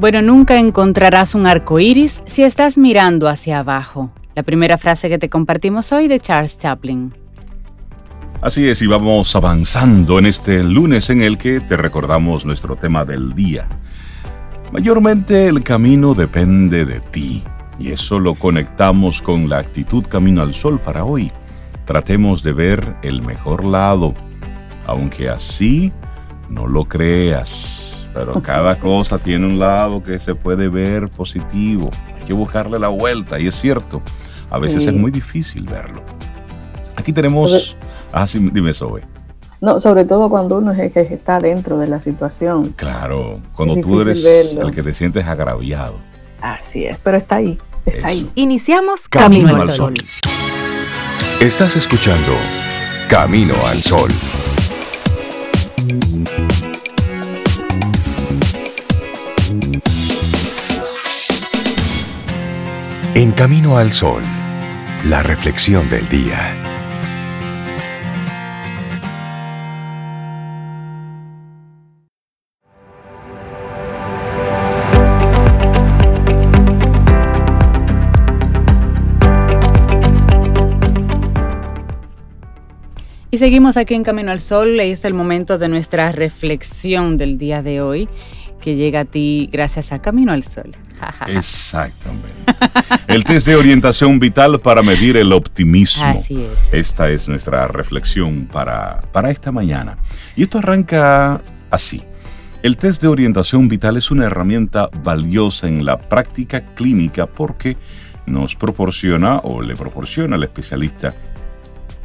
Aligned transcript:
Bueno, 0.00 0.22
nunca 0.22 0.58
encontrarás 0.58 1.34
un 1.34 1.46
arco 1.46 1.78
iris 1.78 2.22
si 2.24 2.42
estás 2.42 2.78
mirando 2.78 3.28
hacia 3.28 3.58
abajo. 3.58 4.10
La 4.34 4.42
primera 4.42 4.78
frase 4.78 5.10
que 5.10 5.18
te 5.18 5.28
compartimos 5.28 5.92
hoy 5.92 6.08
de 6.08 6.18
Charles 6.18 6.56
Chaplin. 6.56 7.12
Así 8.40 8.66
es, 8.66 8.80
y 8.80 8.86
vamos 8.86 9.36
avanzando 9.36 10.18
en 10.18 10.24
este 10.24 10.64
lunes 10.64 11.10
en 11.10 11.20
el 11.20 11.36
que 11.36 11.60
te 11.60 11.76
recordamos 11.76 12.46
nuestro 12.46 12.76
tema 12.76 13.04
del 13.04 13.34
día. 13.34 13.68
Mayormente 14.72 15.48
el 15.48 15.62
camino 15.62 16.14
depende 16.14 16.86
de 16.86 17.00
ti, 17.00 17.44
y 17.78 17.92
eso 17.92 18.18
lo 18.18 18.36
conectamos 18.36 19.20
con 19.20 19.50
la 19.50 19.58
actitud 19.58 20.06
Camino 20.06 20.40
al 20.40 20.54
Sol 20.54 20.80
para 20.80 21.04
hoy. 21.04 21.30
Tratemos 21.84 22.42
de 22.42 22.54
ver 22.54 22.96
el 23.02 23.20
mejor 23.20 23.66
lado, 23.66 24.14
aunque 24.86 25.28
así 25.28 25.92
no 26.48 26.66
lo 26.66 26.86
creas 26.86 27.99
pero 28.12 28.40
cada 28.42 28.76
cosa 28.76 29.18
tiene 29.18 29.46
un 29.46 29.58
lado 29.58 30.02
que 30.02 30.18
se 30.18 30.34
puede 30.34 30.68
ver 30.68 31.08
positivo. 31.08 31.90
Hay 32.18 32.24
que 32.26 32.32
buscarle 32.32 32.78
la 32.78 32.88
vuelta, 32.88 33.38
y 33.38 33.46
es 33.46 33.54
cierto, 33.54 34.02
a 34.50 34.58
veces 34.58 34.86
es 34.86 34.94
muy 34.94 35.10
difícil 35.10 35.64
verlo. 35.64 36.02
Aquí 36.96 37.12
tenemos... 37.12 37.76
ah, 38.12 38.26
sí, 38.26 38.38
dime, 38.52 38.74
Zoe. 38.74 39.02
No, 39.60 39.78
sobre 39.78 40.06
todo 40.06 40.30
cuando 40.30 40.56
uno 40.56 40.72
es 40.72 40.78
el 40.78 40.90
que 40.90 41.00
está 41.00 41.38
dentro 41.38 41.78
de 41.78 41.86
la 41.86 42.00
situación. 42.00 42.72
Claro, 42.76 43.40
cuando 43.54 43.74
tú 43.80 44.00
eres 44.00 44.24
el 44.24 44.70
que 44.72 44.82
te 44.82 44.94
sientes 44.94 45.26
agraviado. 45.26 45.96
Así 46.40 46.86
es, 46.86 46.98
pero 47.02 47.18
está 47.18 47.36
ahí, 47.36 47.58
está 47.84 48.08
ahí. 48.08 48.30
Iniciamos 48.34 49.06
Camino, 49.08 49.54
al 49.54 49.68
Sol. 49.68 49.94
Estás 51.40 51.76
escuchando 51.76 52.32
Camino 53.08 53.54
al 53.66 53.82
Sol. 53.82 54.10
En 63.12 63.32
Camino 63.32 63.76
al 63.76 63.92
Sol, 63.92 64.22
la 65.08 65.20
reflexión 65.24 65.90
del 65.90 66.08
día. 66.08 66.54
Y 83.32 83.38
seguimos 83.38 83.76
aquí 83.76 83.94
en 83.94 84.04
Camino 84.04 84.30
al 84.30 84.40
Sol, 84.40 84.76
y 84.76 84.92
es 84.92 85.04
el 85.04 85.14
momento 85.14 85.58
de 85.58 85.68
nuestra 85.68 86.12
reflexión 86.12 87.18
del 87.18 87.38
día 87.38 87.60
de 87.60 87.82
hoy, 87.82 88.08
que 88.60 88.76
llega 88.76 89.00
a 89.00 89.04
ti 89.04 89.48
gracias 89.52 89.90
a 89.90 90.00
Camino 90.00 90.32
al 90.32 90.44
Sol. 90.44 90.70
Exactamente. 91.26 92.28
El 93.06 93.24
test 93.24 93.46
de 93.46 93.56
orientación 93.56 94.18
vital 94.18 94.60
para 94.60 94.82
medir 94.82 95.16
el 95.16 95.32
optimismo. 95.32 96.06
Así 96.06 96.42
es. 96.42 96.72
Esta 96.72 97.10
es 97.10 97.28
nuestra 97.28 97.66
reflexión 97.68 98.48
para, 98.50 99.02
para 99.12 99.30
esta 99.30 99.52
mañana. 99.52 99.98
Y 100.36 100.44
esto 100.44 100.58
arranca 100.58 101.40
así. 101.70 102.02
El 102.62 102.76
test 102.76 103.00
de 103.00 103.08
orientación 103.08 103.68
vital 103.68 103.96
es 103.96 104.10
una 104.10 104.26
herramienta 104.26 104.90
valiosa 105.02 105.66
en 105.66 105.84
la 105.84 105.98
práctica 105.98 106.60
clínica 106.74 107.26
porque 107.26 107.76
nos 108.26 108.54
proporciona 108.54 109.38
o 109.38 109.62
le 109.62 109.74
proporciona 109.76 110.36
al 110.36 110.42
especialista 110.42 111.14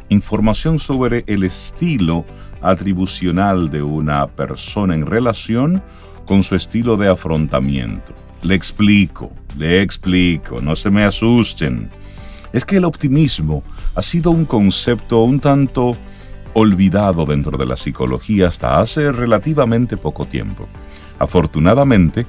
información 0.08 0.78
sobre 0.78 1.24
el 1.26 1.44
estilo 1.44 2.24
atribucional 2.62 3.70
de 3.70 3.82
una 3.82 4.26
persona 4.28 4.94
en 4.94 5.04
relación 5.04 5.82
con 6.26 6.42
su 6.42 6.56
estilo 6.56 6.96
de 6.96 7.08
afrontamiento. 7.08 8.12
Le 8.46 8.54
explico, 8.54 9.32
le 9.58 9.82
explico, 9.82 10.60
no 10.62 10.76
se 10.76 10.88
me 10.88 11.02
asusten. 11.02 11.90
Es 12.52 12.64
que 12.64 12.76
el 12.76 12.84
optimismo 12.84 13.64
ha 13.96 14.02
sido 14.02 14.30
un 14.30 14.44
concepto 14.44 15.24
un 15.24 15.40
tanto 15.40 15.96
olvidado 16.54 17.26
dentro 17.26 17.58
de 17.58 17.66
la 17.66 17.76
psicología 17.76 18.46
hasta 18.46 18.78
hace 18.78 19.10
relativamente 19.10 19.96
poco 19.96 20.26
tiempo. 20.26 20.68
Afortunadamente, 21.18 22.24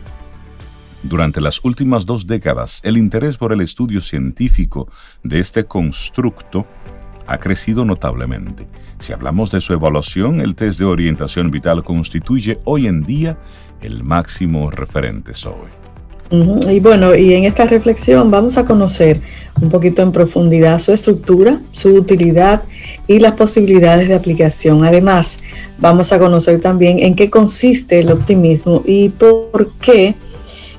durante 1.04 1.40
las 1.40 1.64
últimas 1.64 2.08
dos 2.08 2.26
décadas, 2.26 2.82
el 2.84 2.98
interés 2.98 3.38
por 3.38 3.54
el 3.54 3.62
estudio 3.62 4.02
científico 4.02 4.90
de 5.22 5.40
este 5.40 5.66
constructo 5.66 6.66
ha 7.28 7.38
crecido 7.38 7.86
notablemente. 7.86 8.68
Si 8.98 9.14
hablamos 9.14 9.52
de 9.52 9.62
su 9.62 9.72
evaluación, 9.72 10.42
el 10.42 10.56
test 10.56 10.80
de 10.80 10.86
orientación 10.86 11.52
vital 11.52 11.84
constituye 11.84 12.58
hoy 12.64 12.88
en 12.88 13.04
día 13.04 13.38
el 13.82 14.04
máximo 14.04 14.72
referente 14.72 15.36
SOE. 15.36 15.87
Y 16.30 16.80
bueno, 16.82 17.16
y 17.16 17.34
en 17.34 17.46
esta 17.46 17.66
reflexión 17.66 18.30
vamos 18.30 18.58
a 18.58 18.66
conocer 18.66 19.22
un 19.62 19.70
poquito 19.70 20.02
en 20.02 20.12
profundidad 20.12 20.80
su 20.80 20.92
estructura, 20.92 21.62
su 21.72 21.90
utilidad 21.90 22.64
y 23.08 23.20
las 23.20 23.34
posibilidades 23.34 24.10
de 24.10 24.16
aplicación. 24.16 24.84
Además, 24.84 25.40
vamos 25.78 26.12
a 26.12 26.20
conocer 26.20 26.60
también 26.60 27.00
en 27.00 27.16
qué 27.16 27.30
consiste 27.30 28.00
el 28.00 28.12
optimismo 28.12 28.84
y 28.86 29.10
por 29.10 29.72
qué 29.80 30.16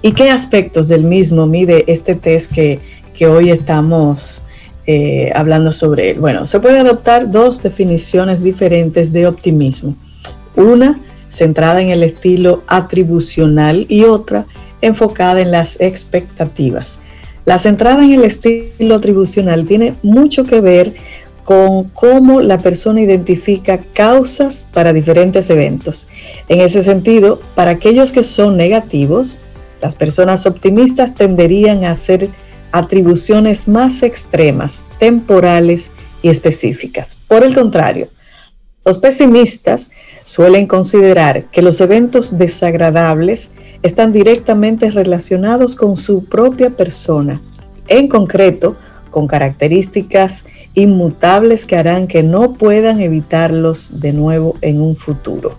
y 0.03 0.13
qué 0.13 0.31
aspectos 0.31 0.89
del 0.89 1.05
mismo 1.05 1.47
mide 1.47 1.85
este 1.91 2.15
test 2.15 2.53
que, 2.53 2.81
hoy 3.27 3.51
estamos 3.51 4.43
eh, 4.87 5.33
hablando 5.35 5.73
sobre 5.73 6.11
él. 6.11 6.21
Bueno, 6.21 6.47
se 6.47 6.61
puede 6.61 6.79
adoptar 6.79 7.33
dos 7.33 7.61
definiciones 7.61 8.45
diferentes 8.45 9.13
de 9.13 9.27
optimismo. 9.27 9.97
Una 10.55 11.01
centrada 11.31 11.83
en 11.83 11.89
el 11.89 12.05
estilo 12.05 12.63
atribucional 12.69 13.87
y 13.89 14.05
otra 14.05 14.47
enfocada 14.81 15.41
en 15.41 15.51
las 15.51 15.81
expectativas. 15.81 16.99
La 17.45 17.59
centrada 17.59 18.05
en 18.05 18.13
el 18.13 18.25
estilo 18.25 18.95
atribucional 18.95 19.67
tiene 19.67 19.97
mucho 20.03 20.45
que 20.45 20.61
ver 20.61 20.97
con 21.45 21.85
cómo 21.85 22.43
la 22.43 22.59
persona 22.59 23.01
identifica 23.01 23.79
causas 23.95 24.67
para 24.71 24.93
diferentes 24.93 25.49
eventos. 25.49 26.09
En 26.49 26.61
ese 26.61 26.83
sentido, 26.83 27.41
para 27.55 27.71
aquellos 27.71 28.13
que 28.13 28.23
son 28.23 28.59
negativos, 28.59 29.41
las 29.81 29.97
personas 29.97 30.45
optimistas 30.45 31.15
tenderían 31.15 31.85
a 31.85 31.93
hacer 31.93 32.29
atribuciones 32.71 33.67
más 33.67 34.03
extremas, 34.03 34.85
temporales 34.99 35.91
y 36.21 36.29
específicas. 36.29 37.19
Por 37.29 37.45
el 37.45 37.55
contrario, 37.55 38.09
los 38.85 38.99
pesimistas 38.99 39.91
suelen 40.29 40.67
considerar 40.67 41.45
que 41.47 41.63
los 41.63 41.81
eventos 41.81 42.37
desagradables 42.37 43.53
están 43.83 44.13
directamente 44.13 44.91
relacionados 44.91 45.75
con 45.75 45.97
su 45.97 46.27
propia 46.27 46.69
persona, 46.69 47.41
en 47.87 48.09
concreto 48.09 48.77
con 49.09 49.27
características 49.27 50.45
inmutables 50.75 51.65
que 51.65 51.77
harán 51.77 52.07
que 52.07 52.23
no 52.23 52.53
puedan 52.53 53.01
evitarlos 53.01 54.01
de 54.01 54.13
nuevo 54.13 54.59
en 54.61 54.83
un 54.83 54.97
futuro. 54.97 55.57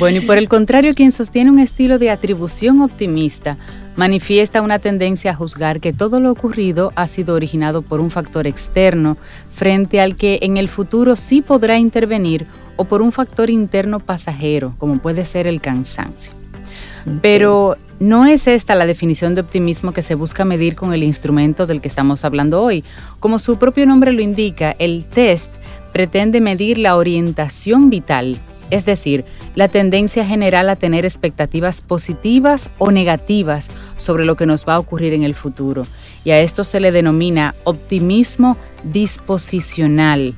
Bueno, 0.00 0.18
y 0.18 0.20
por 0.20 0.36
el 0.36 0.48
contrario, 0.48 0.94
quien 0.94 1.12
sostiene 1.12 1.50
un 1.50 1.60
estilo 1.60 1.98
de 1.98 2.10
atribución 2.10 2.82
optimista 2.82 3.58
manifiesta 3.98 4.62
una 4.62 4.78
tendencia 4.78 5.32
a 5.32 5.34
juzgar 5.34 5.80
que 5.80 5.92
todo 5.92 6.20
lo 6.20 6.30
ocurrido 6.30 6.92
ha 6.94 7.08
sido 7.08 7.34
originado 7.34 7.82
por 7.82 8.00
un 8.00 8.12
factor 8.12 8.46
externo 8.46 9.16
frente 9.50 10.00
al 10.00 10.14
que 10.14 10.38
en 10.42 10.56
el 10.56 10.68
futuro 10.68 11.16
sí 11.16 11.42
podrá 11.42 11.78
intervenir 11.78 12.46
o 12.76 12.84
por 12.84 13.02
un 13.02 13.10
factor 13.10 13.50
interno 13.50 13.98
pasajero, 13.98 14.76
como 14.78 14.98
puede 14.98 15.24
ser 15.24 15.48
el 15.48 15.60
cansancio. 15.60 16.32
Pero 17.22 17.76
no 17.98 18.24
es 18.26 18.46
esta 18.46 18.76
la 18.76 18.86
definición 18.86 19.34
de 19.34 19.40
optimismo 19.40 19.90
que 19.90 20.02
se 20.02 20.14
busca 20.14 20.44
medir 20.44 20.76
con 20.76 20.94
el 20.94 21.02
instrumento 21.02 21.66
del 21.66 21.80
que 21.80 21.88
estamos 21.88 22.24
hablando 22.24 22.62
hoy. 22.62 22.84
Como 23.18 23.40
su 23.40 23.58
propio 23.58 23.84
nombre 23.84 24.12
lo 24.12 24.22
indica, 24.22 24.76
el 24.78 25.06
test 25.06 25.56
pretende 25.92 26.40
medir 26.40 26.78
la 26.78 26.94
orientación 26.94 27.90
vital, 27.90 28.38
es 28.70 28.84
decir, 28.84 29.24
la 29.54 29.68
tendencia 29.68 30.24
general 30.24 30.68
a 30.68 30.76
tener 30.76 31.04
expectativas 31.04 31.80
positivas 31.80 32.70
o 32.78 32.90
negativas 32.90 33.70
sobre 33.96 34.24
lo 34.24 34.36
que 34.36 34.46
nos 34.46 34.66
va 34.66 34.74
a 34.74 34.78
ocurrir 34.78 35.12
en 35.12 35.22
el 35.22 35.34
futuro. 35.34 35.86
Y 36.24 36.30
a 36.30 36.40
esto 36.40 36.64
se 36.64 36.80
le 36.80 36.92
denomina 36.92 37.54
optimismo 37.64 38.56
disposicional 38.84 40.34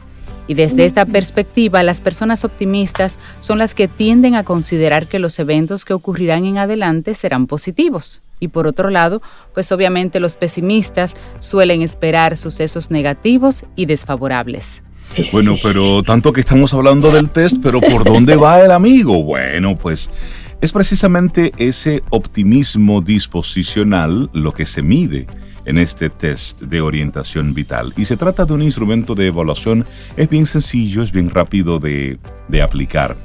y 0.50 0.54
desde 0.54 0.84
esta 0.84 1.06
perspectiva, 1.06 1.84
las 1.84 2.00
personas 2.00 2.44
optimistas 2.44 3.20
son 3.38 3.58
las 3.58 3.72
que 3.72 3.86
tienden 3.86 4.34
a 4.34 4.42
considerar 4.42 5.06
que 5.06 5.20
los 5.20 5.38
eventos 5.38 5.84
que 5.84 5.92
ocurrirán 5.92 6.44
en 6.44 6.58
adelante 6.58 7.14
serán 7.14 7.46
positivos. 7.46 8.20
Y 8.40 8.48
por 8.48 8.66
otro 8.66 8.90
lado, 8.90 9.22
pues 9.54 9.70
obviamente 9.70 10.18
los 10.18 10.34
pesimistas 10.34 11.16
suelen 11.38 11.82
esperar 11.82 12.36
sucesos 12.36 12.90
negativos 12.90 13.64
y 13.76 13.86
desfavorables. 13.86 14.82
Bueno, 15.32 15.54
pero 15.62 16.02
tanto 16.02 16.32
que 16.32 16.40
estamos 16.40 16.72
hablando 16.72 17.10
del 17.10 17.28
test, 17.28 17.56
pero 17.62 17.80
¿por 17.80 18.04
dónde 18.04 18.36
va 18.36 18.60
el 18.60 18.70
amigo? 18.70 19.22
Bueno, 19.22 19.76
pues 19.76 20.10
es 20.60 20.72
precisamente 20.72 21.52
ese 21.56 22.02
optimismo 22.10 23.00
disposicional 23.00 24.30
lo 24.32 24.52
que 24.52 24.66
se 24.66 24.82
mide 24.82 25.26
en 25.64 25.78
este 25.78 26.10
test 26.10 26.62
de 26.62 26.80
orientación 26.80 27.54
vital. 27.54 27.92
Y 27.96 28.04
se 28.04 28.16
trata 28.16 28.44
de 28.44 28.52
un 28.52 28.62
instrumento 28.62 29.14
de 29.14 29.26
evaluación, 29.26 29.84
es 30.16 30.28
bien 30.28 30.46
sencillo, 30.46 31.02
es 31.02 31.12
bien 31.12 31.30
rápido 31.30 31.78
de, 31.78 32.18
aplicar. 32.62 33.16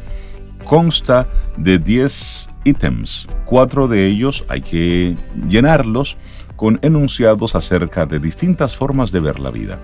consta 0.63 1.27
de 1.57 1.77
10 1.77 2.49
ítems. 2.63 3.27
Cuatro 3.45 3.87
de 3.87 4.07
ellos 4.07 4.43
hay 4.49 4.61
que 4.61 5.15
llenarlos 5.47 6.17
con 6.55 6.79
enunciados 6.81 7.55
acerca 7.55 8.05
de 8.05 8.19
distintas 8.19 8.75
formas 8.75 9.11
de 9.11 9.19
ver 9.19 9.39
la 9.39 9.51
vida. 9.51 9.79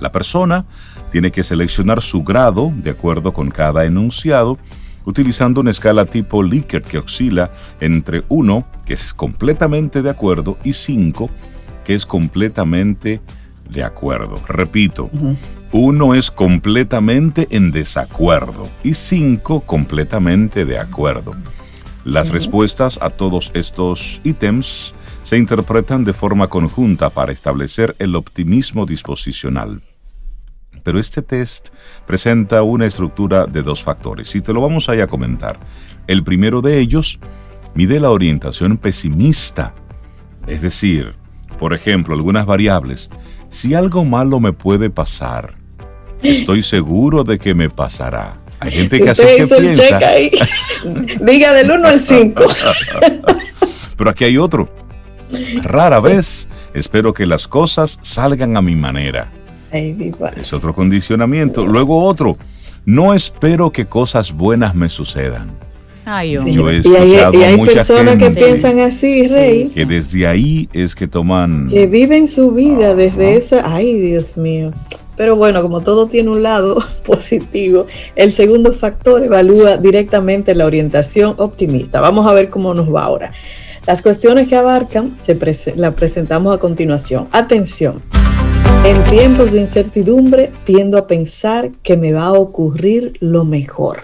La 0.00 0.12
persona 0.12 0.64
tiene 1.10 1.30
que 1.30 1.44
seleccionar 1.44 2.02
su 2.02 2.22
grado 2.22 2.72
de 2.76 2.90
acuerdo 2.90 3.32
con 3.32 3.50
cada 3.50 3.84
enunciado 3.84 4.58
utilizando 5.06 5.60
una 5.60 5.70
escala 5.70 6.04
tipo 6.04 6.42
Likert 6.42 6.86
que 6.86 6.98
oscila 6.98 7.50
entre 7.80 8.24
1, 8.28 8.66
que 8.84 8.94
es 8.94 9.14
completamente 9.14 10.02
de 10.02 10.10
acuerdo, 10.10 10.58
y 10.64 10.74
5, 10.74 11.30
que 11.84 11.94
es 11.94 12.04
completamente 12.04 13.22
de 13.70 13.84
acuerdo. 13.84 14.34
Repito, 14.48 15.08
1 15.72 16.14
es 16.14 16.30
completamente 16.30 17.46
en 17.50 17.70
desacuerdo 17.70 18.68
y 18.84 18.94
5 18.94 19.60
completamente 19.60 20.64
de 20.64 20.78
acuerdo. 20.78 21.32
Las 22.04 22.30
respuestas 22.30 22.98
a 23.00 23.10
todos 23.10 23.50
estos 23.54 24.20
ítems 24.22 24.94
se 25.26 25.36
interpretan 25.36 26.04
de 26.04 26.12
forma 26.12 26.46
conjunta 26.46 27.10
para 27.10 27.32
establecer 27.32 27.96
el 27.98 28.14
optimismo 28.14 28.86
disposicional 28.86 29.82
pero 30.86 31.00
este 31.00 31.20
test 31.20 31.70
presenta 32.06 32.62
una 32.62 32.86
estructura 32.86 33.46
de 33.46 33.64
dos 33.64 33.82
factores 33.82 34.32
y 34.36 34.40
te 34.40 34.52
lo 34.52 34.60
vamos 34.60 34.88
a, 34.88 34.92
a 34.92 35.06
comentar. 35.08 35.58
El 36.06 36.22
primero 36.22 36.62
de 36.62 36.78
ellos 36.78 37.18
mide 37.74 37.98
la 37.98 38.10
orientación 38.10 38.76
pesimista, 38.76 39.74
es 40.46 40.62
decir, 40.62 41.16
por 41.58 41.74
ejemplo, 41.74 42.14
algunas 42.14 42.46
variables. 42.46 43.10
Si 43.50 43.74
algo 43.74 44.04
malo 44.04 44.38
me 44.38 44.52
puede 44.52 44.88
pasar, 44.88 45.54
estoy 46.22 46.62
seguro 46.62 47.24
de 47.24 47.40
que 47.40 47.52
me 47.52 47.68
pasará. 47.68 48.36
Hay 48.60 48.70
gente 48.70 49.00
que 49.00 49.10
hace 49.10 49.26
que 49.38 49.56
piensa. 49.58 49.98
Diga 51.20 51.52
del 51.52 51.68
1 51.68 51.88
al 51.88 51.98
5. 51.98 52.44
Pero 53.96 54.10
aquí 54.10 54.22
hay 54.22 54.38
otro. 54.38 54.85
Rara 55.62 56.00
vez 56.00 56.48
espero 56.74 57.14
que 57.14 57.26
las 57.26 57.48
cosas 57.48 57.98
salgan 58.02 58.56
a 58.56 58.62
mi 58.62 58.76
manera. 58.76 59.30
Es 60.36 60.52
otro 60.52 60.74
condicionamiento. 60.74 61.66
Luego 61.66 62.04
otro, 62.04 62.36
no 62.84 63.14
espero 63.14 63.70
que 63.70 63.86
cosas 63.86 64.32
buenas 64.32 64.74
me 64.74 64.88
sucedan. 64.88 65.50
Yo 66.06 66.70
he 66.70 66.78
escuchado 66.78 67.34
y 67.34 67.42
hay, 67.42 67.58
personas 67.58 68.16
que 68.16 68.30
piensan 68.30 68.78
así, 68.78 69.26
Rey. 69.26 69.68
Que 69.68 69.84
desde 69.84 70.24
ahí 70.26 70.68
es 70.72 70.94
que 70.94 71.08
toman... 71.08 71.66
Que 71.68 71.88
viven 71.88 72.28
su 72.28 72.52
vida 72.52 72.94
desde 72.94 73.36
esa... 73.36 73.74
Ay, 73.74 73.94
Dios 73.94 74.36
mío. 74.36 74.70
Pero 75.16 75.34
bueno, 75.34 75.62
como 75.62 75.80
todo 75.80 76.06
tiene 76.06 76.30
un 76.30 76.44
lado 76.44 76.80
positivo, 77.04 77.86
el 78.14 78.30
segundo 78.30 78.72
factor 78.72 79.24
evalúa 79.24 79.78
directamente 79.78 80.54
la 80.54 80.66
orientación 80.66 81.34
optimista. 81.38 82.00
Vamos 82.00 82.24
a 82.26 82.32
ver 82.32 82.50
cómo 82.50 82.72
nos 82.72 82.94
va 82.94 83.02
ahora. 83.02 83.32
Las 83.86 84.02
cuestiones 84.02 84.48
que 84.48 84.56
abarcan 84.56 85.16
se 85.20 85.38
la 85.76 85.94
presentamos 85.94 86.52
a 86.52 86.58
continuación. 86.58 87.28
Atención. 87.30 88.00
En 88.84 89.04
tiempos 89.04 89.52
de 89.52 89.60
incertidumbre 89.60 90.50
tiendo 90.64 90.98
a 90.98 91.06
pensar 91.06 91.70
que 91.84 91.96
me 91.96 92.12
va 92.12 92.24
a 92.24 92.32
ocurrir 92.32 93.16
lo 93.20 93.44
mejor. 93.44 94.00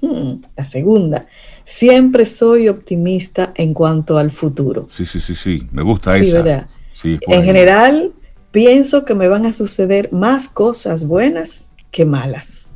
Hmm, 0.00 0.42
la 0.56 0.64
segunda, 0.64 1.26
siempre 1.64 2.26
soy 2.26 2.68
optimista 2.68 3.52
en 3.54 3.74
cuanto 3.74 4.18
al 4.18 4.32
futuro. 4.32 4.88
Sí, 4.90 5.06
sí, 5.06 5.20
sí, 5.20 5.36
sí, 5.36 5.62
me 5.70 5.82
gusta 5.82 6.16
esa. 6.16 6.42
¿verdad? 6.42 6.66
en 7.04 7.44
general, 7.44 8.12
pienso 8.50 9.04
que 9.04 9.14
me 9.14 9.28
van 9.28 9.46
a 9.46 9.52
suceder 9.52 10.12
más 10.12 10.48
cosas 10.48 11.06
buenas 11.06 11.68
que 11.92 12.04
malas. 12.04 12.72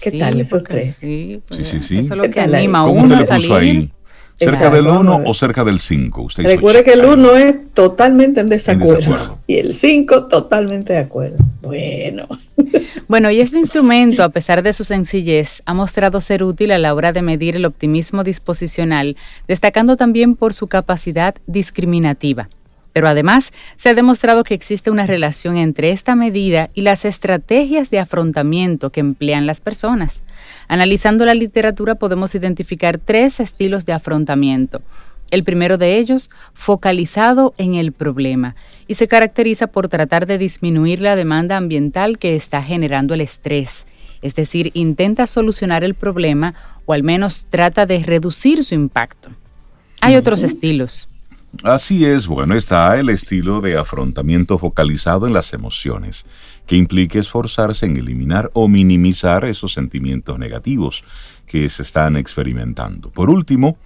¿Qué 0.00 0.12
tal 0.12 0.40
esos 0.40 0.64
tres? 0.64 0.94
Sí, 0.94 1.42
sí, 1.50 1.64
sí, 1.64 1.82
sí. 1.82 1.98
Eso 1.98 2.14
es 2.14 2.18
lo 2.18 2.30
que 2.30 2.40
anima 2.40 2.78
a 2.78 2.86
uno 2.86 3.14
a 3.14 3.24
salir. 3.24 3.52
Ahí? 3.52 3.92
¿Cerca 4.38 4.70
del 4.70 4.86
1 4.86 5.22
o 5.24 5.34
cerca 5.34 5.64
del 5.64 5.78
5? 5.78 6.28
Recuerde 6.38 6.84
que 6.84 6.92
el 6.92 7.04
1 7.04 7.36
es 7.36 7.54
totalmente 7.72 8.40
en 8.40 8.48
desacuerdo, 8.48 9.38
y 9.46 9.56
el 9.58 9.74
5 9.74 10.26
totalmente 10.26 10.92
de 10.92 10.98
acuerdo. 10.98 11.38
Bueno. 11.62 12.26
Bueno, 13.06 13.30
y 13.30 13.40
este 13.40 13.58
instrumento, 13.58 14.22
a 14.22 14.30
pesar 14.30 14.62
de 14.62 14.72
su 14.72 14.82
sencillez, 14.82 15.62
ha 15.66 15.74
mostrado 15.74 16.22
ser 16.22 16.42
útil 16.42 16.72
a 16.72 16.78
la 16.78 16.94
hora 16.94 17.12
de 17.12 17.20
medir 17.20 17.54
el 17.54 17.66
optimismo 17.66 18.24
disposicional, 18.24 19.16
destacando 19.46 19.98
también 19.98 20.36
por 20.36 20.54
su 20.54 20.68
capacidad 20.68 21.34
discriminativa. 21.46 22.48
Pero 22.94 23.08
además 23.08 23.52
se 23.74 23.90
ha 23.90 23.94
demostrado 23.94 24.44
que 24.44 24.54
existe 24.54 24.88
una 24.88 25.06
relación 25.06 25.58
entre 25.58 25.90
esta 25.90 26.14
medida 26.14 26.70
y 26.74 26.82
las 26.82 27.04
estrategias 27.04 27.90
de 27.90 27.98
afrontamiento 27.98 28.90
que 28.90 29.00
emplean 29.00 29.48
las 29.48 29.60
personas. 29.60 30.22
Analizando 30.68 31.24
la 31.24 31.34
literatura 31.34 31.96
podemos 31.96 32.36
identificar 32.36 32.98
tres 32.98 33.40
estilos 33.40 33.84
de 33.84 33.94
afrontamiento. 33.94 34.80
El 35.32 35.42
primero 35.42 35.76
de 35.76 35.98
ellos, 35.98 36.30
focalizado 36.52 37.52
en 37.58 37.74
el 37.74 37.90
problema, 37.90 38.54
y 38.86 38.94
se 38.94 39.08
caracteriza 39.08 39.66
por 39.66 39.88
tratar 39.88 40.26
de 40.26 40.38
disminuir 40.38 41.02
la 41.02 41.16
demanda 41.16 41.56
ambiental 41.56 42.18
que 42.18 42.36
está 42.36 42.62
generando 42.62 43.14
el 43.14 43.22
estrés, 43.22 43.86
es 44.22 44.36
decir, 44.36 44.70
intenta 44.74 45.26
solucionar 45.26 45.82
el 45.82 45.94
problema 45.94 46.54
o 46.86 46.92
al 46.92 47.02
menos 47.02 47.46
trata 47.50 47.86
de 47.86 47.98
reducir 48.04 48.62
su 48.62 48.74
impacto. 48.74 49.30
Hay 50.00 50.14
otros 50.14 50.44
estilos, 50.44 51.08
Así 51.62 52.04
es, 52.04 52.26
bueno, 52.26 52.54
está 52.54 52.98
el 52.98 53.08
estilo 53.08 53.60
de 53.60 53.76
afrontamiento 53.78 54.58
focalizado 54.58 55.26
en 55.26 55.32
las 55.32 55.52
emociones, 55.52 56.26
que 56.66 56.76
implica 56.76 57.18
esforzarse 57.18 57.86
en 57.86 57.96
eliminar 57.96 58.50
o 58.54 58.68
minimizar 58.68 59.44
esos 59.44 59.72
sentimientos 59.72 60.38
negativos 60.38 61.04
que 61.46 61.68
se 61.68 61.82
están 61.82 62.16
experimentando. 62.16 63.10
Por 63.10 63.30
último, 63.30 63.78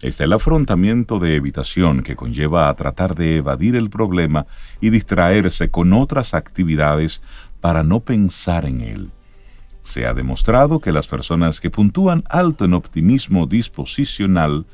está 0.00 0.24
el 0.24 0.32
afrontamiento 0.32 1.18
de 1.18 1.36
evitación, 1.36 2.02
que 2.02 2.16
conlleva 2.16 2.68
a 2.68 2.74
tratar 2.74 3.14
de 3.14 3.36
evadir 3.36 3.76
el 3.76 3.90
problema 3.90 4.46
y 4.80 4.90
distraerse 4.90 5.68
con 5.70 5.92
otras 5.92 6.34
actividades 6.34 7.22
para 7.60 7.82
no 7.82 8.00
pensar 8.00 8.64
en 8.64 8.80
él. 8.80 9.10
Se 9.82 10.06
ha 10.06 10.14
demostrado 10.14 10.80
que 10.80 10.92
las 10.92 11.06
personas 11.06 11.60
que 11.60 11.70
puntúan 11.70 12.24
alto 12.28 12.64
en 12.64 12.74
optimismo 12.74 13.46
disposicional 13.46 14.66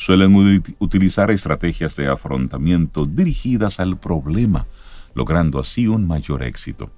suelen 0.00 0.62
utilizar 0.78 1.30
estrategias 1.30 1.94
de 1.94 2.08
afrontamiento 2.08 3.04
dirigidas 3.04 3.80
al 3.80 3.98
problema, 3.98 4.66
logrando 5.14 5.60
así 5.60 5.88
un 5.88 6.06
mayor 6.06 6.42
éxito. 6.42 6.90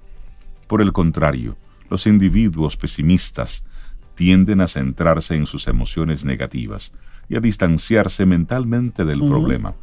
Por 0.67 0.81
el 0.81 0.93
contrario, 0.93 1.57
los 1.89 2.07
individuos 2.07 2.77
pesimistas 2.77 3.65
tienden 4.15 4.61
a 4.61 4.69
centrarse 4.69 5.35
en 5.35 5.47
sus 5.47 5.67
emociones 5.67 6.23
negativas 6.23 6.93
y 7.27 7.35
a 7.35 7.41
distanciarse 7.41 8.25
mentalmente 8.25 9.03
del 9.03 9.19
problema. 9.19 9.73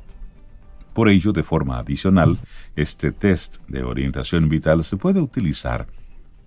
Por 0.95 1.11
ello, 1.11 1.33
de 1.33 1.43
forma 1.43 1.79
adicional, 1.79 2.39
este 2.75 3.13
test 3.13 3.59
de 3.69 3.83
orientación 3.83 4.49
vital 4.49 4.83
se 4.83 4.97
puede 4.97 5.21
utilizar 5.21 5.89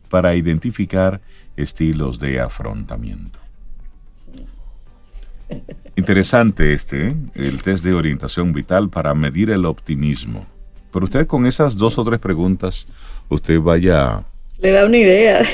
para 0.10 0.34
identificar 0.34 1.22
estilos 1.56 2.18
de 2.18 2.40
afrontamiento. 2.40 3.43
Interesante 6.04 6.74
este, 6.74 7.08
¿eh? 7.08 7.16
el 7.34 7.64
test 7.64 7.82
de 7.82 7.94
orientación 7.94 8.52
vital 8.52 8.90
para 8.90 9.14
medir 9.14 9.50
el 9.50 9.64
optimismo. 9.64 10.46
Pero 10.92 11.06
usted 11.06 11.26
con 11.28 11.46
esas 11.46 11.78
dos 11.78 11.98
o 11.98 12.04
tres 12.04 12.20
preguntas, 12.20 12.88
usted 13.30 13.58
vaya... 13.62 14.22
Le 14.60 14.72
da 14.72 14.86
una 14.86 14.98
idea. 14.98 15.46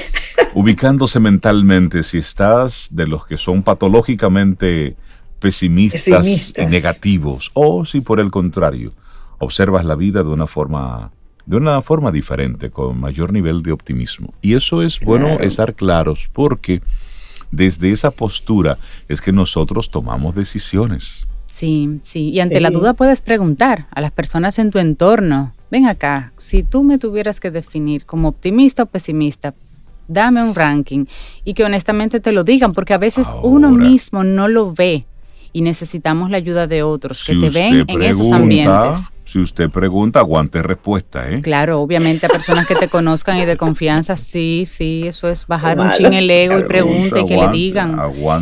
ubicándose 0.56 1.20
mentalmente 1.20 2.02
si 2.02 2.18
estás 2.18 2.88
de 2.90 3.06
los 3.06 3.28
que 3.28 3.38
son 3.38 3.62
patológicamente 3.62 4.96
pesimistas, 5.40 6.52
y 6.58 6.66
negativos 6.66 7.52
o 7.54 7.86
si 7.86 8.02
por 8.02 8.20
el 8.20 8.32
contrario 8.32 8.92
observas 9.38 9.86
la 9.86 9.96
vida 9.96 10.24
de 10.24 10.30
una 10.30 10.48
forma 10.48 11.12
de 11.46 11.58
una 11.58 11.84
forma 11.84 12.12
diferente 12.12 12.72
con 12.72 13.00
mayor 13.00 13.32
nivel 13.32 13.62
de 13.62 13.72
optimismo. 13.72 14.34
Y 14.42 14.56
eso 14.56 14.82
es 14.82 15.00
bueno 15.00 15.40
estar 15.42 15.76
claros 15.76 16.28
porque 16.34 16.82
desde 17.52 17.92
esa 17.92 18.12
postura 18.12 18.78
es 19.08 19.22
que 19.22 19.32
nosotros 19.32 19.90
tomamos 19.90 20.36
decisiones. 20.36 21.28
Sí, 21.48 22.00
sí. 22.04 22.30
Y 22.30 22.40
ante 22.42 22.60
la 22.60 22.70
duda 22.70 22.94
puedes 22.94 23.22
preguntar 23.22 23.88
a 23.92 24.02
las 24.02 24.12
personas 24.12 24.60
en 24.60 24.70
tu 24.70 24.78
entorno, 24.78 25.54
ven 25.72 25.88
acá, 25.88 26.32
si 26.38 26.64
tú 26.64 26.84
me 26.84 27.00
tuvieras 27.00 27.40
que 27.40 27.50
definir 27.50 28.06
como 28.06 28.28
optimista 28.30 28.84
o 28.84 28.86
pesimista, 28.86 29.56
dame 30.08 30.44
un 30.44 30.54
ranking 30.54 31.06
y 31.44 31.56
que 31.56 31.64
honestamente 31.64 32.20
te 32.20 32.32
lo 32.32 32.44
digan, 32.44 32.74
porque 32.74 32.94
a 32.94 33.00
veces 33.00 33.34
uno 33.42 33.72
mismo 33.72 34.24
no 34.24 34.48
lo 34.48 34.74
ve 34.74 35.06
y 35.54 35.62
necesitamos 35.62 36.30
la 36.30 36.38
ayuda 36.38 36.68
de 36.68 36.84
otros 36.84 37.24
que 37.24 37.36
te 37.36 37.50
ven 37.50 37.86
en 37.88 38.02
esos 38.02 38.32
ambientes. 38.32 39.10
Si 39.26 39.38
usted 39.38 39.70
pregunta, 39.70 40.22
aguante 40.22 40.64
respuesta, 40.64 41.30
¿eh? 41.30 41.42
Claro, 41.42 41.82
obviamente 41.82 42.26
a 42.26 42.30
personas 42.30 42.66
que 42.66 42.74
te 42.76 42.88
conozcan 42.88 43.38
y 43.38 43.46
de 43.46 43.58
confianza, 43.58 44.18
sí, 44.18 44.64
sí, 44.66 45.04
eso 45.06 45.28
es 45.30 45.46
bajar 45.46 45.80
un 45.80 45.92
chin 45.92 46.14
el 46.14 46.32
ego 46.32 46.58
y 46.58 46.64
pregunte 46.64 47.20
y 47.20 47.26
que 47.26 47.38
le 47.38 47.48
digan. 47.50 47.96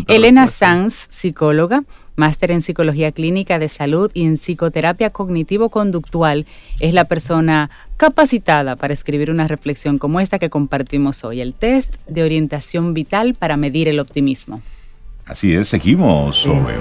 Elena 0.07 0.47
Sanz, 0.47 1.07
psicóloga, 1.09 1.83
máster 2.15 2.51
en 2.51 2.61
psicología 2.61 3.11
clínica 3.11 3.59
de 3.59 3.67
salud 3.67 4.11
y 4.13 4.25
en 4.25 4.37
psicoterapia 4.37 5.09
cognitivo-conductual, 5.09 6.45
es 6.79 6.93
la 6.93 7.03
persona 7.03 7.69
capacitada 7.97 8.77
para 8.77 8.93
escribir 8.93 9.29
una 9.29 9.47
reflexión 9.49 9.99
como 9.99 10.21
esta 10.21 10.39
que 10.39 10.49
compartimos 10.49 11.25
hoy, 11.25 11.41
el 11.41 11.53
test 11.53 11.95
de 12.07 12.23
orientación 12.23 12.93
vital 12.93 13.33
para 13.33 13.57
medir 13.57 13.89
el 13.89 13.99
optimismo. 13.99 14.61
Así 15.27 15.53
es, 15.53 15.67
seguimos 15.67 16.37
sobre... 16.37 16.75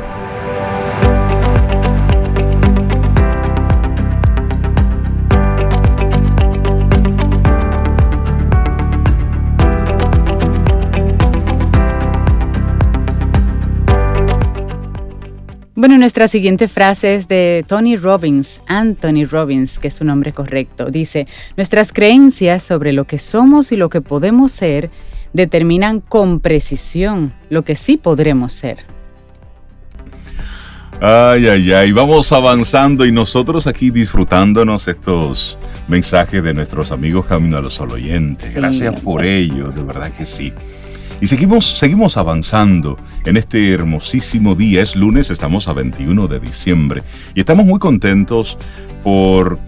Bueno, 15.74 15.98
nuestra 15.98 16.26
siguiente 16.28 16.68
frase 16.68 17.16
es 17.16 17.28
de 17.28 17.64
Tony 17.66 17.96
Robbins, 17.96 18.60
Anthony 18.66 19.24
Robbins, 19.28 19.78
que 19.78 19.88
es 19.88 19.94
su 19.94 20.04
nombre 20.04 20.32
correcto. 20.32 20.90
Dice, 20.90 21.26
nuestras 21.56 21.92
creencias 21.92 22.62
sobre 22.62 22.92
lo 22.92 23.06
que 23.06 23.18
somos 23.18 23.72
y 23.72 23.76
lo 23.76 23.88
que 23.88 24.00
podemos 24.00 24.52
ser 24.52 24.90
determinan 25.36 26.00
con 26.00 26.40
precisión 26.40 27.32
lo 27.50 27.62
que 27.62 27.76
sí 27.76 27.96
podremos 27.96 28.54
ser. 28.54 28.78
Ay, 31.00 31.46
ay, 31.46 31.72
ay, 31.72 31.92
vamos 31.92 32.32
avanzando 32.32 33.04
y 33.04 33.12
nosotros 33.12 33.66
aquí 33.66 33.90
disfrutándonos 33.90 34.88
estos 34.88 35.58
mensajes 35.88 36.42
de 36.42 36.54
nuestros 36.54 36.90
amigos 36.90 37.26
Camino 37.26 37.58
a 37.58 37.60
los 37.60 37.74
Sol 37.74 37.92
oyentes. 37.92 38.54
Gracias 38.54 38.98
por 39.02 39.24
ello, 39.24 39.68
de 39.68 39.82
verdad 39.82 40.10
que 40.10 40.24
sí. 40.24 40.54
Y 41.20 41.26
seguimos, 41.26 41.78
seguimos 41.78 42.16
avanzando 42.16 42.96
en 43.26 43.36
este 43.36 43.72
hermosísimo 43.72 44.54
día. 44.54 44.82
Es 44.82 44.96
lunes, 44.96 45.30
estamos 45.30 45.68
a 45.68 45.74
21 45.74 46.28
de 46.28 46.40
diciembre 46.40 47.02
y 47.34 47.40
estamos 47.40 47.66
muy 47.66 47.78
contentos 47.78 48.56
por 49.04 49.58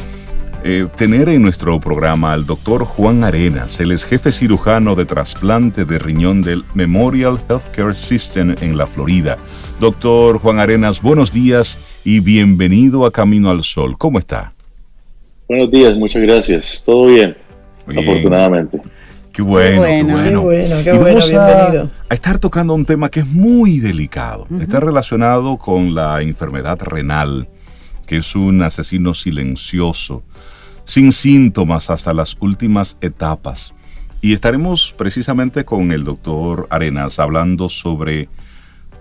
eh, 0.71 0.87
tener 0.99 1.31
en 1.31 1.41
nuestro 1.41 1.81
programa 1.81 2.35
al 2.35 2.45
doctor 2.45 2.85
Juan 2.85 3.25
Arenas. 3.25 3.81
Él 3.81 3.91
es 3.91 4.05
jefe 4.05 4.33
cirujano 4.33 4.95
de 4.97 5.07
trasplante 5.07 5.87
de 5.87 5.99
riñón 5.99 6.43
del 6.43 6.63
Memorial 6.75 7.41
Healthcare 7.49 7.97
System 7.97 8.55
en 8.61 8.77
la 8.77 8.87
Florida. 8.87 9.37
Doctor 9.81 10.37
Juan 10.41 10.59
Arenas, 10.59 11.01
buenos 11.01 11.33
días 11.33 11.79
y 12.05 12.21
bienvenido 12.21 13.07
a 13.07 13.11
Camino 13.11 13.49
al 13.49 13.65
Sol. 13.65 13.97
¿Cómo 13.97 14.19
está? 14.19 14.53
Buenos 15.49 15.71
días, 15.71 15.95
muchas 15.95 16.21
gracias. 16.21 16.83
Todo 16.85 17.07
bien, 17.07 17.35
afortunadamente. 17.87 18.79
Qué 19.33 19.41
bueno, 19.41 19.85
qué 19.85 20.03
bueno. 20.03 20.43
Qué 20.85 20.93
bueno, 20.93 21.21
bienvenido. 21.27 21.91
A, 22.11 22.15
estar 22.15 22.39
tocando 22.39 22.75
un 22.75 22.85
tema 22.85 23.09
que 23.09 23.21
es 23.21 23.27
muy 23.27 23.79
delicado. 23.79 24.47
Está 24.61 24.81
relacionado 24.81 25.57
con 25.57 25.95
la 25.95 26.21
enfermedad 26.21 26.79
renal, 26.83 27.49
que 28.07 28.19
es 28.19 28.37
un 28.37 28.61
asesino 28.61 29.15
silencioso, 29.15 30.25
sin 30.88 31.12
síntomas 31.12 31.90
hasta 31.90 32.14
las 32.14 32.38
últimas 32.40 32.97
etapas. 33.02 33.75
Y 34.23 34.33
estaremos 34.33 34.95
precisamente 34.97 35.66
con 35.66 35.92
el 35.92 36.02
doctor 36.02 36.66
Arenas 36.71 37.18
hablando 37.18 37.68
sobre, 37.68 38.30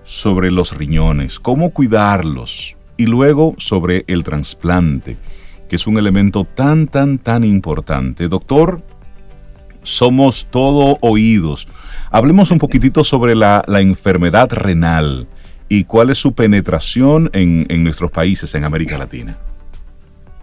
sobre 0.04 0.52
los 0.52 0.76
riñones, 0.76 1.40
cómo 1.40 1.72
cuidarlos 1.72 2.76
y 2.98 3.06
luego 3.06 3.56
sobre 3.58 4.04
el 4.08 4.26
trasplante, 4.26 5.16
que 5.70 5.78
es 5.78 5.88
un 5.88 5.98
elemento 5.98 6.44
tan, 6.44 6.88
tan, 6.88 7.20
tan 7.20 7.46
importante. 7.46 8.28
Doctor, 8.28 8.82
somos 9.82 10.48
todo 10.52 10.98
oídos. 11.00 11.70
Hablemos 12.12 12.52
un 12.52 12.60
poquitito 12.60 13.06
sobre 13.06 13.34
la, 13.34 13.64
enfermedad 13.80 14.52
renal 14.52 15.26
y 15.70 15.86
cuál 15.86 16.10
es 16.10 16.18
su 16.18 16.34
penetración 16.34 17.30
en, 17.32 17.66
nuestros 17.82 18.12
países, 18.12 18.54
en 18.56 18.66
América 18.66 18.98
Latina. 18.98 19.38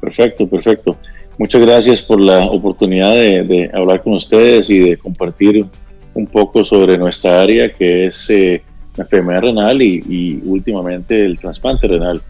Perfecto, 0.00 0.48
perfecto. 0.48 0.96
Muchas 1.38 1.62
gracias 1.62 2.02
por 2.02 2.20
la 2.20 2.40
oportunidad 2.46 3.12
de, 3.12 3.70
hablar 3.74 4.02
con 4.02 4.14
ustedes 4.14 4.70
y 4.70 4.78
de 4.78 4.96
compartir 4.96 5.66
un 6.14 6.26
poco 6.26 6.64
sobre 6.64 6.96
nuestra 6.96 7.42
área, 7.42 7.72
que 7.72 8.06
es 8.06 8.30
eh, 8.30 8.62
la 8.96 9.04
enfermedad 9.04 9.42
renal 9.42 9.82
y, 9.82 10.40
últimamente 10.44 11.24
el 11.24 11.38
trasplante 11.38 11.88
renal, 11.88 12.22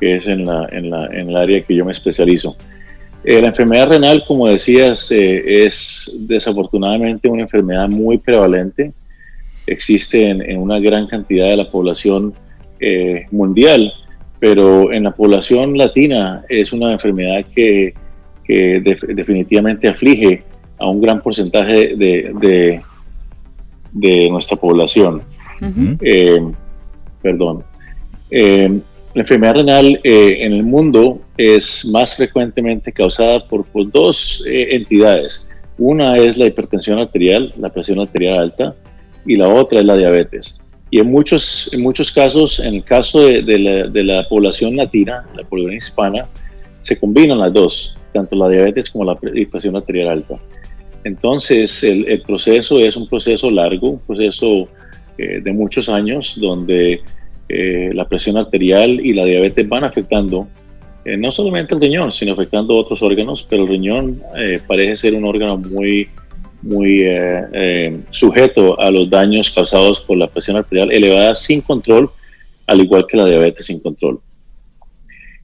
que 0.00 0.16
es 0.16 0.26
en, 0.26 0.46
la, 0.46 0.68
en, 0.72 0.90
la, 0.90 1.06
en 1.06 1.28
el 1.28 1.36
área 1.36 1.60
que 1.62 1.74
yo 1.74 1.84
me 1.84 1.92
especializo. 1.92 2.56
Eh, 3.28 3.40
la 3.42 3.48
enfermedad 3.48 3.88
renal, 3.88 4.22
como 4.24 4.46
decías, 4.46 5.10
eh, 5.10 5.64
es 5.64 6.16
desafortunadamente 6.28 7.28
una 7.28 7.42
enfermedad 7.42 7.88
muy 7.88 8.18
prevalente. 8.18 8.92
Existe 9.66 10.30
en, 10.30 10.56
una 10.56 10.78
gran 10.78 11.08
cantidad 11.08 11.48
de 11.48 11.56
la 11.56 11.68
población 11.68 12.34
eh, 12.78 13.26
mundial, 13.32 13.92
pero 14.38 14.92
en 14.92 15.02
la 15.02 15.10
población 15.10 15.76
latina 15.76 16.44
es 16.48 16.72
una 16.72 16.92
enfermedad 16.92 17.44
que, 17.52 17.94
definitivamente 18.48 19.88
aflige 19.88 20.42
a 20.78 20.88
un 20.88 21.00
gran 21.00 21.22
porcentaje 21.22 21.96
de, 21.96 22.80
de, 23.92 24.30
nuestra 24.30 24.56
población. 24.56 25.22
perdón. 27.22 27.64
La 29.16 29.22
enfermedad 29.22 29.54
renal 29.54 29.98
eh, 30.04 30.36
en 30.40 30.52
el 30.52 30.62
mundo 30.62 31.22
es 31.38 31.86
más 31.90 32.14
frecuentemente 32.14 32.92
causada 32.92 33.42
por, 33.48 33.64
dos 33.90 34.44
eh, 34.46 34.76
entidades. 34.76 35.48
Una 35.78 36.16
es 36.16 36.36
la 36.36 36.44
hipertensión 36.44 36.98
arterial, 36.98 37.50
la 37.56 37.70
presión 37.70 37.98
arterial 37.98 38.40
alta, 38.40 38.74
y 39.24 39.36
la 39.36 39.48
otra 39.48 39.78
es 39.78 39.86
la 39.86 39.96
diabetes. 39.96 40.60
Y 40.90 41.00
en 41.00 41.10
muchos, 41.10 41.70
en 41.72 41.80
muchos 41.80 42.12
casos, 42.12 42.60
en 42.60 42.74
el 42.74 42.84
caso 42.84 43.20
de, 43.20 43.94
la, 44.04 44.28
población 44.28 44.76
latina, 44.76 45.24
la 45.34 45.44
población 45.44 45.76
hispana, 45.78 46.26
se 46.82 47.00
combinan 47.00 47.38
las 47.38 47.54
dos, 47.54 47.95
tanto 48.16 48.36
la 48.36 48.48
diabetes 48.48 48.90
como 48.90 49.04
la 49.04 49.16
presión 49.16 49.76
arterial 49.76 50.08
alta. 50.08 50.36
Entonces, 51.04 51.84
el, 51.84 52.22
proceso 52.22 52.78
es 52.78 52.96
un 52.96 53.06
proceso 53.06 53.50
largo, 53.50 53.90
un 53.90 54.00
proceso 54.00 54.68
eh, 55.18 55.40
de 55.40 55.52
muchos 55.52 55.88
años, 55.88 56.36
donde 56.40 57.00
eh, 57.48 57.90
la 57.94 58.08
presión 58.08 58.36
arterial 58.36 58.98
y 59.04 59.12
la 59.12 59.24
diabetes 59.24 59.68
van 59.68 59.84
afectando 59.84 60.48
eh, 61.04 61.16
no 61.16 61.30
solamente 61.30 61.76
el 61.76 61.80
riñón, 61.80 62.10
sino 62.10 62.32
afectando 62.32 62.74
otros 62.76 63.00
órganos, 63.02 63.46
pero 63.48 63.62
el 63.62 63.68
riñón 63.68 64.20
eh, 64.36 64.58
parece 64.66 64.96
ser 64.96 65.14
un 65.14 65.24
órgano 65.24 65.56
muy, 65.56 66.08
muy 66.62 67.04
sujeto 68.10 68.80
a 68.80 68.90
los 68.90 69.08
daños 69.08 69.48
causados 69.52 70.00
por 70.00 70.16
la 70.16 70.26
presión 70.26 70.56
arterial 70.56 70.90
elevada 70.90 71.36
sin 71.36 71.60
control, 71.60 72.10
al 72.66 72.80
igual 72.80 73.06
que 73.06 73.16
la 73.16 73.26
diabetes 73.26 73.66
sin 73.66 73.78
control. 73.78 74.18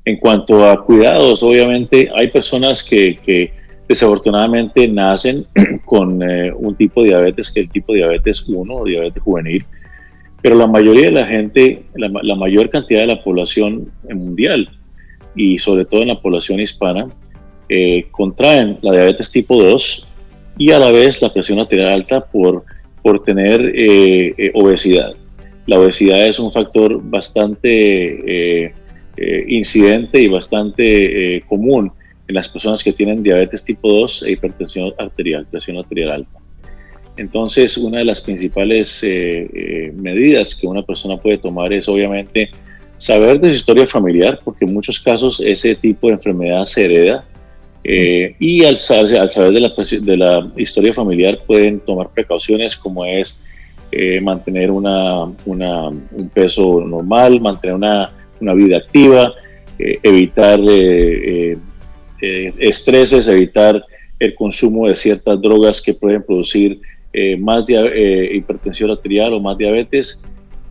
En 0.05 0.17
cuanto 0.17 0.69
a 0.69 0.85
cuidados, 0.85 1.43
obviamente 1.43 2.11
hay 2.17 2.29
personas 2.29 2.83
que, 2.83 3.53
desafortunadamente 3.89 4.89
nacen 4.89 5.47
con 5.85 6.23
un 6.23 6.75
tipo 6.77 7.03
de 7.03 7.09
diabetes 7.09 7.51
que 7.51 7.61
es 7.61 7.67
el 7.67 7.73
tipo 7.73 7.93
de 7.93 7.99
diabetes 7.99 8.45
1 8.49 8.85
diabetes 8.85 9.23
juvenil, 9.23 9.65
pero 10.43 10.57
la 10.57 10.67
mayoría 10.67 11.07
de 11.07 11.13
la 11.13 11.27
gente, 11.27 11.85
la, 11.95 12.35
mayor 12.35 12.69
cantidad 12.69 13.01
de 13.01 13.07
la 13.07 13.23
población 13.23 13.93
mundial 14.13 14.69
y 15.37 15.59
sobre 15.59 15.85
todo 15.85 16.03
en 16.03 16.09
la 16.09 16.21
población 16.21 16.59
hispana, 16.59 17.07
eh, 17.69 18.07
contraen 18.11 18.79
la 18.83 18.93
diabetes 18.93 19.31
tipo 19.31 19.63
2 19.63 20.07
y 20.59 20.73
a 20.73 20.81
la 20.81 20.91
vez 20.91 21.23
la 21.23 21.33
presión 21.33 21.61
arterial 21.61 21.91
alta 21.91 22.25
por, 22.25 22.65
por 23.03 23.23
tener 23.23 23.61
eh, 23.75 24.35
eh, 24.37 24.51
obesidad. 24.55 25.13
La 25.67 25.79
obesidad 25.79 26.27
es 26.27 26.41
un 26.41 26.53
factor 26.53 27.01
bastante 27.01 28.75
incidente 29.47 30.21
y 30.21 30.29
bastante 30.29 31.43
común 31.49 31.93
en 32.29 32.35
las 32.35 32.49
personas 32.49 32.83
que 32.83 32.93
tienen 32.93 33.23
diabetes 33.23 33.65
tipo 33.65 33.93
2 33.93 34.25
e 34.25 34.33
hipertensión 34.33 34.93
arterial, 34.99 35.47
presión 35.51 35.77
arterial 35.77 36.11
alta. 36.13 36.39
Entonces, 37.17 37.77
una 37.77 37.99
de 37.99 38.05
las 38.05 38.21
principales 38.21 39.03
eh, 39.03 39.49
eh, 39.53 39.93
medidas 39.95 40.55
que 40.55 40.67
una 40.67 40.83
persona 40.83 41.17
puede 41.17 41.39
tomar 41.39 41.73
es 41.73 41.89
obviamente 41.89 42.51
saber 42.97 43.39
de 43.39 43.49
su 43.49 43.57
historia 43.57 43.87
familiar, 43.87 44.39
porque 44.43 44.65
en 44.65 44.73
muchos 44.73 44.99
casos 44.99 45.43
ese 45.45 45.75
tipo 45.75 46.07
de 46.07 46.15
enfermedad 46.15 46.65
se 46.65 46.85
hereda. 46.85 47.25
Eh, 47.85 48.37
y 48.39 48.65
al, 48.65 48.77
al 49.21 49.29
saber 49.29 49.53
de 49.53 50.17
la, 50.17 50.53
historia 50.57 50.95
familiar 50.95 51.39
pueden 51.47 51.81
tomar 51.81 52.11
precauciones 52.11 52.77
como 52.77 53.05
es 53.05 53.41
mantener 54.23 54.71
un 54.71 56.31
peso 56.33 56.81
normal, 56.81 57.41
mantener 57.43 57.77
una, 57.77 58.11
una 58.43 58.55
vida 58.55 58.77
activa, 58.79 59.33
evitar 59.79 60.61
estreses, 62.59 63.27
evitar 63.29 63.83
el 64.23 64.35
consumo 64.37 64.87
de 64.87 64.97
ciertas 64.97 65.41
drogas 65.41 65.83
que 65.83 65.95
pueden 65.95 66.23
producir 66.23 66.81
eh, 67.13 67.37
más 67.37 67.65
eh, 67.69 68.31
hipertensión 68.33 68.91
arterial 68.91 69.35
o 69.35 69.41
más 69.41 69.59
diabetes 69.59 70.23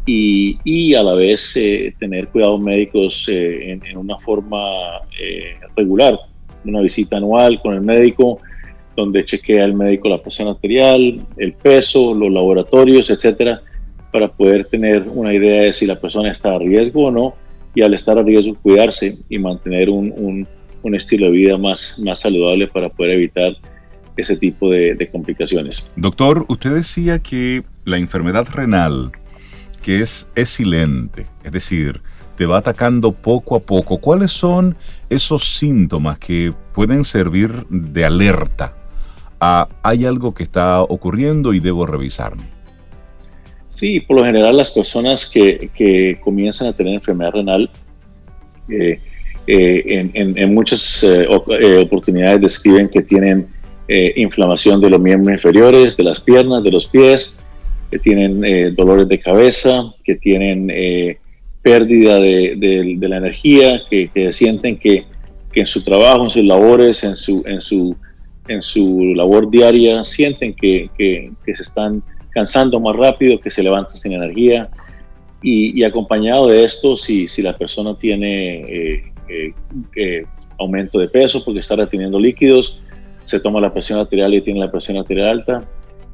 y, 0.06 0.58
y 0.64 0.96
a 0.96 1.04
la 1.04 1.14
vez 1.14 1.52
eh, 1.56 1.94
tener 2.00 2.30
cuidados 2.30 2.60
médicos 2.62 3.28
en, 3.28 3.82
una 3.96 4.18
forma 4.18 5.02
regular, 5.76 6.18
una 6.66 6.80
visita 6.82 7.18
anual 7.18 7.62
con 7.62 7.76
el 7.76 7.82
médico 7.82 8.40
donde 8.96 9.26
chequea 9.26 9.66
el 9.66 9.74
médico 9.74 10.10
la 10.10 10.18
presión 10.18 10.48
arterial, 10.48 11.22
el 11.38 11.54
peso, 11.54 12.14
los 12.14 12.32
laboratorios, 12.32 13.10
etcétera, 13.10 13.62
para 14.12 14.28
poder 14.30 14.66
tener 14.66 15.04
una 15.08 15.34
idea 15.34 15.64
de 15.64 15.74
si 15.74 15.86
la 15.86 16.00
persona 16.00 16.32
está 16.32 16.56
a 16.56 16.60
riesgo 16.60 17.06
o 17.06 17.12
no 17.12 17.36
y 17.74 17.82
al 17.82 17.94
estar 17.94 18.18
a 18.18 18.24
riesgo 18.24 18.56
cuidarse 18.62 19.18
y 19.30 19.38
mantener 19.40 19.90
un, 19.90 20.48
un, 20.84 20.96
estilo 20.96 21.28
de 21.28 21.32
vida 21.32 21.58
más, 21.58 21.98
más 22.04 22.20
saludable 22.20 22.68
para 22.68 22.90
poder 22.90 23.12
evitar 23.12 23.54
ese 24.18 24.36
tipo 24.36 24.70
de, 24.70 25.10
complicaciones. 25.12 25.86
Doctor, 25.96 26.46
usted 26.50 26.74
decía 26.74 27.20
que 27.20 27.64
la 27.86 27.98
enfermedad 27.98 28.48
renal, 28.52 29.12
que 29.82 30.02
es, 30.02 30.28
es 30.36 30.50
silente, 30.50 31.28
es 31.44 31.52
decir, 31.52 32.02
te 32.36 32.46
va 32.46 32.58
atacando 32.58 33.12
poco 33.12 33.56
a 33.56 33.60
poco. 33.60 34.00
¿Cuáles 34.00 34.32
son 34.32 34.76
esos 35.10 35.58
síntomas 35.58 36.18
que 36.18 36.54
pueden 36.74 37.06
servir 37.06 37.66
de 37.70 38.06
alerta 38.06 38.76
a 39.40 39.68
hay 39.84 40.06
algo 40.06 40.34
que 40.34 40.44
está 40.44 40.82
ocurriendo 40.82 41.54
y 41.54 41.60
debo 41.60 41.86
revisarme? 41.86 42.44
Sí, 43.82 44.00
por 44.00 44.18
lo 44.18 44.24
general 44.24 44.58
las 44.58 44.70
personas 44.70 45.26
que, 45.26 45.72
que 45.74 46.20
comienzan 46.24 46.68
a 46.68 46.74
tener 46.74 46.94
enfermedad 46.94 47.32
renal 47.32 47.68
eh, 48.70 49.00
eh, 49.48 50.10
en, 50.14 50.38
en, 50.38 50.54
muchas 50.54 51.04
eh, 51.04 51.28
oportunidades 51.28 52.42
describen 52.42 52.88
que 52.88 53.02
tienen 53.02 53.48
inflamación 53.88 54.80
de 54.82 54.90
los 54.92 55.02
miembros 55.02 55.34
inferiores, 55.34 55.98
de 55.98 56.04
las 56.04 56.20
piernas, 56.20 56.64
de 56.64 56.70
los 56.70 56.86
pies, 56.86 57.40
que 57.90 57.98
tienen 57.98 58.76
dolores 58.76 59.08
de 59.08 59.20
cabeza, 59.20 59.92
que 60.04 60.14
tienen 60.14 60.72
pérdida 61.64 62.20
de, 62.20 62.96
de, 63.00 63.10
la 63.10 63.18
energía, 63.18 63.82
que, 63.90 64.10
que 64.14 64.32
sienten 64.32 64.78
que, 64.78 65.06
que, 65.52 65.62
en 65.62 65.66
su 65.66 65.84
trabajo, 65.84 66.24
en 66.24 66.30
sus 66.30 66.44
labores, 66.44 67.04
en 67.04 67.16
su, 67.16 67.42
en 67.48 67.62
su, 67.62 67.98
en 68.48 68.62
su 68.62 69.16
labor 69.16 69.50
diaria, 69.50 70.04
sienten 70.04 70.54
que, 70.54 70.88
que 70.96 71.56
se 71.56 71.64
están 71.64 72.04
cansando 72.32 72.80
más 72.80 72.96
rápido, 72.96 73.40
que 73.40 73.50
se 73.50 73.62
levanta 73.62 73.92
sin 73.92 74.14
energía. 74.14 74.70
Y, 75.44 75.84
acompañado 75.84 76.48
de 76.48 76.64
esto, 76.64 76.96
si, 76.96 77.28
si 77.28 77.42
la 77.42 77.58
persona 77.58 77.98
tiene 77.98 78.62
eh, 78.62 79.04
eh, 79.28 79.54
eh, 79.96 80.26
aumento 80.60 81.00
de 81.00 81.08
peso 81.08 81.44
porque 81.44 81.62
está 81.62 81.76
reteniendo 81.76 82.20
líquidos, 82.20 82.80
se 83.24 83.40
toma 83.40 83.60
la 83.60 83.74
presión 83.74 84.00
arterial 84.00 84.34
y 84.36 84.42
tiene 84.42 84.60
la 84.60 84.72
presión 84.72 84.98
arterial 84.98 85.30
alta. 85.30 85.64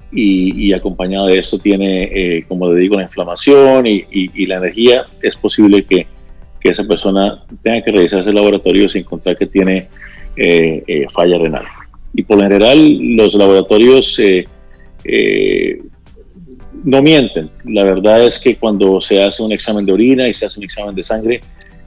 Y, 0.10 0.72
acompañado 0.72 1.28
de 1.28 1.38
esto 1.38 1.60
tiene, 1.60 2.46
como 2.48 2.72
le 2.72 2.80
digo, 2.80 2.96
la 2.96 3.04
inflamación 3.04 3.86
y, 3.86 4.46
la 4.46 4.56
energía, 4.56 5.06
es 5.22 5.36
posible 5.36 5.84
que, 5.84 6.08
que, 6.62 6.70
esa 6.70 6.88
persona 6.88 7.44
tenga 7.62 7.84
que 7.84 7.92
revisarse 7.92 8.30
el 8.30 8.36
laboratorio 8.36 8.88
y 8.94 8.98
encontrar 8.98 9.38
que 9.38 9.48
tiene 9.48 9.90
falla 11.14 11.38
renal. 11.38 11.66
Y 12.14 12.24
por 12.24 12.38
lo 12.38 12.44
general, 12.44 12.98
los 13.18 13.34
laboratorios 13.34 14.18
no 16.88 17.02
mienten. 17.02 17.50
La 17.66 17.84
verdad 17.84 18.24
es 18.24 18.40
que 18.40 18.56
cuando 18.56 19.02
se 19.02 19.22
hace 19.22 19.44
un 19.44 19.52
examen 19.52 19.86
de 19.86 19.92
orina 19.92 20.26
y 20.26 20.34
se 20.34 20.46
hace 20.46 20.58
un 20.58 20.64
examen 20.64 20.96
de 20.96 21.04
sangre, 21.04 21.42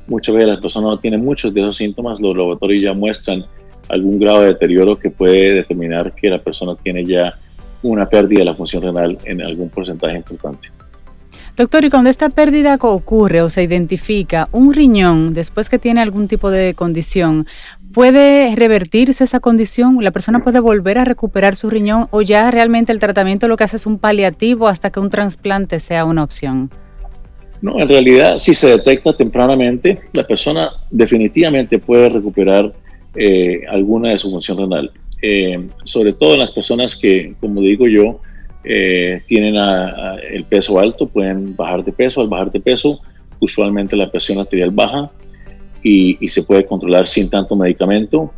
muchas 0.07 0.35
veces 0.35 0.51
las 0.51 0.61
personas 0.61 0.91
no 0.91 0.99
tienen 0.99 1.25
muchos 1.25 1.55
de 1.55 1.63
esos 1.63 1.79
síntomas. 1.79 2.21
Los 2.21 2.37
laboratorios 2.37 2.83
ya 2.83 2.93
muestran 2.93 3.47
algún 3.89 4.19
grado 4.19 4.43
de 4.43 4.49
deterioro 4.49 4.99
que 4.99 5.09
puede 5.09 5.55
determinar 5.55 6.15
que 6.15 6.29
la 6.29 6.39
persona 6.39 6.77
tiene 6.77 7.03
ya 7.07 7.35
una 7.83 8.07
pérdida 8.07 8.41
de 8.41 8.45
la 8.45 8.55
función 8.55 8.83
renal 8.83 9.17
en 9.25 9.41
algún 9.41 9.71
porcentaje 9.71 10.19
importante. 10.19 10.69
Doctor, 11.61 11.85
y 11.85 11.91
cuando 11.91 12.09
esta 12.09 12.31
pérdida 12.31 12.79
ocurre 12.81 13.43
o 13.43 13.51
se 13.51 13.63
identifica 13.63 14.49
un 14.51 14.73
riñón 14.73 15.35
después 15.35 15.69
que 15.69 15.79
tiene 15.79 16.01
algún 16.01 16.27
tipo 16.27 16.51
de 16.51 16.73
condición, 16.73 17.47
¿puede 17.93 18.57
revertirse 18.57 19.25
esa 19.25 19.41
condición? 19.41 19.99
¿La 20.01 20.11
persona 20.11 20.43
puede 20.43 20.59
volver 20.59 20.97
a 20.97 21.05
recuperar 21.05 21.57
su 21.57 21.69
riñón 21.69 22.09
o 22.13 22.23
ya 22.23 22.51
realmente 22.51 22.93
el 22.93 22.99
tratamiento 22.99 23.47
lo 23.47 23.59
que 23.59 23.65
hace 23.65 23.77
es 23.77 23.85
un 23.85 23.99
paliativo 23.99 24.69
hasta 24.69 24.91
que 24.91 25.01
un 25.01 25.11
trasplante 25.11 25.81
sea 25.81 26.07
una 26.07 26.25
opción? 26.25 26.71
No, 27.61 27.79
en 27.79 27.89
realidad, 27.91 28.39
si 28.39 28.55
se 28.55 28.69
detecta 28.69 29.15
tempranamente, 29.15 30.01
la 30.15 30.27
persona 30.27 30.71
definitivamente 30.91 31.79
puede 31.79 32.09
recuperar 32.09 32.73
eh, 33.15 33.65
alguna 33.69 34.09
de 34.09 34.17
su 34.17 34.31
función 34.31 34.57
renal. 34.57 34.91
Eh, 35.21 35.69
sobre 35.85 36.15
todo 36.15 36.33
en 36.33 36.41
las 36.41 36.53
personas 36.53 36.97
que, 36.97 37.35
como 37.39 37.61
digo 37.61 37.87
yo, 37.87 38.23
eh, 38.65 39.23
tienen 39.27 39.57
el 40.33 40.45
peso 40.45 40.79
alto, 40.79 41.07
pueden 41.09 41.57
bajar 41.57 41.85
de 41.85 41.93
peso. 41.93 42.21
Al 42.21 42.29
bajar 42.29 42.51
de 42.51 42.61
peso, 42.61 43.01
usualmente 43.41 43.97
la 43.97 44.11
presión 44.11 44.39
arterial 44.39 44.71
baja 44.71 45.11
y, 45.83 46.29
se 46.29 46.43
puede 46.43 46.67
controlar 46.67 47.07
sin 47.07 47.31
tanto 47.31 47.57
medicamento. 47.57 48.33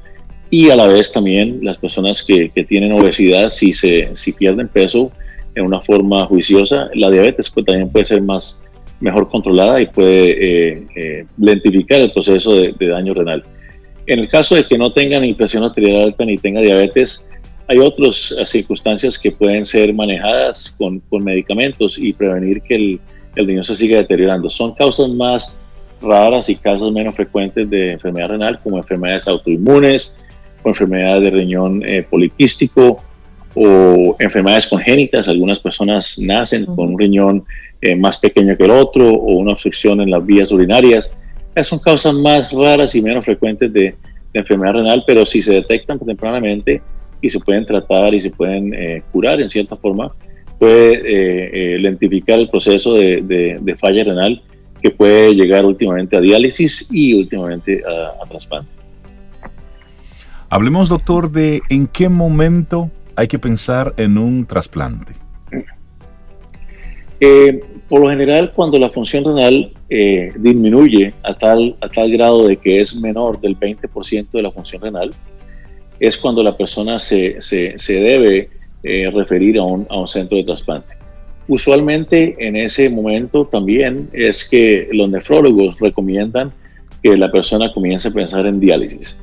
Y 0.51 0.71
a 0.71 0.77
la 0.77 0.87
vez 0.87 1.11
también 1.11 1.61
las 1.63 1.79
personas 1.79 2.23
que, 2.23 2.51
tienen 2.69 2.93
obesidad, 2.93 3.49
si, 3.49 3.73
se, 3.73 4.11
si 4.15 4.33
pierden 4.33 4.69
peso 4.69 5.11
en 5.55 5.65
una 5.65 5.81
forma 5.81 6.27
juiciosa, 6.27 6.89
la 6.95 7.11
diabetes 7.11 7.51
pues, 7.51 7.67
también 7.67 7.91
puede 7.91 8.07
ser 8.07 8.23
más, 8.23 8.63
mejor 9.01 9.29
controlada 9.29 9.81
y 9.81 9.87
puede 9.87 10.29
eh, 10.31 10.87
eh, 10.95 11.27
lentificar 11.37 12.01
el 12.01 12.13
proceso 12.13 12.55
de, 12.55 12.73
de 12.79 12.87
daño 12.87 13.15
renal. 13.15 13.43
En 14.07 14.21
el 14.21 14.29
caso 14.29 14.55
de 14.55 14.67
que 14.67 14.79
no 14.79 14.93
tengan 14.93 15.23
presión 15.35 15.65
arterial 15.65 16.03
alta 16.03 16.25
ni 16.25 16.37
tenga 16.37 16.61
diabetes, 16.61 17.29
hay 17.69 17.79
otras 17.79 18.35
eh, 18.39 18.47
circunstancias 18.47 19.19
que 19.19 19.33
pueden 19.33 19.67
ser 19.67 19.93
manejadas 19.95 20.75
con, 20.77 21.01
con 21.01 21.25
medicamentos 21.25 21.97
y 21.99 22.13
prevenir 22.13 22.63
que 22.63 22.75
el, 22.75 23.01
el, 23.37 23.47
riñón 23.47 23.65
se 23.65 23.75
siga 23.75 23.99
deteriorando. 23.99 24.51
Son 24.51 24.75
causas 24.75 25.09
más 25.09 25.57
raras 26.01 26.49
y 26.49 26.57
casos 26.57 26.93
menos 26.93 27.15
frecuentes 27.15 27.69
de 27.71 27.93
enfermedad 27.93 28.31
renal, 28.31 28.61
como 28.63 28.79
enfermedades 28.79 29.29
autoinmunes 29.29 30.13
o 30.63 30.69
enfermedades 30.69 31.23
de 31.23 31.31
riñón 31.31 31.83
eh, 31.85 32.03
poliquístico 32.03 33.03
o 33.55 34.17
enfermedades 34.19 34.67
congénitas. 34.67 35.29
Algunas 35.29 35.61
personas 35.61 36.19
nacen 36.19 36.67
con 36.67 36.93
un 36.93 36.99
riñón 36.99 37.45
eh, 37.81 37.95
más 37.95 38.19
pequeño 38.19 38.57
que 38.57 38.65
el 38.65 38.71
otro 38.73 39.11
o 39.11 39.37
una 39.37 39.53
obstrucción 39.53 40.01
en 40.01 40.11
las 40.11 40.25
vías 40.25 40.51
urinarias. 40.51 41.13
Esas 41.55 41.69
son 41.69 41.79
causas 41.79 42.15
más 42.15 42.51
raras 42.51 42.95
y 42.95 43.03
menos 43.03 43.25
frecuentes 43.25 43.73
de, 43.73 43.95
de 44.33 44.41
enfermedad 44.41 44.75
renal, 44.75 45.05
pero 45.07 45.27
si 45.27 45.43
se 45.43 45.53
detectan 45.53 45.99
tempranamente, 45.99 46.81
y 47.23 47.31
se 47.31 47.39
pueden 47.39 47.65
tratar 47.65 48.13
y 48.13 48.21
se 48.21 48.31
pueden 48.31 48.75
eh, 48.75 49.03
curar 49.13 49.41
en 49.41 49.49
cierta 49.49 49.77
forma, 49.77 50.13
puede 50.59 50.95
eh, 50.95 51.75
eh, 51.77 51.79
lentificar 51.79 52.39
el 52.39 52.51
proceso 52.51 52.95
de, 52.95 53.77
falla 53.81 54.05
renal 54.05 54.43
que 54.83 54.91
puede 54.91 55.33
llegar 55.33 55.65
últimamente 55.65 56.17
a 56.17 56.21
diálisis 56.21 56.89
y 56.91 57.15
últimamente 57.15 57.83
a, 57.87 58.29
trasplante. 58.29 58.71
Hablemos, 60.51 60.89
doctor, 60.89 61.31
de 61.31 61.63
en 61.71 61.87
qué 61.87 62.09
momento 62.09 62.91
hay 63.15 63.29
que 63.29 63.39
pensar 63.39 63.95
en 63.97 64.19
un 64.19 64.45
trasplante. 64.45 65.15
por 67.89 68.01
lo 68.01 68.11
general, 68.11 68.53
cuando 68.55 68.79
la 68.79 68.91
función 68.91 69.25
renal 69.25 69.73
disminuye 69.89 71.15
a 71.23 71.35
tal, 71.35 71.77
a 71.81 71.89
tal 71.89 72.11
grado 72.11 72.49
de 72.49 72.57
que 72.57 72.81
es 72.81 72.97
menor 72.97 73.41
del 73.41 73.57
20% 73.59 74.31
de 74.33 74.43
la 74.43 74.51
función 74.51 74.83
renal, 74.83 75.13
es 76.03 76.19
cuando 76.19 76.43
la 76.43 76.57
persona 76.57 76.99
se, 76.99 77.41
se, 77.41 77.79
se 77.79 77.95
debe 77.95 78.49
eh, 78.83 79.09
referir 79.15 79.57
a 79.57 79.63
un, 79.63 79.87
a 79.89 80.01
un 80.01 80.09
centro 80.09 80.37
de 80.37 80.43
trasplante. 80.43 80.95
Usualmente 81.47 82.35
en 82.41 82.57
ese 82.57 82.89
momento 82.89 83.45
también 83.47 84.09
es 84.13 84.45
que 84.45 84.89
los 84.93 85.09
nefrólogos 85.09 85.79
recomiendan 85.79 86.53
que 87.05 87.17
la 87.17 87.31
persona 87.31 87.73
comience 87.73 88.09
a 88.09 88.11
pensar 88.11 88.47
en 88.47 88.59
diálisis. 88.59 89.17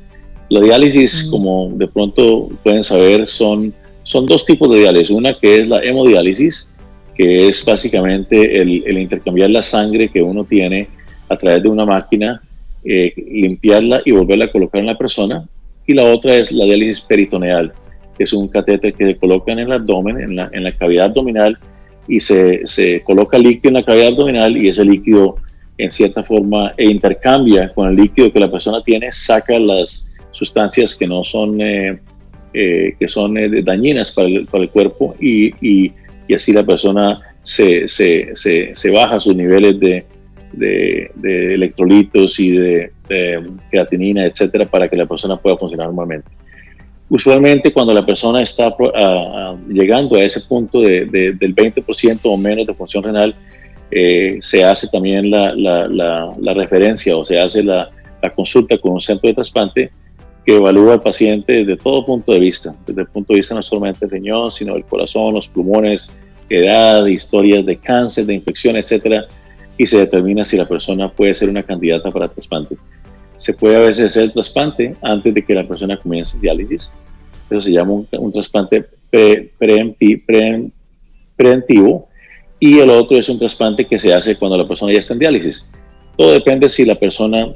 La 0.47 0.61
diálisis, 0.61 1.27
mm. 1.27 1.31
como 1.31 1.69
de 1.75 1.87
pronto 1.89 2.47
pueden 2.63 2.83
saber, 2.85 3.27
son, 3.27 3.73
son 4.03 4.25
dos 4.25 4.45
tipos 4.45 4.71
de 4.71 4.79
diálisis. 4.79 5.09
Una 5.09 5.37
que 5.37 5.57
es 5.57 5.67
la 5.67 5.83
hemodiálisis, 5.83 6.69
que 7.13 7.49
es 7.49 7.65
básicamente 7.65 8.61
el, 8.61 8.83
el 8.85 8.99
intercambiar 8.99 9.49
la 9.49 9.61
sangre 9.61 10.07
que 10.07 10.21
uno 10.21 10.45
tiene 10.45 10.87
a 11.27 11.35
través 11.35 11.61
de 11.61 11.67
una 11.67 11.85
máquina, 11.85 12.41
eh, 12.85 13.13
limpiarla 13.17 14.01
y 14.05 14.11
volverla 14.11 14.45
a 14.45 14.51
colocar 14.51 14.79
en 14.79 14.87
la 14.87 14.97
persona 14.97 15.45
y 15.89 15.93
la 15.95 16.03
otra 16.03 16.35
es 16.35 16.51
la 16.51 16.65
diálisis 16.65 17.01
peritoneal, 17.01 17.73
que 18.15 18.23
es 18.23 18.31
un 18.31 18.47
catéter 18.47 18.93
que 18.93 19.07
se 19.07 19.17
coloca 19.17 19.51
en 19.51 19.57
el 19.57 19.71
abdomen, 19.71 20.21
en 20.21 20.35
la, 20.35 20.47
en 20.53 20.63
la 20.63 20.71
cavidad 20.71 21.05
abdominal, 21.07 21.57
y 22.07 22.19
se, 22.19 22.67
se, 22.67 23.01
coloca 23.01 23.39
líquido 23.39 23.69
en 23.69 23.73
la 23.73 23.83
cavidad 23.83 24.09
abdominal 24.09 24.55
y 24.55 24.67
ese 24.69 24.85
líquido 24.85 25.37
en 25.79 25.89
cierta 25.89 26.21
forma 26.21 26.73
e 26.77 26.85
intercambia 26.85 27.73
con 27.73 27.89
el 27.89 27.95
líquido 27.95 28.31
que 28.31 28.39
la 28.39 28.51
persona 28.51 28.83
tiene, 28.83 29.11
saca 29.11 29.57
las 29.57 30.07
sustancias 30.29 30.93
que 30.93 31.07
no 31.07 31.23
son, 31.23 31.59
eh, 31.59 31.99
eh, 32.53 32.93
que 32.99 33.07
son 33.07 33.35
eh, 33.39 33.63
dañinas 33.63 34.11
para 34.11 34.27
el, 34.27 34.45
para 34.45 34.65
el 34.65 34.69
cuerpo 34.69 35.15
y, 35.19 35.47
y, 35.59 35.91
y, 36.27 36.33
así 36.35 36.53
la 36.53 36.63
persona 36.63 37.19
se, 37.41 37.87
se, 37.87 38.35
se 38.35 38.91
baja 38.91 39.19
sus 39.19 39.35
niveles 39.35 39.79
de, 39.79 40.05
de, 40.53 41.53
electrolitos 41.55 42.39
y 42.39 42.51
de, 42.51 42.91
creatinina, 43.69 44.25
etcétera, 44.25 44.65
para 44.65 44.87
que 44.87 44.95
la 44.95 45.05
persona 45.05 45.37
pueda 45.37 45.57
funcionar 45.57 45.87
normalmente. 45.87 46.29
Usualmente 47.09 47.73
cuando 47.73 47.93
la 47.93 48.05
persona 48.05 48.41
está 48.43 48.75
llegando 49.67 50.15
a 50.15 50.23
ese 50.23 50.41
punto 50.41 50.81
de, 50.81 51.05
del 51.05 51.55
20% 51.55 52.19
o 52.23 52.37
menos 52.37 52.67
de 52.67 52.73
función 52.73 53.03
renal, 53.03 53.35
eh, 53.91 54.37
se 54.41 54.63
hace 54.63 54.87
también 54.87 55.31
la, 55.31 55.53
la, 55.55 56.53
referencia 56.53 57.17
o 57.17 57.25
se 57.25 57.39
hace 57.39 57.63
la, 57.63 57.89
consulta 58.35 58.77
con 58.77 58.93
un 58.93 59.01
centro 59.01 59.27
de 59.27 59.33
trasplante 59.33 59.89
que 60.45 60.55
evalúa 60.55 60.93
al 60.93 61.01
paciente 61.01 61.63
desde 61.63 61.77
todo 61.77 62.05
punto 62.05 62.31
de 62.31 62.39
vista, 62.39 62.75
desde 62.85 63.01
el 63.01 63.07
punto 63.07 63.33
de 63.33 63.39
vista 63.39 63.55
no 63.55 63.63
solamente 63.63 64.01
del 64.01 64.11
riñón, 64.11 64.51
sino 64.51 64.73
del 64.75 64.83
corazón, 64.83 65.33
los 65.33 65.47
pulmones, 65.47 66.05
edad, 66.49 67.05
historias 67.07 67.65
de 67.65 67.77
cáncer, 67.77 68.25
de 68.25 68.35
infección, 68.35 68.75
etcétera, 68.75 69.25
y 69.77 69.85
se 69.85 69.97
determina 69.97 70.45
si 70.45 70.57
la 70.57 70.65
persona 70.65 71.09
puede 71.09 71.33
ser 71.33 71.49
una 71.49 71.63
candidata 71.63 72.11
para 72.11 72.27
trasplante. 72.27 72.77
Se 73.39 73.53
puede 73.53 73.77
a 73.77 73.79
veces 73.79 74.11
hacer 74.11 74.23
el 74.23 74.33
trasplante 74.33 74.95
antes 75.01 75.33
de 75.33 75.43
que 75.43 75.55
la 75.55 75.65
persona 75.65 75.95
comience 75.95 76.37
diálisis. 76.39 76.91
Eso 77.49 77.61
se 77.61 77.71
llama 77.71 77.93
un, 78.11 78.31
trasplante 78.33 78.85
preventivo. 81.37 82.09
Y 82.59 82.79
el 82.79 82.89
otro 82.89 83.17
es 83.17 83.29
un 83.29 83.39
trasplante 83.39 83.85
que 83.85 83.97
se 83.97 84.13
hace 84.13 84.37
cuando 84.37 84.57
la 84.57 84.67
persona 84.67 84.91
ya 84.91 84.99
está 84.99 85.13
en 85.13 85.19
diálisis. 85.19 85.65
Todo 86.17 86.33
depende 86.33 86.67
si 86.67 86.83
la 86.83 86.95
persona 86.95 87.47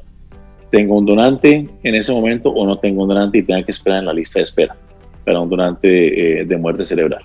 tenga 0.72 0.96
un 0.96 1.06
donante 1.06 1.68
en 1.84 1.96
ese 1.96 2.14
momento 2.14 2.50
o 2.50 2.66
no 2.66 2.80
tenga 2.80 3.02
un 3.02 3.10
donante 3.10 3.40
y 3.40 3.44
tenga 3.44 3.64
que 3.64 3.72
esperar 3.72 4.00
en 4.00 4.06
la 4.06 4.14
lista 4.14 4.40
de 4.40 4.44
espera 4.44 4.78
para 5.26 5.42
un 5.42 5.50
donante 5.50 6.40
eh, 6.40 6.46
de 6.46 6.58
muerte 6.58 6.86
cerebral. 6.86 7.24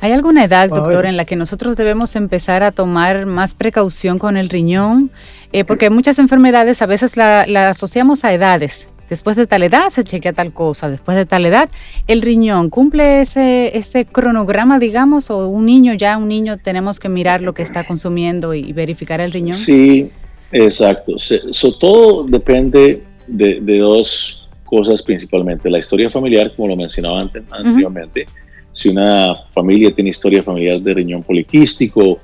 ¿Hay 0.00 0.12
alguna 0.12 0.44
edad, 0.44 0.68
doctor, 0.68 1.06
en 1.06 1.16
la 1.16 1.24
que 1.24 1.36
nosotros 1.36 1.76
debemos 1.76 2.16
empezar 2.16 2.62
a 2.62 2.72
tomar 2.72 3.26
más 3.26 3.54
precaución 3.54 4.18
con 4.18 4.36
el 4.36 4.48
riñón? 4.48 5.10
Eh, 5.52 5.64
porque 5.64 5.90
muchas 5.90 6.18
enfermedades 6.18 6.82
a 6.82 6.86
veces 6.86 7.16
la, 7.16 7.42
asociamos 7.68 8.24
a 8.24 8.32
edades. 8.32 8.88
Después 9.10 9.36
de 9.36 9.46
tal 9.46 9.62
edad 9.62 9.90
se 9.90 10.04
chequea 10.04 10.32
tal 10.32 10.52
cosa, 10.52 10.88
después 10.88 11.16
de 11.16 11.26
tal 11.26 11.44
edad, 11.44 11.68
el 12.06 12.22
riñón 12.22 12.70
cumple 12.70 13.20
ese, 13.20 13.76
ese 13.76 14.06
cronograma, 14.06 14.78
digamos, 14.78 15.28
o 15.30 15.48
un 15.48 15.66
niño 15.66 15.92
ya, 15.92 16.16
un 16.16 16.28
niño 16.28 16.56
tenemos 16.56 16.98
que 16.98 17.10
mirar 17.10 17.42
lo 17.42 17.52
que 17.52 17.62
está 17.62 17.84
consumiendo 17.86 18.54
y, 18.54 18.72
verificar 18.72 19.20
el 19.20 19.30
riñón. 19.30 19.54
Sí, 19.54 20.10
exacto. 20.50 21.18
So, 21.18 21.74
todo 21.74 22.24
depende 22.24 23.02
de, 23.26 23.78
dos 23.78 24.48
cosas 24.64 25.02
principalmente. 25.02 25.68
La 25.68 25.78
historia 25.78 26.08
familiar, 26.08 26.50
como 26.56 26.68
lo 26.68 26.76
mencionaba 26.76 27.20
antes, 27.20 27.42
anteriormente 27.50 28.26
si 28.72 28.88
una 28.88 29.34
familia 29.52 29.94
tiene 29.94 30.10
historia 30.10 30.42
familiar 30.42 30.80
de 30.80 30.94
riñón 30.94 31.22
poliquístico 31.22 32.18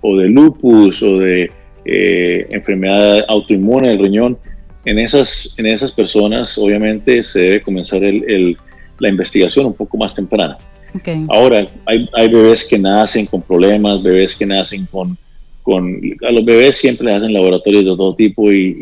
o 0.00 0.16
de 0.16 0.28
lupus 0.28 1.02
o 1.02 1.18
de 1.18 1.50
eh, 1.84 2.46
enfermedad 2.50 3.24
autoinmune 3.28 3.88
del 3.88 3.98
riñón, 3.98 4.38
en 4.84 4.98
esas, 4.98 5.54
en 5.58 5.66
esas 5.66 5.90
personas 5.92 6.56
obviamente 6.58 7.22
se 7.22 7.40
debe 7.40 7.62
comenzar 7.62 8.04
el, 8.04 8.56
la 8.98 9.08
investigación 9.08 9.66
un 9.66 9.74
poco 9.74 9.96
más 9.96 10.14
temprana. 10.14 10.58
Ahora, 11.28 11.66
hay, 11.86 12.08
hay, 12.12 12.28
bebés 12.28 12.64
que 12.64 12.78
nacen 12.78 13.26
con 13.26 13.42
problemas, 13.42 14.00
bebés 14.00 14.34
que 14.36 14.46
nacen 14.46 14.86
con, 14.86 15.16
con... 15.62 16.00
A 16.24 16.30
los 16.30 16.44
bebés 16.44 16.76
siempre 16.76 17.06
les 17.06 17.16
hacen 17.16 17.32
laboratorios 17.32 17.84
de 17.84 17.96
todo 17.96 18.14
tipo 18.14 18.52
y, 18.52 18.76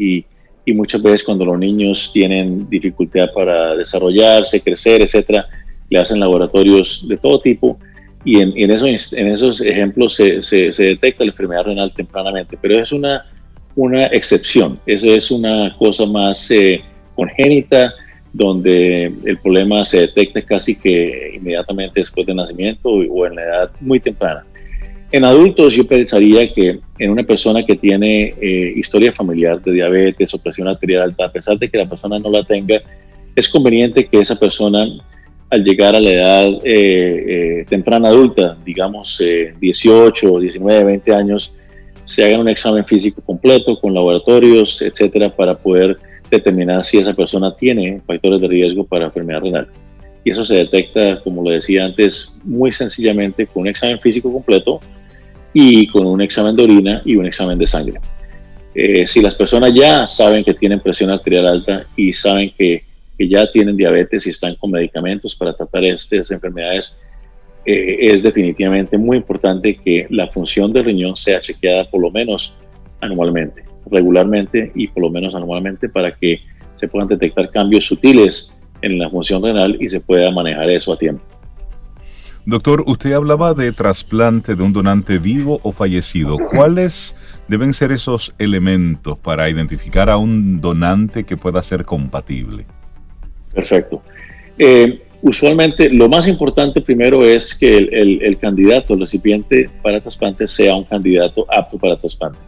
y, 0.66 0.70
y 0.70 0.74
muchas 0.74 1.00
veces 1.02 1.24
cuando 1.24 1.46
los 1.46 1.58
niños 1.58 2.10
tienen 2.12 2.68
dificultad 2.68 3.32
para 3.34 3.74
desarrollarse, 3.76 4.60
crecer, 4.60 5.00
etcétera, 5.00 5.46
le 5.92 5.98
hacen 5.98 6.20
laboratorios 6.20 7.04
de 7.06 7.16
todo 7.18 7.40
tipo 7.40 7.78
y 8.24 8.40
en, 8.40 8.52
en, 8.56 8.70
esos, 8.70 9.12
en 9.12 9.28
esos 9.28 9.60
ejemplos 9.60 10.14
se, 10.14 10.42
se, 10.42 10.72
detecta 10.82 11.24
la 11.24 11.30
enfermedad 11.30 11.64
renal 11.64 11.92
tempranamente, 11.92 12.56
pero 12.60 12.80
es 12.80 12.92
una, 12.92 13.26
una 13.76 14.06
excepción, 14.06 14.78
esa 14.86 15.08
es 15.08 15.30
una 15.30 15.74
cosa 15.76 16.06
más 16.06 16.50
eh, 16.50 16.80
congénita, 17.14 17.92
donde 18.32 19.12
el 19.24 19.36
problema 19.38 19.84
se 19.84 20.00
detecta 20.00 20.40
casi 20.40 20.74
que 20.74 21.32
inmediatamente 21.34 22.00
después 22.00 22.26
del 22.26 22.36
nacimiento 22.36 22.88
o 22.88 23.26
en 23.26 23.34
la 23.34 23.42
edad 23.42 23.70
muy 23.80 24.00
temprana. 24.00 24.46
En 25.10 25.26
adultos 25.26 25.74
yo 25.74 25.86
pensaría 25.86 26.48
que 26.48 26.78
en 26.98 27.10
una 27.10 27.22
persona 27.22 27.66
que 27.66 27.76
tiene 27.76 28.34
eh, 28.40 28.72
historia 28.76 29.12
familiar 29.12 29.60
de 29.60 29.72
diabetes 29.72 30.32
o 30.32 30.38
presión 30.38 30.68
arterial 30.68 31.02
alta, 31.02 31.26
a 31.26 31.32
pesar 31.32 31.58
de 31.58 31.68
que 31.68 31.76
la 31.76 31.86
persona 31.86 32.18
no 32.18 32.30
la 32.30 32.42
tenga, 32.44 32.80
es 33.36 33.46
conveniente 33.46 34.06
que 34.06 34.20
esa 34.20 34.38
persona 34.38 34.86
al 35.52 35.62
llegar 35.62 35.94
a 35.94 36.00
la 36.00 36.10
edad 36.10 36.48
eh, 36.64 37.60
eh, 37.60 37.64
temprana 37.68 38.08
adulta, 38.08 38.56
digamos 38.64 39.22
18, 39.60 40.40
19, 40.40 40.84
20 40.84 41.14
años, 41.14 41.52
se 42.06 42.24
hagan 42.24 42.40
un 42.40 42.48
examen 42.48 42.86
físico 42.86 43.20
completo 43.20 43.78
con 43.78 43.92
laboratorios, 43.92 44.80
etcétera, 44.80 45.28
para 45.28 45.54
poder 45.54 45.98
determinar 46.30 46.82
si 46.84 46.96
esa 46.96 47.12
persona 47.12 47.54
tiene 47.54 48.00
factores 48.06 48.40
de 48.40 48.48
riesgo 48.48 48.84
para 48.84 49.04
enfermedad 49.04 49.42
renal. 49.42 49.68
Y 50.24 50.30
eso 50.30 50.42
se 50.42 50.56
detecta, 50.56 51.20
como 51.20 51.44
lo 51.44 51.50
decía 51.50 51.84
antes, 51.84 52.34
muy 52.44 52.72
sencillamente 52.72 53.46
con 53.46 53.62
un 53.62 53.68
examen 53.68 54.00
físico 54.00 54.32
completo 54.32 54.80
y 55.52 55.86
con 55.88 56.06
un 56.06 56.22
examen 56.22 56.56
de 56.56 56.64
orina 56.64 57.02
y 57.04 57.16
un 57.16 57.26
examen 57.26 57.58
de 57.58 57.66
sangre. 57.66 58.00
Eh, 58.74 59.06
si 59.06 59.20
las 59.20 59.34
personas 59.34 59.72
ya 59.74 60.06
saben 60.06 60.42
que 60.42 60.54
tienen 60.54 60.80
presión 60.80 61.10
arterial 61.10 61.46
alta 61.46 61.84
y 61.94 62.14
saben 62.14 62.50
que 62.56 62.84
que 63.18 63.28
ya 63.28 63.50
tienen 63.50 63.76
diabetes 63.76 64.26
y 64.26 64.30
están 64.30 64.54
con 64.56 64.70
medicamentos 64.70 65.34
para 65.34 65.52
tratar 65.52 65.84
estas 65.84 66.30
enfermedades, 66.30 66.96
eh, 67.64 67.98
es 68.00 68.22
definitivamente 68.22 68.98
muy 68.98 69.18
importante 69.18 69.76
que 69.76 70.06
la 70.10 70.28
función 70.28 70.72
del 70.72 70.84
riñón 70.84 71.16
sea 71.16 71.40
chequeada 71.40 71.88
por 71.88 72.00
lo 72.00 72.10
menos 72.10 72.54
anualmente, 73.00 73.64
regularmente 73.90 74.72
y 74.74 74.88
por 74.88 75.04
lo 75.04 75.10
menos 75.10 75.34
anualmente 75.34 75.88
para 75.88 76.14
que 76.14 76.40
se 76.74 76.88
puedan 76.88 77.08
detectar 77.08 77.50
cambios 77.50 77.86
sutiles 77.86 78.52
en 78.80 78.98
la 78.98 79.08
función 79.10 79.42
renal 79.42 79.76
y 79.80 79.88
se 79.88 80.00
pueda 80.00 80.30
manejar 80.30 80.70
eso 80.70 80.92
a 80.92 80.98
tiempo. 80.98 81.22
Doctor, 82.44 82.82
usted 82.88 83.12
hablaba 83.12 83.54
de 83.54 83.70
trasplante 83.70 84.56
de 84.56 84.62
un 84.64 84.72
donante 84.72 85.18
vivo 85.18 85.60
o 85.62 85.70
fallecido. 85.70 86.38
¿Cuáles 86.38 87.14
deben 87.46 87.72
ser 87.72 87.92
esos 87.92 88.34
elementos 88.38 89.16
para 89.16 89.48
identificar 89.48 90.10
a 90.10 90.16
un 90.16 90.60
donante 90.60 91.22
que 91.22 91.36
pueda 91.36 91.62
ser 91.62 91.84
compatible? 91.84 92.66
Perfecto. 93.54 94.02
Eh, 94.58 95.02
usualmente 95.22 95.88
lo 95.88 96.08
más 96.08 96.28
importante 96.28 96.80
primero 96.80 97.24
es 97.24 97.54
que 97.54 97.76
el, 97.76 98.38
candidato, 98.38 98.94
el 98.94 99.00
recipiente 99.00 99.70
para 99.82 100.00
trasplante 100.00 100.46
sea 100.46 100.74
un 100.74 100.84
candidato 100.84 101.46
apto 101.48 101.78
para 101.78 101.96
trasplante. 101.96 102.38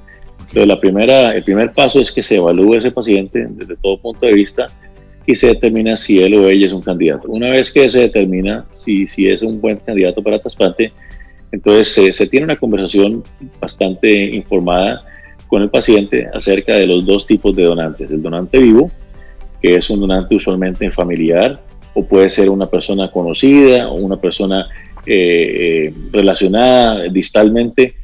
Entonces, 0.40 0.66
la 0.66 0.80
primera, 0.80 1.34
el 1.34 1.42
primer 1.42 1.72
paso 1.72 2.00
es 2.00 2.12
que 2.12 2.22
se 2.22 2.36
evalúe 2.36 2.74
ese 2.74 2.90
paciente 2.90 3.46
desde 3.48 3.76
todo 3.76 3.98
punto 3.98 4.26
de 4.26 4.34
vista 4.34 4.66
y 5.26 5.34
se 5.34 5.48
determina 5.48 5.96
si 5.96 6.20
él 6.20 6.34
o 6.34 6.48
ella 6.48 6.66
es 6.66 6.72
un 6.72 6.82
candidato. 6.82 7.28
Una 7.28 7.50
vez 7.50 7.72
que 7.72 7.88
se 7.88 8.00
determina 8.00 8.66
si, 8.72 9.06
si 9.08 9.26
es 9.26 9.42
un 9.42 9.60
buen 9.60 9.78
candidato 9.78 10.22
para 10.22 10.38
trasplante, 10.38 10.92
entonces 11.50 11.88
se, 11.88 12.12
se 12.12 12.26
tiene 12.26 12.44
una 12.44 12.56
conversación 12.56 13.22
bastante 13.60 14.12
informada 14.34 15.04
con 15.46 15.62
el 15.62 15.70
paciente 15.70 16.28
acerca 16.34 16.74
de 16.74 16.86
los 16.86 17.06
dos 17.06 17.26
tipos 17.26 17.54
de 17.56 17.62
donantes, 17.62 18.10
el 18.10 18.20
donante 18.20 18.58
vivo, 18.58 18.90
que 19.64 19.76
es 19.76 19.88
un 19.88 19.98
donante 19.98 20.36
usualmente 20.36 20.90
familiar, 20.90 21.58
o 21.94 22.04
puede 22.04 22.28
ser 22.28 22.50
una 22.50 22.66
persona 22.66 23.10
conocida 23.10 23.88
o 23.88 23.94
una 23.94 24.18
persona 24.18 24.68
eh, 25.06 25.86
eh, 25.86 25.94
relacionada 26.12 27.04
distalmente, 27.04 27.94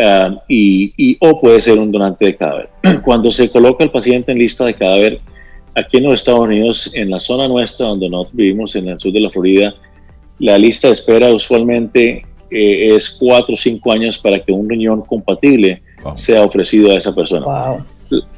ah, 0.00 0.40
y, 0.48 1.16
o 1.18 1.40
puede 1.40 1.60
ser 1.60 1.80
un 1.80 1.90
donante 1.90 2.26
de 2.26 2.36
cadáver. 2.36 2.68
Cuando 3.04 3.32
se 3.32 3.50
coloca 3.50 3.82
el 3.82 3.90
paciente 3.90 4.30
en 4.30 4.38
lista 4.38 4.66
de 4.66 4.74
cadáver, 4.74 5.18
aquí 5.74 5.96
en 5.96 6.04
los 6.04 6.14
Estados 6.14 6.42
Unidos, 6.42 6.88
en 6.94 7.10
la 7.10 7.18
zona 7.18 7.48
nuestra 7.48 7.88
donde 7.88 8.08
nosotros 8.08 8.36
vivimos, 8.36 8.76
en 8.76 8.86
el 8.86 9.00
sur 9.00 9.12
de 9.12 9.20
la 9.20 9.30
Florida, 9.30 9.74
la 10.38 10.56
lista 10.58 10.86
de 10.86 10.94
espera 10.94 11.34
usualmente 11.34 12.24
eh, 12.52 12.94
es 12.94 13.10
cuatro 13.10 13.54
o 13.54 13.56
cinco 13.56 13.90
años 13.90 14.16
para 14.16 14.38
que 14.38 14.52
un 14.52 14.68
riñón 14.68 15.02
compatible 15.02 15.82
sea 16.14 16.44
ofrecido 16.44 16.92
a 16.92 16.98
esa 16.98 17.12
persona. 17.12 17.84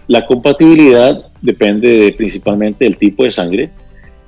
La 0.07 0.25
compatibilidad 0.25 1.27
depende 1.47 2.13
principalmente 2.17 2.85
del 2.85 2.97
tipo 2.97 3.25
de 3.25 3.31
sangre. 3.31 3.71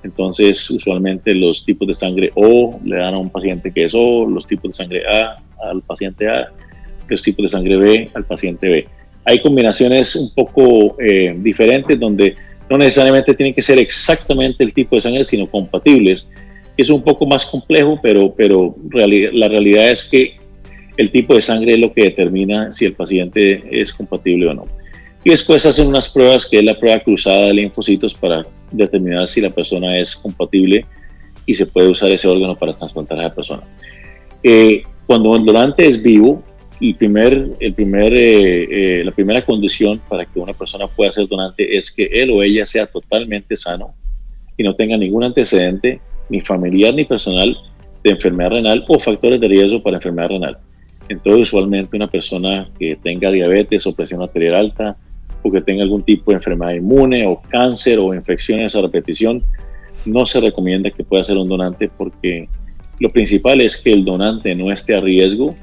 Entonces, 0.05 0.71
usualmente 0.71 1.35
los 1.35 1.65
tipos 1.65 1.89
de 1.89 1.93
sangre 1.93 2.31
O 2.37 2.79
le 2.85 2.97
dan 2.97 3.15
a 3.15 3.19
un 3.19 3.31
paciente 3.31 3.73
que 3.73 3.87
es 3.87 3.95
O, 3.95 4.27
los 4.27 4.47
tipos 4.47 4.71
de 4.71 4.85
sangre 4.85 5.03
A 5.07 5.43
al 5.69 5.83
paciente 5.83 6.29
A, 6.29 6.53
los 7.09 7.21
tipos 7.21 7.43
de 7.43 7.49
sangre 7.49 7.77
B 7.77 8.11
al 8.15 8.25
paciente 8.25 8.69
B. 8.69 8.87
Hay 9.25 9.43
combinaciones 9.43 10.15
un 10.15 10.33
poco 10.33 10.97
eh, 11.01 11.37
diferentes 11.39 11.99
donde 11.99 12.37
no 12.71 12.79
necesariamente 12.79 13.35
tienen 13.35 13.55
que 13.55 13.63
ser 13.63 13.79
exactamente 13.79 14.63
el 14.63 14.73
tipo 14.73 14.95
de 14.95 15.03
sangre, 15.03 15.25
sino 15.25 15.51
compatibles. 15.51 16.29
Es 16.77 16.91
un 16.91 17.03
poco 17.03 17.27
más 17.27 17.45
complejo, 17.45 17.99
pero, 18.01 18.33
pero 18.37 18.77
la 18.93 19.49
realidad 19.49 19.91
es 19.91 20.05
que 20.05 20.37
el 20.97 21.11
tipo 21.11 21.35
de 21.35 21.43
sangre 21.43 21.73
es 21.73 21.79
lo 21.79 21.93
que 21.93 22.05
determina 22.05 22.73
si 22.73 22.85
el 22.85 22.93
paciente 22.93 23.65
es 23.81 23.93
compatible 23.93 24.47
o 24.47 24.55
no 24.55 24.65
y 25.29 25.33
después 25.33 25.67
hacen 25.67 25.89
unas 25.89 26.09
pruebas 26.09 26.47
que 26.47 26.57
es 26.57 26.65
la 26.65 26.79
prueba 26.79 27.01
cruzada 27.01 27.49
de 27.49 27.53
linfocitos 27.53 28.15
para 28.15 28.47
determinar 28.73 29.29
si 29.29 29.43
la 29.43 29.51
persona 29.51 29.99
es 29.99 30.17
compatible 30.17 30.87
y 31.45 31.55
se 31.55 31.67
puede 31.67 31.89
usar 31.89 32.11
ese 32.11 32.27
órgano 32.27 32.57
para 32.57 32.73
trasplantar 32.73 33.19
a 33.19 33.27
esa 33.27 33.35
persona. 33.35 33.63
Eh, 34.43 34.85
cuando 35.07 35.37
el 35.37 35.45
donante 35.45 35.87
es 35.87 36.03
vivo, 36.03 36.43
el 36.81 36.95
primer, 36.95 37.47
el 37.61 37.75
primer, 37.75 38.15
eh, 38.15 39.01
eh, 39.01 39.05
la 39.05 39.11
primera 39.11 39.45
condición 39.45 40.01
para 40.09 40.25
que 40.25 40.41
una 40.41 40.55
persona 40.55 40.87
pueda 40.87 41.13
ser 41.13 41.29
donante 41.29 41.77
es 41.77 41.93
que 41.93 42.07
él 42.11 42.31
o 42.31 42.43
ella 42.43 42.65
sea 42.65 42.87
totalmente 42.87 43.55
sano 43.55 43.93
y 44.57 44.63
no 44.63 44.75
tenga 44.77 44.97
ningún 44.97 45.25
antecedente, 45.25 46.01
ni 46.31 46.41
familiar 46.41 46.95
ni 46.95 47.05
personal, 47.05 47.55
de 48.03 48.13
enfermedad 48.13 48.53
renal 48.53 48.83
o 48.89 48.99
factores 48.99 49.39
de 49.39 49.49
riesgo 49.49 49.83
para 49.83 49.99
enfermedad 49.99 50.31
renal. 50.31 50.59
Entonces, 51.11 51.43
usualmente 51.43 51.95
una 51.99 52.07
persona 52.07 52.71
que 52.79 52.97
tenga 52.97 53.31
diabetes 53.31 53.87
o 53.87 53.95
presión 53.95 54.23
arterial 54.23 54.55
alta, 54.55 54.97
o 55.43 55.51
que 55.51 55.61
tenga 55.61 55.83
algún 55.83 56.03
tipo 56.03 56.31
de 56.31 56.37
enfermedad 56.37 56.75
inmune 56.75 57.27
o 57.27 57.41
cáncer 57.49 57.99
o 57.99 58.15
infecciones 58.15 58.75
a 58.75 58.83
repetición, 58.83 59.43
no 60.05 60.27
se 60.27 60.41
recomienda 60.41 60.91
que 60.91 61.05
pueda 61.05 61.25
ser 61.25 61.37
un 61.37 61.49
donante 61.49 61.89
porque 61.89 62.49
lo 63.01 63.11
principal 63.11 63.61
es 63.61 63.77
que 63.77 63.93
el 63.93 64.05
donante 64.05 64.55
no 64.55 64.73
esté 64.73 64.95
a 64.95 65.01
riesgo 65.01 65.55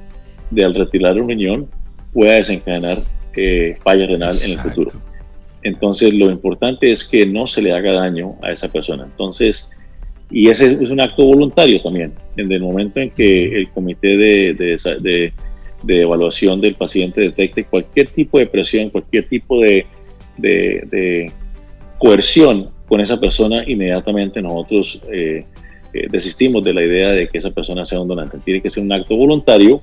de 0.51 0.63
al 0.63 0.73
retirar 0.73 1.19
un 1.19 1.29
riñón 1.29 1.67
pueda 2.13 2.33
desencadenar 2.33 3.03
eh, 3.35 3.77
falla 3.83 4.07
renal 4.07 4.33
en 4.43 4.51
el 4.51 4.59
futuro. 4.59 4.91
Entonces, 5.63 6.13
lo 6.13 6.29
importante 6.29 6.91
es 6.91 7.03
que 7.03 7.25
no 7.25 7.47
se 7.47 7.61
le 7.61 7.73
haga 7.73 7.91
daño 7.91 8.35
a 8.41 8.51
esa 8.51 8.71
persona. 8.71 9.03
Entonces, 9.03 9.69
y 10.29 10.49
ese 10.49 10.73
es 10.73 10.89
un 10.89 11.01
acto 11.01 11.25
voluntario 11.25 11.81
también. 11.81 12.13
En 12.37 12.51
el 12.51 12.61
momento 12.61 12.99
en 12.99 13.09
que 13.09 13.57
el 13.57 13.69
comité 13.69 14.15
de, 14.15 14.53
de, 14.53 14.99
de, 15.01 15.33
evaluación 15.87 16.61
del 16.61 16.75
paciente 16.75 17.21
detecte 17.21 17.63
cualquier 17.65 18.09
tipo 18.09 18.39
de 18.39 18.47
presión, 18.47 18.89
cualquier 18.89 19.27
tipo 19.27 19.59
de, 19.59 19.85
de 20.37 21.31
coerción 21.97 22.69
con 22.87 23.01
esa 23.01 23.19
persona, 23.19 23.63
inmediatamente 23.67 24.41
nosotros 24.41 25.01
eh, 25.11 25.45
eh, 25.93 26.07
desistimos 26.09 26.63
de 26.63 26.73
la 26.73 26.83
idea 26.83 27.09
de 27.11 27.27
que 27.27 27.37
esa 27.37 27.51
persona 27.51 27.85
sea 27.85 27.99
un 27.99 28.07
donante. 28.07 28.37
Tiene 28.43 28.61
que 28.61 28.69
ser 28.69 28.83
un 28.83 28.91
acto 28.91 29.15
voluntario 29.15 29.81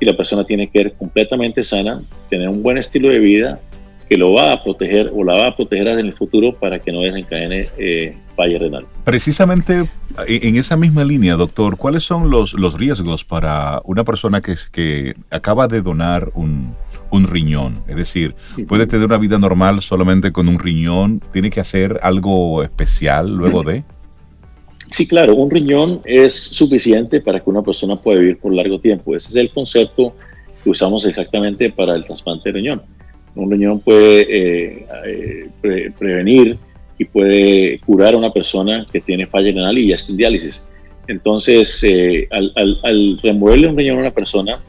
y 0.00 0.04
la 0.04 0.16
persona 0.16 0.44
tiene 0.44 0.68
que 0.68 0.80
ser 0.80 0.92
completamente 0.92 1.62
sana, 1.64 2.02
tener 2.28 2.48
un 2.48 2.62
buen 2.62 2.76
estilo 2.76 3.08
de 3.08 3.18
vida 3.18 3.60
que 4.08 4.16
lo 4.16 4.34
va 4.34 4.52
a 4.52 4.62
proteger 4.62 5.10
o 5.14 5.24
la 5.24 5.36
va 5.38 5.48
a 5.48 5.56
proteger 5.56 5.88
en 5.88 6.00
el 6.00 6.12
futuro 6.12 6.54
para 6.54 6.78
que 6.78 6.92
no 6.92 7.00
desencadene 7.00 7.68
eh, 7.78 8.14
falla 8.34 8.58
renal. 8.58 8.86
Precisamente 9.04 9.88
en 10.26 10.56
esa 10.56 10.76
misma 10.76 11.04
línea, 11.04 11.36
doctor, 11.36 11.76
¿cuáles 11.76 12.02
son 12.02 12.30
los, 12.30 12.54
los 12.54 12.78
riesgos 12.78 13.24
para 13.24 13.80
una 13.84 14.04
persona 14.04 14.40
que, 14.40 14.54
que 14.72 15.14
acaba 15.30 15.68
de 15.68 15.82
donar 15.82 16.30
un, 16.34 16.74
un 17.10 17.26
riñón? 17.26 17.82
Es 17.88 17.96
decir, 17.96 18.34
¿puede 18.68 18.86
tener 18.86 19.06
una 19.06 19.18
vida 19.18 19.38
normal 19.38 19.80
solamente 19.82 20.32
con 20.32 20.48
un 20.48 20.58
riñón? 20.58 21.20
¿Tiene 21.32 21.50
que 21.50 21.60
hacer 21.60 21.98
algo 22.02 22.62
especial 22.62 23.34
luego 23.34 23.62
de? 23.62 23.84
Sí, 24.90 25.08
claro, 25.08 25.34
un 25.34 25.50
riñón 25.50 26.00
es 26.04 26.34
suficiente 26.34 27.20
para 27.20 27.40
que 27.40 27.50
una 27.50 27.62
persona 27.62 27.96
pueda 27.96 28.20
vivir 28.20 28.38
por 28.38 28.52
largo 28.52 28.78
tiempo. 28.78 29.16
Ese 29.16 29.30
es 29.30 29.36
el 29.36 29.50
concepto 29.50 30.14
que 30.62 30.70
usamos 30.70 31.04
exactamente 31.04 31.70
para 31.70 31.94
el 31.94 32.04
trasplante 32.04 32.50
de 32.50 32.52
riñón. 32.52 32.82
Un 33.34 33.50
riñón 33.50 33.80
puede 33.80 34.20
eh, 34.20 34.86
eh, 35.64 35.90
prevenir 35.98 36.58
y 36.98 37.04
puede 37.04 37.80
curar 37.80 38.14
a 38.14 38.18
una 38.18 38.32
persona 38.32 38.86
que 38.90 39.00
tiene 39.00 39.26
falla 39.26 39.52
renal 39.52 39.78
y 39.78 39.88
ya 39.88 39.94
está 39.96 40.12
en 40.12 40.18
diálisis. 40.18 40.66
Entonces, 41.06 41.82
eh, 41.84 42.28
al, 42.30 42.52
al, 42.82 43.18
removerle 43.22 43.68
un 43.68 43.76
riñón 43.76 43.98
a 43.98 44.00
una 44.00 44.10
persona, 44.10 44.60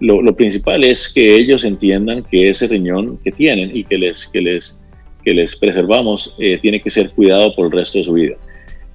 lo, 0.00 0.34
principal 0.34 0.84
es 0.84 1.08
que 1.12 1.34
ellos 1.36 1.64
entiendan 1.64 2.24
que 2.24 2.50
ese 2.50 2.66
riñón 2.66 3.18
que 3.22 3.30
tienen 3.30 3.74
y 3.74 3.84
que 3.84 3.98
les, 3.98 4.26
que 4.32 4.40
les, 4.40 4.78
que 5.24 5.32
les 5.32 5.54
preservamos 5.54 6.34
tiene 6.60 6.80
que 6.80 6.90
ser 6.90 7.10
cuidado 7.10 7.54
por 7.54 7.66
el 7.66 7.72
resto 7.72 7.98
de 7.98 8.04
su 8.04 8.12
vida. 8.14 8.34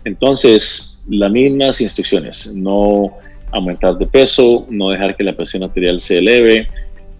Entonces, 0.04 1.04
las 1.10 1.32
mismas 1.32 1.82
instrucciones, 1.82 2.52
no 2.54 3.14
aumentar 3.52 3.98
de 3.98 4.06
peso, 4.06 4.66
no 4.70 4.90
dejar 4.90 5.16
que 5.16 5.24
la 5.24 5.34
presión 5.34 5.64
arterial 5.64 6.00
se 6.00 6.18
eleve, 6.18 6.68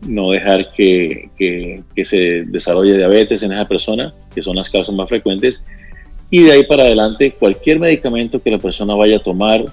no 0.02 0.32
dejar 0.32 0.72
que, 0.74 1.30
se 2.04 2.44
desarrolle 2.46 2.98
diabetes 2.98 3.44
en 3.44 3.52
esa 3.52 3.68
persona, 3.68 4.14
que 4.34 4.44
son 4.44 4.56
las 4.56 4.70
causas 4.70 4.94
más 4.94 5.10
frecuentes, 5.10 5.62
y 6.30 6.44
de 6.44 6.52
ahí 6.52 6.64
para 6.66 6.84
adelante 6.84 7.32
cualquier 7.32 7.80
medicamento 7.80 8.42
que 8.42 8.52
la 8.52 8.60
persona 8.60 8.94
vaya 8.96 9.18
a 9.18 9.20
tomar 9.20 9.64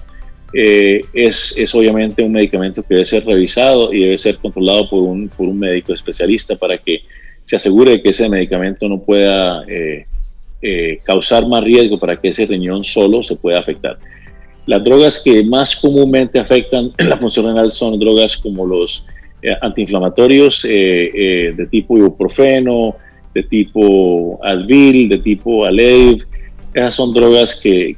eh, 0.53 1.01
es, 1.13 1.53
es, 1.57 1.75
obviamente 1.75 2.23
un 2.23 2.31
medicamento 2.31 2.81
que 2.81 2.95
debe 2.95 3.05
ser 3.05 3.25
revisado 3.25 3.91
y 3.91 4.01
debe 4.01 4.17
ser 4.17 4.37
controlado 4.37 4.89
por 4.89 5.03
un, 5.03 5.27
por 5.27 5.49
un 5.49 5.59
médico 5.59 5.93
especialista 5.93 6.55
para 6.55 6.77
que 6.77 7.01
se 7.43 7.57
asegure 7.57 8.01
que 8.01 8.11
ese 8.11 8.29
medicamento 8.29 8.87
no 8.87 8.99
pueda 8.99 9.63
eh, 9.67 10.05
eh, 10.61 10.99
causar 11.03 11.45
más 11.47 11.61
riesgo 11.61 11.99
para 11.99 12.19
que 12.19 12.29
ese 12.29 12.45
riñón 12.45 12.83
solo 12.83 13.21
se 13.21 13.35
pueda 13.35 13.59
afectar. 13.59 13.97
Las 14.65 14.83
drogas 14.83 15.21
que 15.23 15.43
más 15.43 15.75
comúnmente 15.75 16.39
afectan 16.39 16.91
la 16.97 17.17
función 17.17 17.45
renal 17.45 17.69
son 17.69 17.99
drogas 17.99 18.37
como 18.37 18.65
los 18.65 19.05
antiinflamatorios 19.61 20.65
eh, 20.69 21.53
de 21.55 21.65
tipo 21.67 21.97
ibuprofeno, 21.97 22.95
de 23.33 23.43
tipo 23.43 24.39
Advil, 24.43 25.09
de 25.09 25.17
tipo 25.19 25.65
Aleve. 25.65 26.23
Esas 26.73 26.95
son 26.95 27.13
drogas 27.13 27.59
que, 27.61 27.95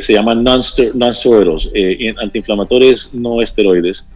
se 0.00 0.12
llaman 0.12 0.44
non-steroidos, 0.44 1.70
antiinflamatorios 2.20 3.10
no 3.12 3.42
esteroides, 3.42 4.08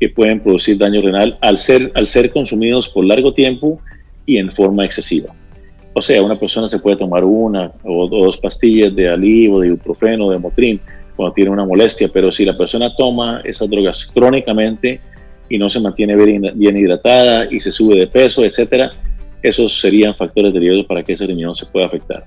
que 0.00 0.08
pueden 0.08 0.40
producir 0.40 0.78
daño 0.78 1.02
renal 1.02 1.36
al 1.40 1.58
ser, 1.58 1.92
al 1.94 2.06
ser 2.06 2.30
consumidos 2.30 2.88
por 2.88 3.04
largo 3.04 3.32
tiempo 3.34 3.80
y 4.24 4.38
en 4.38 4.52
forma 4.52 4.84
excesiva. 4.84 5.34
O 5.98 6.02
sea, 6.02 6.22
una 6.22 6.38
persona 6.38 6.68
se 6.68 6.78
puede 6.78 6.96
tomar 6.96 7.24
una 7.24 7.72
o 7.82 8.06
dos 8.06 8.36
pastillas 8.36 8.94
de 8.94 9.08
alivo, 9.08 9.60
de 9.60 9.68
ibuprofeno, 9.68 10.30
de 10.30 10.38
motrin 10.38 10.80
cuando 11.16 11.32
tiene 11.32 11.50
una 11.50 11.64
molestia, 11.64 12.10
pero 12.12 12.30
si 12.30 12.44
la 12.44 12.56
persona 12.56 12.94
toma 12.94 13.40
esas 13.44 13.70
drogas 13.70 14.04
crónicamente 14.04 15.00
y 15.48 15.58
no 15.58 15.70
se 15.70 15.80
mantiene 15.80 16.16
bien, 16.16 16.76
hidratada 16.76 17.46
y 17.50 17.60
se 17.60 17.70
sube 17.70 17.96
de 17.96 18.06
peso, 18.06 18.44
etcétera, 18.44 18.90
esos 19.42 19.80
serían 19.80 20.14
factores 20.14 20.52
de 20.52 20.60
riesgo 20.60 20.86
para 20.86 21.02
que 21.02 21.12
ese 21.12 21.26
riñón 21.26 21.54
se 21.54 21.66
pueda 21.66 21.86
afectar. 21.86 22.24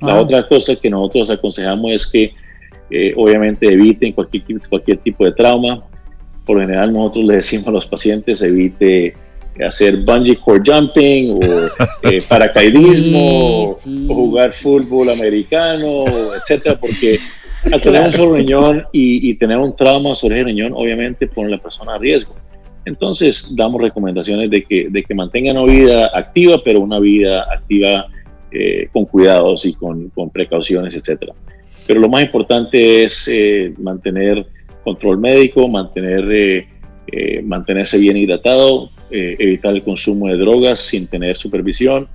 La 0.00 0.18
otra 0.18 0.46
cosa 0.46 0.76
que 0.76 0.88
nosotros 0.88 1.30
aconsejamos 1.30 1.92
es 1.92 2.06
que 2.06 2.32
eh, 2.90 3.12
obviamente 3.16 3.70
eviten 3.70 4.12
cualquier, 4.12 4.44
cualquier 4.68 4.98
tipo 4.98 5.24
de 5.24 5.32
trauma. 5.32 5.84
Por 6.46 6.56
lo 6.56 6.62
general 6.62 6.92
nosotros 6.92 7.26
le 7.26 7.36
decimos 7.36 7.68
a 7.68 7.72
los 7.72 7.86
pacientes 7.86 8.40
evite 8.42 9.14
hacer 9.64 9.98
bungee 9.98 10.36
cord 10.36 10.62
jumping 10.64 11.32
o 11.32 11.66
eh, 12.08 12.22
paracaidismo 12.26 13.64
o 13.64 13.66
jugar 14.06 14.52
fútbol 14.52 15.10
americano, 15.10 16.04
etcétera, 16.34 16.78
porque 16.78 17.18
al 17.72 17.80
tener 17.80 18.02
un 18.02 18.12
solo 18.12 18.34
riñón 18.34 18.84
y, 18.92 19.34
tener 19.34 19.58
un 19.58 19.76
trauma 19.76 20.14
sobre 20.14 20.40
el 20.40 20.46
riñón, 20.46 20.72
obviamente 20.74 21.26
pone 21.26 21.48
a 21.48 21.56
la 21.56 21.62
persona 21.62 21.94
a 21.94 21.98
riesgo. 21.98 22.34
Entonces 22.84 23.54
damos 23.54 23.82
recomendaciones 23.82 24.50
de 24.50 24.64
que, 24.64 24.88
de 24.88 25.02
que 25.02 25.14
mantengan 25.14 25.58
una 25.58 25.72
vida 25.72 26.10
activa, 26.14 26.62
pero 26.64 26.80
una 26.80 26.98
vida 26.98 27.42
activa 27.52 28.06
eh, 28.50 28.88
con 28.92 29.04
cuidados 29.04 29.66
y 29.66 29.74
con, 29.74 30.08
con, 30.10 30.30
precauciones, 30.30 30.94
etcétera. 30.94 31.34
Pero 31.86 32.00
lo 32.00 32.08
más 32.08 32.22
importante 32.22 33.04
es 33.04 33.28
eh, 33.30 33.74
mantener 33.78 34.46
control 34.82 35.18
médico, 35.18 35.68
mantener, 35.68 36.66
mantenerse 37.42 37.98
bien 37.98 38.16
hidratado, 38.16 38.88
eh, 39.12 39.34
evitar 39.40 39.74
el 39.74 39.82
consumo 39.82 40.28
de 40.28 40.36
drogas 40.36 40.82
sin 40.82 41.08
tener 41.08 41.36
supervisión. 41.36 42.06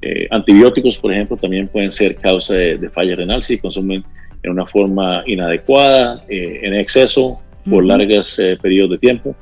Eh, 0.00 0.26
antibióticos, 0.30 0.96
por 0.96 1.12
ejemplo, 1.12 1.36
también 1.36 1.68
pueden 1.68 1.92
ser 1.92 2.16
causa 2.16 2.54
de, 2.54 2.88
falla 2.88 3.14
renal 3.14 3.42
si 3.42 3.58
consumen 3.58 4.02
en 4.42 4.52
una 4.52 4.66
forma 4.66 5.22
inadecuada, 5.26 6.24
eh, 6.28 6.60
en 6.62 6.74
exceso, 6.74 7.40
por 7.68 7.84
largos 7.84 8.40
periodos 8.60 8.92
de 8.92 8.98
tiempo. 8.98 9.34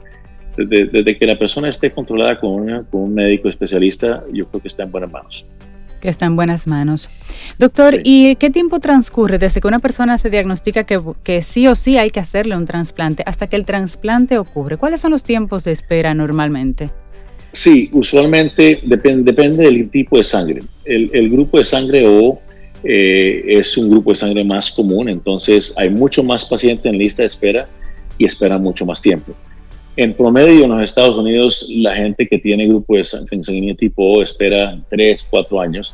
Desde, 0.57 1.17
que 1.17 1.25
la 1.25 1.39
persona 1.39 1.69
esté 1.69 1.93
controlada 1.93 2.41
con, 2.41 2.85
con 2.91 3.03
un 3.03 3.15
médico 3.15 3.49
especialista, 3.49 4.25
yo 4.33 4.49
creo 4.49 4.61
que 4.61 4.69
está 4.69 4.83
en 4.83 4.91
buenas 4.91 5.13
manos 5.13 5.47
que 6.01 6.09
está 6.09 6.27
en 6.27 6.37
buenas 6.37 6.67
manos. 6.67 7.11
Doctor, 7.59 8.01
¿y 8.05 8.37
qué 8.37 8.51
tiempo 8.51 8.81
transcurre 8.81 9.39
desde 9.39 9.61
que 9.61 9.67
una 9.67 9.81
persona 9.81 10.19
se 10.19 10.31
diagnostica 10.31 10.85
que, 10.85 11.01
que, 11.23 11.43
sí 11.43 11.67
o 11.67 11.75
sí 11.75 11.97
hay 11.97 12.11
que 12.11 12.21
hacerle 12.21 12.57
un 12.57 12.67
trasplante 12.67 13.23
hasta 13.27 13.49
que 13.49 13.57
el 13.57 13.65
trasplante 13.65 14.39
ocurre? 14.39 14.77
¿Cuáles 14.77 15.01
son 15.01 15.11
los 15.11 15.25
tiempos 15.25 15.65
de 15.65 15.73
espera 15.73 16.15
normalmente? 16.15 16.91
Sí, 17.53 17.89
usualmente 17.93 18.81
depende, 18.85 19.33
depende 19.33 19.65
del 19.65 19.91
tipo 19.91 20.19
de 20.19 20.25
sangre. 20.25 20.63
El, 20.85 21.31
grupo 21.31 21.59
de 21.59 21.65
sangre 21.65 22.07
O 22.07 22.41
eh, 22.85 23.43
es 23.47 23.77
un 23.77 23.91
grupo 23.91 24.13
de 24.13 24.19
sangre 24.19 24.45
más 24.45 24.71
común, 24.71 25.09
entonces 25.09 25.75
hay 25.77 25.91
mucho 25.91 26.23
más 26.23 26.45
pacientes 26.45 26.87
en 26.87 26.99
lista 26.99 27.23
de 27.23 27.27
espera 27.27 27.69
y 28.17 28.27
espera 28.27 28.59
mucho 28.59 28.87
más 28.87 29.01
tiempo. 29.01 29.33
En 29.97 30.13
promedio 30.13 30.65
en 30.65 30.71
los 30.71 30.85
Estados 30.85 31.17
Unidos, 31.17 31.67
la 31.71 31.97
gente 31.97 32.29
que 32.29 32.39
tiene 32.39 32.69
grupo 32.69 32.97
de 32.97 33.05
sanguíneo 33.05 33.75
tipo 33.75 34.05
O 34.05 34.23
espera 34.23 34.79
3, 34.91 35.27
4 35.29 35.61
años. 35.61 35.93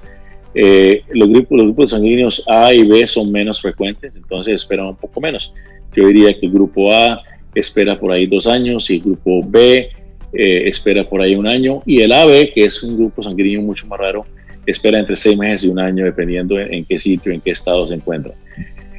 Eh, 0.54 1.02
los, 1.12 1.28
grupos, 1.28 1.56
los 1.56 1.66
grupos 1.68 1.90
sanguíneos 1.90 2.44
A 2.46 2.74
y 2.74 2.86
B 2.86 3.06
son 3.06 3.32
menos 3.32 3.62
frecuentes, 3.62 4.14
entonces 4.14 4.56
esperan 4.56 4.88
un 4.88 4.96
poco 4.96 5.22
menos. 5.22 5.54
Yo 5.96 6.06
diría 6.06 6.38
que 6.38 6.46
el 6.46 6.52
grupo 6.52 6.92
A 6.92 7.22
espera 7.54 7.98
por 7.98 8.12
ahí 8.12 8.26
dos 8.26 8.46
años 8.46 8.90
y 8.90 8.96
el 8.96 9.00
grupo 9.00 9.40
B 9.42 9.88
eh, 10.32 10.68
espera 10.68 11.08
por 11.08 11.22
ahí 11.22 11.34
un 11.34 11.46
año 11.46 11.82
y 11.86 12.02
el 12.02 12.12
AB, 12.12 12.52
que 12.52 12.62
es 12.62 12.82
un 12.82 12.96
grupo 12.96 13.22
sanguíneo 13.22 13.62
mucho 13.62 13.86
más 13.86 13.98
raro, 13.98 14.26
espera 14.66 14.98
entre 14.98 15.16
seis 15.16 15.38
meses 15.38 15.64
y 15.64 15.68
un 15.68 15.78
año 15.78 16.04
dependiendo 16.04 16.58
en, 16.58 16.84
qué 16.84 16.98
sitio, 16.98 17.32
en 17.32 17.40
qué 17.40 17.50
estado 17.50 17.86
se 17.88 17.94
encuentra. 17.94 18.32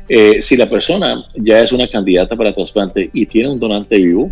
Eh, 0.07 0.41
si 0.41 0.55
la 0.55 0.69
persona 0.69 1.25
ya 1.35 1.61
es 1.61 1.71
una 1.71 1.87
candidata 1.89 2.35
para 2.35 2.53
trasplante 2.53 3.09
y 3.11 3.25
tiene 3.25 3.49
un 3.49 3.59
donante 3.59 3.97
vivo, 3.97 4.31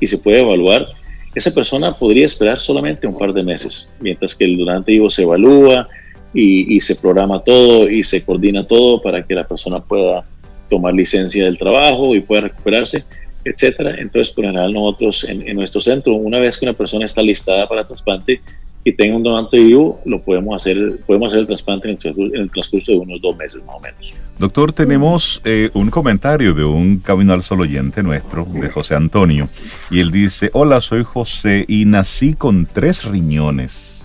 y 0.00 0.06
se 0.06 0.18
puede 0.18 0.40
evaluar, 0.40 0.88
esa 1.34 1.52
persona 1.52 1.92
podría 1.92 2.26
esperar 2.26 2.60
solamente 2.60 3.06
un 3.06 3.18
par 3.18 3.32
de 3.32 3.42
meses, 3.42 3.90
mientras 4.00 4.34
que 4.34 4.44
el 4.44 4.56
donante 4.56 4.92
vivo 4.92 5.10
se 5.10 5.22
evalúa 5.22 5.88
y, 6.32 6.80
se 6.80 6.96
programa 6.96 7.42
todo 7.42 7.88
y 7.88 8.02
se 8.04 8.24
coordina 8.24 8.66
todo 8.66 9.00
para 9.00 9.22
que 9.22 9.34
la 9.34 9.46
persona 9.46 9.78
pueda 9.78 10.24
tomar 10.68 10.94
licencia 10.94 11.44
del 11.44 11.58
trabajo 11.58 12.14
y 12.14 12.20
pueda 12.20 12.42
recuperarse, 12.42 13.04
etcétera. 13.44 13.94
Entonces, 13.98 14.34
por 14.34 14.44
general, 14.44 14.72
nosotros 14.72 15.24
en, 15.24 15.56
nuestro 15.56 15.80
centro, 15.80 16.14
una 16.14 16.38
vez 16.38 16.58
que 16.58 16.66
una 16.66 16.74
persona 16.74 17.06
está 17.06 17.22
listada 17.22 17.66
para 17.66 17.86
trasplante, 17.86 18.40
y 18.86 18.92
tenga 18.92 19.16
un 19.16 19.24
donante 19.24 19.58
vivo, 19.58 20.00
lo 20.04 20.22
podemos 20.22 20.62
hacer, 20.62 21.00
podemos 21.04 21.26
hacer 21.26 21.40
el 21.40 21.46
trasplante 21.48 21.88
en 21.88 21.98
el, 22.34 22.50
transcurso, 22.52 22.92
de 22.92 22.98
unos 22.98 23.20
dos 23.20 23.36
meses 23.36 23.60
más 23.64 23.74
o 23.74 23.80
menos. 23.80 23.98
Doctor, 24.38 24.72
tenemos 24.72 25.42
eh, 25.44 25.70
un 25.74 25.90
comentario 25.90 26.54
de 26.54 26.64
un 26.64 26.98
Camino 26.98 27.32
al 27.32 27.42
Sol 27.42 27.62
oyente 27.62 28.04
nuestro, 28.04 28.44
de 28.44 28.68
José 28.68 28.94
Antonio, 28.94 29.48
y 29.90 29.98
él 29.98 30.12
dice, 30.12 30.50
hola, 30.52 30.80
soy 30.80 31.02
José 31.02 31.64
y 31.66 31.84
nací 31.84 32.34
con 32.34 32.64
tres 32.64 33.02
riñones. 33.02 34.04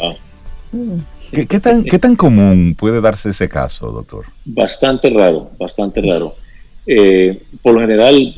Ah. 0.00 0.14
¿Qué, 1.30 1.60
tan, 1.60 1.84
¿Qué 1.84 1.98
tan 1.98 2.16
común 2.16 2.74
puede 2.78 3.02
darse 3.02 3.28
ese 3.28 3.46
caso, 3.46 3.92
doctor? 3.92 4.24
Bastante 4.46 5.10
raro, 5.10 5.50
bastante 5.58 6.00
raro. 6.00 6.32
Eh, 6.86 7.42
por 7.60 7.74
lo 7.74 7.80
general, 7.82 8.34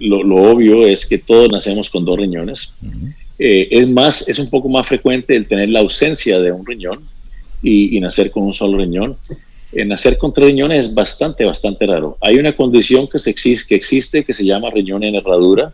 lo, 0.00 0.36
obvio 0.50 0.88
es 0.88 1.06
que 1.06 1.18
todos 1.18 1.48
nacemos 1.52 1.88
con 1.88 2.04
dos 2.04 2.18
riñones. 2.18 2.72
Eh, 3.42 3.68
es 3.70 3.88
más, 3.88 4.28
es 4.28 4.38
un 4.38 4.50
poco 4.50 4.68
más 4.68 4.86
frecuente 4.86 5.34
el 5.34 5.46
tener 5.46 5.70
la 5.70 5.80
ausencia 5.80 6.38
de 6.38 6.52
un 6.52 6.66
riñón 6.66 7.00
y, 7.62 7.98
nacer 7.98 8.30
con 8.30 8.42
un 8.42 8.52
solo 8.52 8.76
riñón. 8.76 9.16
Eh, 9.72 9.86
nacer 9.86 10.18
con 10.18 10.34
tres 10.34 10.48
riñones 10.48 10.80
es 10.80 10.94
bastante, 10.94 11.46
bastante 11.46 11.86
raro. 11.86 12.18
Hay 12.20 12.36
una 12.36 12.54
condición 12.54 13.08
que, 13.08 13.18
se 13.18 13.34
que 13.34 13.74
existe 13.74 14.24
que 14.24 14.34
se 14.34 14.44
llama 14.44 14.68
riñón 14.70 15.04
en 15.04 15.14
herradura, 15.14 15.72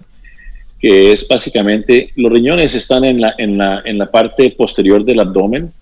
que 0.78 1.10
es 1.10 1.26
básicamente, 1.26 2.12
los 2.14 2.30
riñones 2.30 2.72
están 2.76 3.04
en 3.04 3.20
la, 3.20 3.34
en 3.36 3.58
la, 3.58 3.82
en 3.84 3.98
la 3.98 4.12
parte 4.12 4.48
posterior 4.50 5.04
del 5.04 5.18
abdomen 5.18 5.72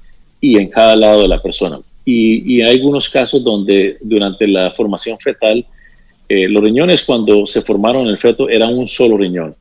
y 0.41 0.57
en 0.57 0.71
cada 0.71 0.97
lado 0.97 1.21
de 1.21 1.29
la 1.29 1.43
persona. 1.43 1.81
Y, 2.07 2.55
y 2.55 2.63
hay 2.63 2.77
algunos 2.77 3.11
casos 3.11 3.45
donde 3.45 3.99
durante 4.01 4.49
la 4.49 4.71
formación 4.71 5.19
fetal, 5.19 5.67
eh, 6.31 6.49
los 6.49 6.63
riñones 6.63 7.03
cuando 7.03 7.45
se 7.45 7.61
formaron 7.61 8.05
en 8.05 8.09
el 8.09 8.19
feto 8.19 8.49
eran 8.49 8.73
un 8.75 8.89
solo 8.89 9.19
riñón 9.19 9.55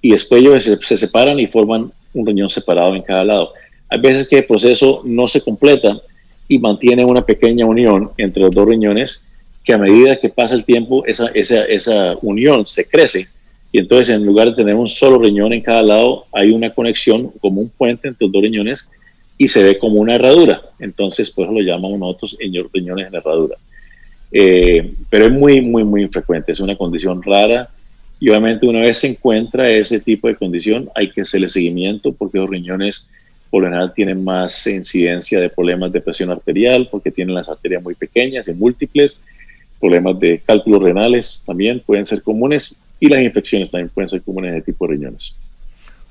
y 0.00 0.12
después 0.12 0.42
ellos 0.42 0.64
se, 0.64 0.96
separan 0.96 1.38
y 1.40 1.46
forman 1.46 1.92
un 2.14 2.26
riñón 2.26 2.50
separado 2.50 2.94
en 2.94 3.02
cada 3.02 3.24
lado. 3.24 3.52
Hay 3.88 4.00
veces 4.00 4.28
que 4.28 4.38
el 4.38 4.44
proceso 4.44 5.02
no 5.04 5.26
se 5.26 5.40
completa 5.40 6.00
y 6.46 6.58
mantiene 6.58 7.04
una 7.04 7.24
pequeña 7.24 7.66
unión 7.66 8.10
entre 8.16 8.42
los 8.42 8.50
dos 8.50 8.68
riñones 8.68 9.24
que 9.64 9.74
a 9.74 9.78
medida 9.78 10.18
que 10.18 10.30
pasa 10.30 10.54
el 10.54 10.64
tiempo 10.64 11.04
esa, 11.04 11.28
esa, 11.34 11.64
esa 11.64 12.16
unión 12.22 12.66
se 12.66 12.86
crece 12.86 13.28
y 13.70 13.78
entonces 13.78 14.14
en 14.14 14.24
lugar 14.24 14.48
de 14.48 14.54
tener 14.54 14.74
un 14.74 14.88
solo 14.88 15.18
riñón 15.18 15.52
en 15.52 15.60
cada 15.60 15.82
lado 15.82 16.24
hay 16.32 16.50
una 16.50 16.70
conexión 16.70 17.30
como 17.40 17.60
un 17.60 17.68
puente 17.68 18.08
entre 18.08 18.26
los 18.26 18.32
dos 18.32 18.42
riñones 18.42 18.88
y 19.36 19.46
se 19.48 19.62
ve 19.62 19.78
como 19.78 20.00
una 20.00 20.14
herradura. 20.14 20.62
Entonces 20.78 21.30
pues 21.30 21.48
lo 21.50 21.60
llamamos 21.60 21.98
nosotros 21.98 22.36
riñones 22.72 23.08
en 23.08 23.14
herradura. 23.14 23.56
Eh, 24.32 24.94
pero 25.08 25.26
es 25.26 25.32
muy, 25.32 25.60
muy, 25.60 25.84
muy 25.84 26.02
infrecuente, 26.02 26.52
es 26.52 26.60
una 26.60 26.76
condición 26.76 27.22
rara 27.22 27.70
y 28.20 28.28
obviamente 28.28 28.66
una 28.66 28.80
vez 28.80 28.98
se 28.98 29.08
encuentra 29.08 29.70
ese 29.70 30.00
tipo 30.00 30.28
de 30.28 30.36
condición, 30.36 30.88
hay 30.94 31.10
que 31.10 31.22
hacerle 31.22 31.48
seguimiento 31.48 32.12
porque 32.12 32.38
los 32.38 32.50
riñones 32.50 33.08
por 33.50 33.62
lo 33.62 33.68
general 33.68 33.94
tienen 33.94 34.22
más 34.22 34.66
incidencia 34.66 35.40
de 35.40 35.48
problemas 35.48 35.92
de 35.92 36.00
presión 36.00 36.30
arterial 36.30 36.88
porque 36.90 37.10
tienen 37.10 37.34
las 37.34 37.48
arterias 37.48 37.82
muy 37.82 37.94
pequeñas 37.94 38.48
y 38.48 38.52
múltiples, 38.52 39.20
problemas 39.80 40.18
de 40.18 40.40
cálculos 40.44 40.82
renales 40.82 41.42
también 41.46 41.80
pueden 41.84 42.04
ser 42.04 42.22
comunes 42.22 42.76
y 43.00 43.08
las 43.08 43.22
infecciones 43.22 43.70
también 43.70 43.90
pueden 43.90 44.08
ser 44.08 44.22
comunes 44.22 44.52
de 44.52 44.62
tipo 44.62 44.86
de 44.86 44.94
riñones. 44.94 45.34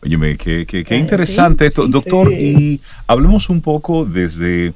Oye, 0.02 0.38
qué, 0.38 0.66
qué, 0.66 0.84
qué 0.84 0.96
eh, 0.96 1.00
interesante 1.00 1.66
esto. 1.66 1.88
Doctor, 1.88 2.32
y 2.32 2.80
hablemos 3.08 3.50
un 3.50 3.62
poco 3.62 4.06
desde, 4.06 4.74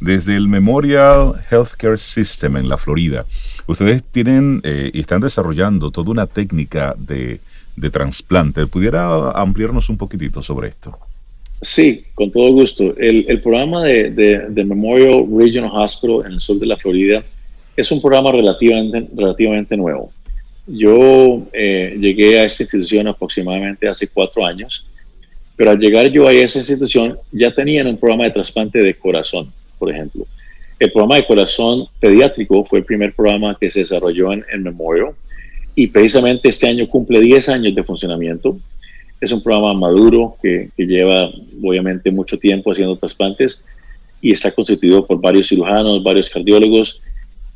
desde 0.00 0.36
el 0.36 0.48
Memorial 0.48 1.34
Healthcare 1.50 1.98
System 1.98 2.56
en 2.56 2.68
la 2.68 2.78
Florida. 2.78 3.26
Ustedes 3.66 4.02
tienen 4.04 4.60
eh, 4.64 4.90
y 4.92 5.00
están 5.00 5.20
desarrollando 5.20 5.90
toda 5.90 6.10
una 6.10 6.26
técnica 6.26 6.94
de, 6.98 7.40
de 7.76 7.90
trasplante. 7.90 8.66
¿Pudiera 8.66 9.30
ampliarnos 9.32 9.88
un 9.88 9.96
poquitito 9.96 10.42
sobre 10.42 10.68
esto? 10.68 10.98
Sí, 11.62 12.04
con 12.14 12.30
todo 12.30 12.52
gusto. 12.52 12.94
El, 12.98 13.40
programa 13.40 13.84
de, 13.84 14.10
de, 14.10 14.64
Memorial 14.64 15.26
Regional 15.36 15.70
Hospital 15.74 16.26
en 16.26 16.32
el 16.32 16.40
sur 16.40 16.58
de 16.58 16.66
la 16.66 16.76
Florida 16.76 17.24
es 17.76 17.90
un 17.90 18.00
programa 18.00 18.30
relativamente, 18.32 19.08
relativamente 19.14 19.76
nuevo. 19.76 20.12
Yo 20.66 21.46
eh, 21.52 21.96
llegué 21.98 22.40
a 22.40 22.44
esta 22.44 22.62
institución 22.64 23.08
aproximadamente 23.08 23.88
hace 23.88 24.08
cuatro 24.08 24.44
años, 24.44 24.86
pero 25.54 25.70
al 25.70 25.78
llegar 25.78 26.08
yo 26.08 26.28
a 26.28 26.32
esa 26.32 26.58
institución 26.58 27.18
ya 27.32 27.54
tenían 27.54 27.86
un 27.86 27.96
programa 27.96 28.24
de 28.24 28.32
trasplante 28.32 28.78
de 28.80 28.94
corazón, 28.94 29.50
por 29.78 29.90
ejemplo. 29.90 30.26
El 30.78 30.92
programa 30.92 31.16
de 31.16 31.26
corazón 31.26 31.86
pediátrico 32.00 32.64
fue 32.64 32.80
el 32.80 32.84
primer 32.84 33.14
programa 33.14 33.56
que 33.58 33.70
se 33.70 33.80
desarrolló 33.80 34.32
en, 34.32 34.44
Memorial 34.62 35.12
y 35.74 35.86
precisamente 35.86 36.50
este 36.50 36.68
año 36.68 36.86
cumple 36.86 37.20
10 37.20 37.48
años 37.48 37.74
de 37.74 37.82
funcionamiento. 37.82 38.58
Es 39.20 39.32
un 39.32 39.42
programa 39.42 39.72
maduro 39.72 40.36
que, 40.42 40.68
lleva 40.76 41.30
obviamente 41.62 42.10
mucho 42.10 42.38
tiempo 42.38 42.72
haciendo 42.72 42.96
trasplantes 42.96 43.62
y 44.20 44.32
está 44.32 44.52
constituido 44.52 45.06
por 45.06 45.18
varios 45.18 45.48
cirujanos, 45.48 46.02
varios 46.02 46.28
cardiólogos 46.28 47.00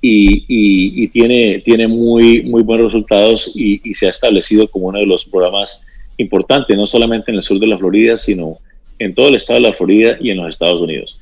y, 0.01 1.09
tiene, 1.09 1.61
tiene 1.61 1.89
muy, 1.89 2.43
muy 2.43 2.63
buenos 2.63 2.87
resultados 2.87 3.53
y, 3.55 3.83
y, 3.85 3.95
se 3.95 4.07
ha 4.07 4.11
establecido 4.11 4.67
como 4.69 4.87
uno 4.87 4.99
de 4.99 5.07
los 5.07 5.27
programas 5.27 5.83
importantes, 6.17 6.75
no 6.75 6.87
solamente 6.87 7.31
en 7.31 7.37
el 7.37 7.43
sur 7.43 7.59
de 7.59 7.67
la 7.67 7.77
Florida, 7.77 8.17
sino 8.17 8.59
en 8.99 9.15
todo 9.15 9.29
el 9.29 9.37
estado 9.37 9.61
de 9.61 9.69
la 9.69 9.75
Florida 9.75 10.17
y 10.21 10.31
en 10.31 10.39
los 10.39 10.49
Estados 10.49 10.81
Unidos. 10.81 11.19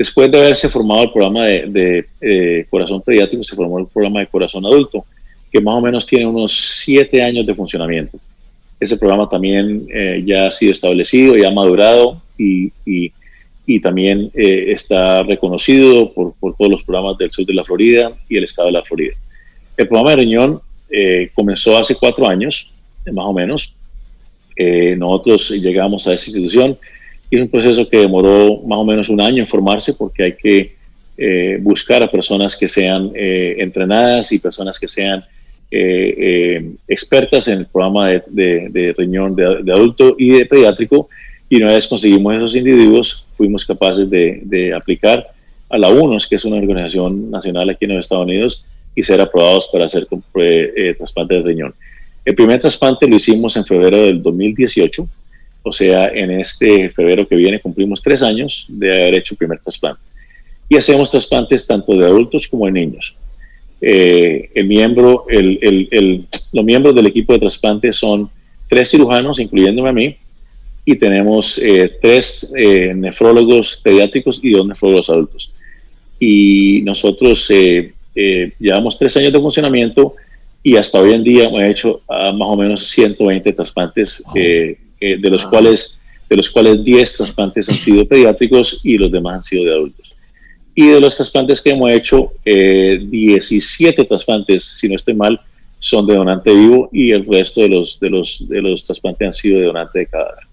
Después 0.00 0.30
de 0.30 0.38
haberse 0.38 0.70
formado 0.70 1.02
el 1.02 1.12
programa 1.12 1.44
de, 1.44 2.06
eh, 2.22 2.64
corazón 2.70 3.02
pediátrico, 3.02 3.44
se 3.44 3.54
formó 3.54 3.78
el 3.80 3.86
programa 3.86 4.20
de 4.20 4.28
corazón 4.28 4.64
adulto, 4.64 5.04
que 5.52 5.60
más 5.60 5.74
o 5.74 5.80
menos 5.82 6.06
tiene 6.06 6.24
unos 6.24 6.80
siete 6.82 7.22
años 7.22 7.44
de 7.46 7.54
funcionamiento. 7.54 8.18
Ese 8.80 8.96
programa 8.96 9.28
también 9.28 9.86
eh, 9.92 10.22
ya 10.24 10.46
ha 10.46 10.50
sido 10.52 10.72
establecido, 10.72 11.36
ya 11.36 11.48
ha 11.48 11.50
madurado 11.50 12.22
y, 12.38 12.72
también 13.82 14.30
eh, 14.32 14.72
está 14.72 15.22
reconocido 15.22 16.10
por, 16.14 16.32
todos 16.40 16.70
los 16.70 16.82
programas 16.82 17.18
del 17.18 17.30
sur 17.30 17.44
de 17.44 17.52
la 17.52 17.62
Florida 17.62 18.10
y 18.26 18.38
el 18.38 18.44
estado 18.44 18.68
de 18.68 18.72
la 18.72 18.82
Florida. 18.82 19.12
El 19.76 19.86
programa 19.86 20.12
de 20.12 20.16
riñón 20.16 20.60
comenzó 21.34 21.76
hace 21.76 21.94
cuatro 21.94 22.26
años, 22.26 22.72
más 23.12 23.26
o 23.26 23.34
menos. 23.34 23.74
nosotros 24.96 25.50
llegamos 25.50 26.06
a 26.06 26.14
esa 26.14 26.30
institución 26.30 26.78
es 27.36 27.42
un 27.42 27.48
proceso 27.48 27.88
que 27.88 27.98
demoró 27.98 28.60
más 28.66 28.78
o 28.78 28.84
menos 28.84 29.08
un 29.08 29.20
año 29.20 29.42
en 29.42 29.46
formarse 29.46 29.94
porque 29.94 30.24
hay 30.24 30.32
que 30.36 30.74
eh, 31.16 31.58
buscar 31.60 32.02
a 32.02 32.10
personas 32.10 32.56
que 32.56 32.66
sean 32.66 33.12
eh, 33.14 33.56
entrenadas 33.58 34.32
y 34.32 34.38
personas 34.38 34.78
que 34.78 34.88
sean 34.88 35.22
eh, 35.70 36.72
expertas 36.88 37.46
en 37.48 37.58
el 37.58 37.66
programa 37.66 38.08
de, 38.08 38.94
riñón 38.96 39.36
de, 39.36 39.44
adulto 39.70 40.16
y 40.18 40.30
de 40.30 40.46
pediátrico. 40.46 41.08
Y 41.48 41.62
una 41.62 41.74
vez 41.74 41.86
conseguimos 41.86 42.34
esos 42.34 42.56
individuos, 42.56 43.26
fuimos 43.36 43.64
capaces 43.64 44.08
de, 44.08 44.72
aplicar 44.74 45.26
a 45.68 45.78
la 45.78 45.88
UNOS, 45.90 46.26
que 46.26 46.36
es 46.36 46.44
una 46.44 46.56
organización 46.56 47.30
nacional 47.30 47.70
aquí 47.70 47.84
en 47.84 47.96
los 47.96 48.06
Estados 48.06 48.24
Unidos, 48.24 48.64
y 48.94 49.02
ser 49.02 49.20
aprobados 49.20 49.68
para 49.70 49.84
hacer 49.84 50.06
trasplante 50.96 51.34
de 51.36 51.42
riñón. 51.42 51.74
El 52.24 52.34
primer 52.34 52.58
trasplante 52.58 53.06
lo 53.06 53.16
hicimos 53.16 53.56
en 53.56 53.64
febrero 53.64 53.98
del 53.98 54.22
2018 54.22 55.06
o 55.62 55.72
sea, 55.72 56.06
en 56.06 56.30
este 56.30 56.90
febrero 56.90 57.26
que 57.26 57.36
viene 57.36 57.60
cumplimos 57.60 58.02
tres 58.02 58.22
años 58.22 58.64
de 58.68 58.90
haber 58.90 59.16
hecho 59.16 59.34
el 59.34 59.38
primer 59.38 59.58
trasplante. 59.60 60.00
Y 60.68 60.76
hacemos 60.76 61.10
trasplantes 61.10 61.66
tanto 61.66 61.94
de 61.94 62.06
adultos 62.06 62.46
como 62.48 62.66
de 62.66 62.72
niños. 62.72 63.14
Eh, 63.80 64.50
el 64.54 64.66
miembro, 64.66 65.24
el, 65.28 66.26
los 66.52 66.64
miembros 66.64 66.94
del 66.94 67.06
equipo 67.06 67.32
de 67.32 67.40
trasplante 67.40 67.92
son 67.92 68.30
tres 68.68 68.90
cirujanos, 68.90 69.40
incluyéndome 69.40 69.88
a 69.88 69.92
mí, 69.92 70.16
y 70.84 70.96
tenemos 70.96 71.58
eh, 71.58 71.98
tres 72.00 72.52
eh, 72.56 72.92
nefrólogos 72.94 73.80
pediátricos 73.82 74.40
y 74.42 74.52
dos 74.52 74.66
nefrólogos 74.66 75.10
adultos. 75.10 75.52
Y 76.18 76.82
nosotros 76.82 77.50
llevamos 78.14 78.98
tres 78.98 79.16
años 79.16 79.32
de 79.32 79.40
funcionamiento 79.40 80.14
y 80.62 80.76
hasta 80.76 81.00
hoy 81.00 81.14
en 81.14 81.24
día 81.24 81.44
hemos 81.44 81.64
hecho 81.64 82.02
ah, 82.06 82.32
más 82.32 82.48
o 82.48 82.56
menos 82.56 82.86
120 82.88 83.52
trasplantes 83.52 84.22
eh, 85.00 85.16
de, 85.18 85.30
los 85.30 85.44
cuales, 85.46 85.98
de 86.28 86.36
los 86.36 86.50
cuales 86.50 86.84
10 86.84 87.16
trasplantes 87.16 87.68
han 87.68 87.76
sido 87.76 88.06
pediátricos 88.06 88.80
y 88.84 88.98
los 88.98 89.10
demás 89.10 89.36
han 89.36 89.42
sido 89.42 89.64
de 89.64 89.72
adultos. 89.72 90.14
Y 90.74 90.88
de 90.88 91.00
los 91.00 91.16
trasplantes 91.16 91.60
que 91.60 91.70
hemos 91.70 91.90
hecho, 91.90 92.32
17 92.44 94.00
eh, 94.00 94.04
trasplantes, 94.04 94.64
si 94.78 94.88
no 94.88 94.96
estoy 94.96 95.14
mal, 95.14 95.40
son 95.78 96.06
de 96.06 96.14
donante 96.14 96.54
vivo 96.54 96.88
y 96.92 97.10
el 97.10 97.26
resto 97.26 97.62
de 97.62 97.70
los, 97.70 97.98
de 97.98 98.10
los, 98.10 98.44
de 98.48 98.62
los 98.62 98.84
trasplantes 98.84 99.26
han 99.26 99.32
sido 99.32 99.58
de 99.58 99.66
donante 99.66 100.00
de 100.00 100.06
cadáver. 100.06 100.44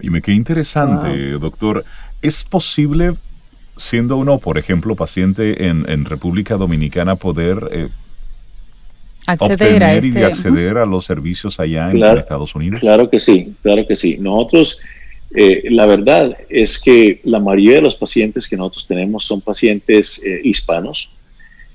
Y 0.00 0.10
me 0.10 0.20
qué 0.20 0.32
interesante, 0.32 1.32
doctor. 1.32 1.84
¿Es 2.22 2.42
posible, 2.42 3.12
siendo 3.76 4.16
uno, 4.16 4.38
por 4.38 4.58
ejemplo, 4.58 4.96
paciente 4.96 5.68
en, 5.68 5.88
en 5.88 6.04
República 6.04 6.56
Dominicana, 6.56 7.16
poder 7.16 7.68
eh, 7.70 7.88
acceder 9.26 9.82
a 9.84 9.94
este, 9.94 10.20
y 10.20 10.22
acceder 10.22 10.78
a 10.78 10.86
los 10.86 11.04
servicios 11.04 11.58
allá 11.60 11.90
en 11.90 12.02
Estados 12.02 12.54
Unidos? 12.54 12.80
Claro 12.80 13.08
que 13.08 13.20
sí, 13.20 13.54
claro 13.62 13.86
que 13.86 13.96
sí. 13.96 14.16
Nosotros, 14.18 14.78
eh, 15.34 15.64
la 15.70 15.86
verdad 15.86 16.36
es 16.48 16.78
que 16.78 17.20
la 17.24 17.40
mayoría 17.40 17.76
de 17.76 17.82
los 17.82 17.96
pacientes 17.96 18.48
que 18.48 18.56
nosotros 18.56 18.86
tenemos 18.86 19.24
son 19.24 19.40
pacientes 19.40 20.20
eh, 20.24 20.40
hispanos 20.44 21.10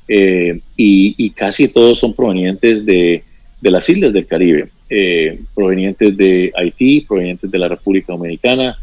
eh, 0.07 0.59
y, 0.75 1.29
casi 1.31 1.67
todos 1.67 1.99
son 1.99 2.13
provenientes 2.13 2.85
de, 2.85 3.23
de 3.61 3.71
las 3.71 3.89
islas 3.89 4.13
del 4.13 4.25
Caribe, 4.25 4.69
provenientes 5.53 6.15
de 6.15 6.51
Haití, 6.55 7.01
provenientes 7.01 7.51
de 7.51 7.59
la 7.59 7.67
República 7.67 8.13
Dominicana, 8.13 8.77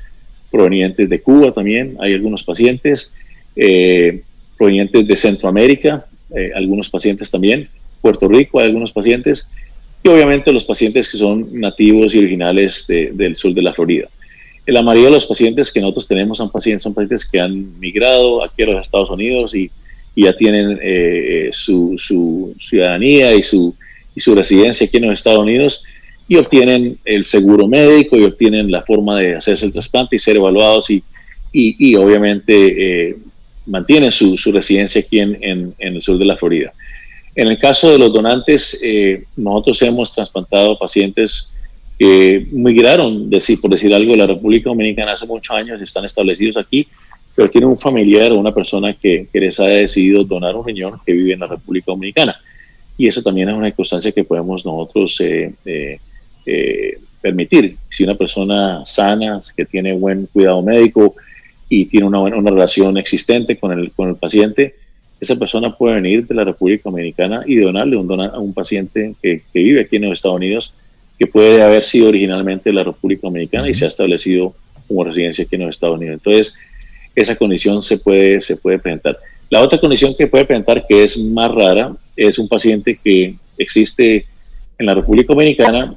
provenientes 0.55 1.11
de 1.11 1.21
Cuba 1.21 1.51
también, 1.51 1.97
hay 2.01 2.15
algunos 2.15 2.45
pacientes, 2.45 3.13
eh, 3.57 4.23
provenientes 4.57 5.05
de 5.05 5.17
Centroamérica, 5.17 6.07
eh, 6.33 6.53
algunos 6.55 6.89
pacientes 6.89 7.29
también, 7.29 7.69
Puerto 8.05 8.29
Rico 8.29 8.61
hay 8.61 8.67
algunos 8.67 8.93
pacientes, 8.93 9.49
y 10.03 10.09
obviamente 10.11 10.53
los 10.53 10.67
pacientes 10.67 11.11
que 11.11 11.17
son 11.17 11.59
nativos 11.59 12.15
y 12.15 12.19
originales 12.19 12.85
del 12.87 13.35
sur 13.35 13.55
de 13.55 13.63
la 13.63 13.73
Florida. 13.73 14.09
La 14.67 14.83
mayoría 14.83 15.09
de 15.09 15.15
los 15.15 15.25
pacientes 15.25 15.73
que 15.73 15.81
nosotros 15.81 16.07
tenemos 16.07 16.37
son 16.37 16.51
pacientes, 16.51 16.83
son 16.83 16.93
pacientes 16.93 17.25
que 17.25 17.41
han 17.41 17.81
migrado 17.81 18.45
aquí 18.45 18.63
a 18.63 18.67
los 18.67 18.83
Estados 18.83 19.09
Unidos 19.09 19.55
y, 19.55 19.71
ya 20.17 20.37
tienen 20.37 20.79
eh, 20.83 21.49
su, 21.53 21.97
su, 21.99 22.55
ciudadanía 22.61 23.35
y 23.35 23.43
su, 23.43 23.75
y 24.15 24.21
su 24.21 24.35
residencia 24.35 24.87
aquí 24.87 24.99
en 24.99 25.07
los 25.07 25.15
Estados 25.15 25.41
Unidos 25.41 25.83
y 26.29 26.37
obtienen 26.37 26.99
el 27.05 27.25
seguro 27.25 27.67
médico 27.67 28.17
y 28.17 28.25
obtienen 28.25 28.71
la 28.71 28.83
forma 28.83 29.19
de 29.19 29.35
hacerse 29.35 29.65
el 29.65 29.73
trasplante 29.73 30.15
y 30.15 30.19
ser 30.19 30.37
evaluados 30.37 30.91
y, 30.91 31.03
y, 31.53 31.97
obviamente 31.97 32.55
eh, 33.09 33.17
mantienen 33.67 34.13
su, 34.13 34.37
su, 34.37 34.53
residencia 34.53 35.01
aquí 35.01 35.19
en, 35.19 35.39
en, 35.41 35.75
el 35.79 36.03
sur 36.03 36.19
de 36.19 36.27
la 36.27 36.37
Florida. 36.37 36.73
En 37.35 37.49
el 37.49 37.59
caso 37.59 37.91
de 37.91 37.99
los 37.99 38.13
donantes, 38.13 38.79
eh, 38.83 39.25
nosotros 39.37 39.83
hemos 39.83 40.13
trasplantado 40.13 40.79
pacientes 40.79 41.51
que 41.99 42.47
migraron, 42.51 43.31
por 43.61 43.71
decir 43.71 43.95
algo, 43.95 44.13
de 44.13 44.19
la 44.19 44.27
República 44.27 44.71
Dominicana 44.71 45.13
hace 45.13 45.27
muchos 45.27 45.57
años 45.57 45.81
están 45.81 46.05
establecidos 46.05 46.57
aquí, 46.57 46.87
pero 47.35 47.51
tienen 47.51 47.71
un 47.71 47.77
familiar 47.77 48.33
o 48.33 48.39
una 48.39 48.55
persona 48.55 48.95
que, 48.95 49.29
que 49.33 49.41
les 49.41 49.59
ha 49.59 49.65
decidido 49.65 50.25
donar 50.25 50.55
un 50.55 50.67
riñón 50.67 51.01
que 51.05 51.13
vive 51.13 51.33
en 51.33 51.41
la 51.41 51.47
República 51.47 51.87
Dominicana. 51.89 52.37
Y 52.97 53.09
eso 53.09 53.23
también 53.23 53.49
es 53.49 53.55
una 53.55 53.67
circunstancia 53.67 54.13
que 54.13 54.25
podemos 54.25 54.65
nosotros 54.65 55.21
eh, 55.21 55.53
eh, 55.65 55.99
eh, 56.47 56.99
permitir. 57.21 57.77
Si 57.89 58.05
una 58.05 58.15
persona 58.15 58.85
sana, 58.87 59.41
que 59.57 59.65
tiene 59.65 59.93
buen 59.95 60.27
cuidado 60.33 60.63
médico 60.63 61.15
y 61.69 61.87
tiene 61.87 62.07
una, 62.07 62.21
una 62.21 62.51
relación 62.51 62.97
existente 62.97 63.59
con 63.59 63.73
el, 63.73 63.91
con 63.93 64.11
el 64.11 64.17
paciente, 64.17 64.77
esa 65.21 65.37
persona 65.37 65.77
puede 65.77 65.97
venir 65.97 66.27
de 66.27 66.35
la 66.35 66.45
República 66.45 66.91
Dominicana 66.91 67.45
y 67.47 67.57
donarle 67.57 67.97
un 67.97 68.21
a 68.21 68.39
un 68.39 68.53
paciente 68.53 69.15
que, 69.23 69.43
que, 69.53 69.59
vive 69.61 69.83
aquí 69.83 69.97
en 69.97 70.03
los 70.03 70.13
Estados 70.13 70.37
Unidos, 70.37 70.75
que 71.19 71.27
puede 71.27 71.63
haber 71.63 71.85
sido 71.85 72.09
originalmente 72.09 72.71
de 72.71 72.75
la 72.75 72.85
República 72.85 73.23
Dominicana 73.23 73.69
y 73.69 73.75
se 73.75 73.85
ha 73.85 73.89
establecido 73.89 74.55
como 74.89 75.05
residencia 75.05 75.45
aquí 75.45 75.55
en 75.57 75.63
los 75.63 75.71
Estados 75.71 75.97
Unidos. 75.97 76.15
Entonces, 76.15 76.55
esa 77.15 77.37
condición 77.37 77.83
se 77.83 77.99
puede, 77.99 78.41
se 78.41 78.57
puede 78.57 78.79
presentar. 78.79 79.19
La 79.51 79.63
otra 79.63 79.79
condición 79.79 80.15
que 80.17 80.27
puede 80.27 80.45
presentar, 80.45 80.87
que 80.87 81.05
es 81.05 81.17
más 81.19 81.53
rara, 81.55 81.95
es 82.17 82.39
un 82.39 82.49
paciente 82.49 82.99
que 83.03 83.37
existe 83.57 84.27
en 84.79 84.87
la 84.87 84.95
República 84.95 85.33
Dominicana, 85.33 85.95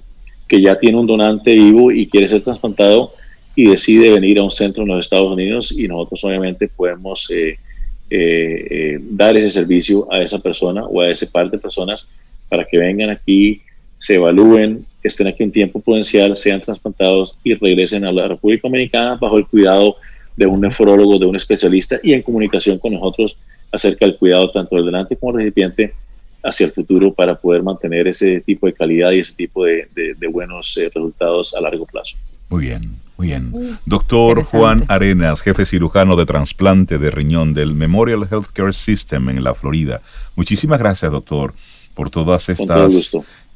que 0.47 0.61
ya 0.61 0.78
tiene 0.78 0.97
un 0.97 1.07
donante 1.07 1.53
vivo 1.53 1.91
y 1.91 2.07
quiere 2.07 2.28
ser 2.28 2.41
trasplantado 2.41 3.09
y 3.55 3.68
decide 3.68 4.11
venir 4.11 4.39
a 4.39 4.43
un 4.43 4.51
centro 4.51 4.84
en 4.84 4.89
los 4.89 4.99
Estados 4.99 5.32
Unidos 5.32 5.74
y 5.76 5.88
nosotros 5.88 6.24
obviamente 6.24 6.68
podemos 6.68 7.28
eh, 7.32 7.57
eh, 8.09 8.67
eh, 8.69 8.99
dar 9.01 9.35
ese 9.37 9.49
servicio 9.49 10.07
a 10.11 10.21
esa 10.21 10.39
persona 10.39 10.85
o 10.85 11.01
a 11.01 11.09
ese 11.09 11.27
par 11.27 11.49
de 11.51 11.57
personas 11.57 12.07
para 12.49 12.65
que 12.65 12.77
vengan 12.77 13.09
aquí, 13.09 13.61
se 13.99 14.15
evalúen, 14.15 14.85
estén 15.03 15.27
aquí 15.27 15.43
en 15.43 15.51
tiempo 15.51 15.79
prudencial, 15.79 16.35
sean 16.35 16.61
trasplantados 16.61 17.37
y 17.43 17.53
regresen 17.55 18.05
a 18.05 18.11
la 18.11 18.27
República 18.27 18.67
Dominicana 18.67 19.15
bajo 19.15 19.37
el 19.37 19.47
cuidado 19.47 19.97
de 20.35 20.45
un 20.45 20.61
nefrólogo, 20.61 21.19
de 21.19 21.25
un 21.25 21.35
especialista 21.35 21.99
y 22.03 22.13
en 22.13 22.21
comunicación 22.21 22.77
con 22.77 22.93
nosotros 22.93 23.37
acerca 23.71 24.05
del 24.05 24.17
cuidado 24.17 24.51
tanto 24.51 24.75
del 24.75 24.85
donante 24.85 25.17
como 25.17 25.33
del 25.33 25.45
recipiente 25.45 25.93
hacia 26.43 26.67
el 26.67 26.71
futuro 26.71 27.13
para 27.13 27.35
poder 27.35 27.63
mantener 27.63 28.07
ese 28.07 28.39
tipo 28.41 28.67
de 28.67 28.73
calidad 28.73 29.11
y 29.11 29.19
ese 29.19 29.33
tipo 29.33 29.65
de, 29.65 29.87
buenos 30.31 30.77
eh, 30.77 30.89
resultados 30.93 31.53
a 31.53 31.61
largo 31.61 31.85
plazo. 31.85 32.15
Muy 32.49 32.67
bien, 32.67 32.83
muy 33.18 33.28
bien. 33.28 33.80
Doctor 33.86 34.43
Juan 34.43 34.86
Arenas, 34.88 35.41
jefe 35.41 35.65
cirujano 35.65 36.15
de 36.15 36.26
trasplante 36.26 36.97
de 36.97 37.11
riñón 37.11 37.53
del 37.53 37.74
Memorial 37.74 38.28
Healthcare 38.30 38.74
System 38.74 39.30
en 39.30 39.43
la 39.43 39.55
Florida. 39.55 40.01
Muchísimas 40.36 40.80
gracias, 40.80 41.11
doctor, 41.11 41.53
por 41.95 42.09
todas 42.09 42.49
estas 42.49 43.11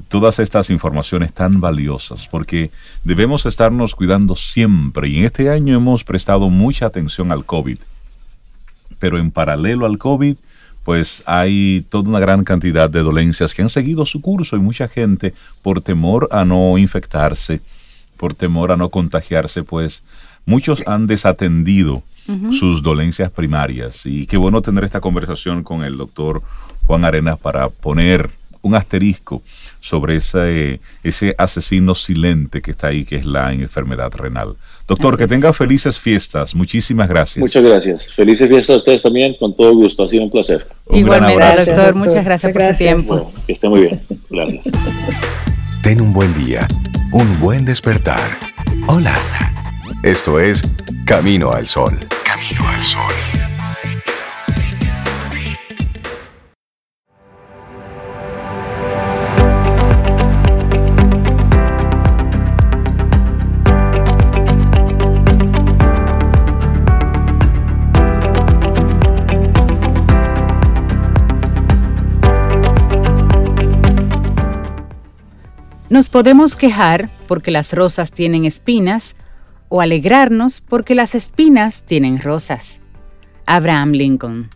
todas 0.08 0.40
estas 0.40 0.70
informaciones 0.70 1.34
tan 1.34 1.62
valiosas, 1.62 2.28
porque 2.28 2.72
debemos 3.04 3.46
estarnos 3.46 3.96
cuidando 3.96 4.36
siempre 4.36 5.10
y 5.10 5.20
en 5.20 5.26
este 5.26 5.50
año 5.50 5.76
hemos 5.76 6.04
prestado 6.04 6.50
mucha 6.50 6.88
atención 6.88 7.32
al 7.32 7.46
COVID, 7.46 7.78
pero 9.00 9.18
en 9.18 9.32
paralelo 9.32 9.86
al 9.86 9.98
COVID, 9.98 10.36
pues 10.84 11.22
hay 11.26 11.86
toda 11.90 12.10
una 12.10 12.20
gran 12.20 12.44
cantidad 12.44 12.90
de 12.90 13.02
dolencias 13.02 13.54
que 13.54 13.62
han 13.62 13.70
seguido 13.70 14.06
su 14.06 14.22
curso 14.22 14.56
y 14.56 14.60
mucha 14.60 14.88
gente 14.88 15.34
por 15.62 15.82
temor 15.82 16.28
a 16.32 16.44
no 16.44 16.78
infectarse, 16.78 17.62
por 18.22 18.36
temor 18.36 18.72
a 18.72 18.78
no 18.78 18.90
contagiarse, 18.90 19.64
pues 19.64 20.04
muchos 20.46 20.84
han 20.86 21.08
desatendido 21.08 22.04
sus 22.52 22.84
dolencias 22.84 23.32
primarias. 23.32 24.06
Y 24.06 24.28
qué 24.28 24.38
bueno 24.38 24.62
tener 24.62 24.84
esta 24.84 25.02
conversación 25.02 25.64
con 25.64 25.84
el 25.84 25.98
doctor 25.98 26.44
Juan 26.86 27.04
Arenas 27.04 27.40
para 27.40 27.70
poner 27.70 28.30
un 28.62 28.76
asterisco 28.76 29.42
sobre 29.80 30.18
ese, 30.18 30.80
ese 31.04 31.34
asesino 31.36 31.96
silente 31.96 32.62
que 32.62 32.72
está 32.72 32.90
ahí, 32.90 33.06
que 33.06 33.16
es 33.16 33.26
la 33.26 33.52
enfermedad 33.52 34.12
renal. 34.14 34.54
Doctor, 34.88 35.18
que 35.18 35.28
tenga 35.28 35.52
felices 35.52 36.00
fiestas. 36.00 36.54
Muchísimas 36.54 37.10
gracias. 37.10 37.42
Muchas 37.42 37.64
gracias. 37.64 38.08
Felices 38.14 38.48
fiestas 38.48 38.76
a 38.76 38.78
ustedes 38.78 39.02
también, 39.02 39.36
con 39.40 39.58
todo 39.58 39.74
gusto. 39.74 40.04
Ha 40.04 40.08
sido 40.08 40.26
un 40.26 40.30
placer. 40.30 40.68
Igualmente, 40.94 41.66
doctor. 41.66 41.96
Muchas 41.96 42.24
gracias, 42.24 42.54
por 42.54 42.62
su 42.62 42.78
tiempo. 42.78 43.32
que 43.48 43.54
esté 43.54 43.68
muy 43.68 43.82
bien. 43.82 44.02
Gracias. 44.30 44.66
Ten 45.82 46.00
un 46.00 46.14
buen 46.14 46.32
día, 46.36 46.68
un 47.12 47.40
buen 47.40 47.66
despertar. 47.66 48.22
Hola. 48.86 49.16
Esto 50.04 50.40
es 50.40 50.62
Camino 51.06 51.54
al 51.54 51.68
Sol. 51.68 51.98
Camino 52.24 52.68
al 52.70 52.84
Sol. 52.84 53.41
Nos 75.92 76.08
podemos 76.08 76.56
quejar 76.56 77.10
porque 77.28 77.52
las 77.52 77.74
rosas 77.74 78.14
tienen 78.14 78.46
espinas 78.46 79.18
o 79.68 79.82
alegrarnos 79.82 80.62
porque 80.62 80.96
las 80.96 81.16
espinas 81.16 81.84
tienen 81.86 82.22
rosas. 82.22 82.80
Abraham 83.46 83.92
Lincoln. 83.92 84.50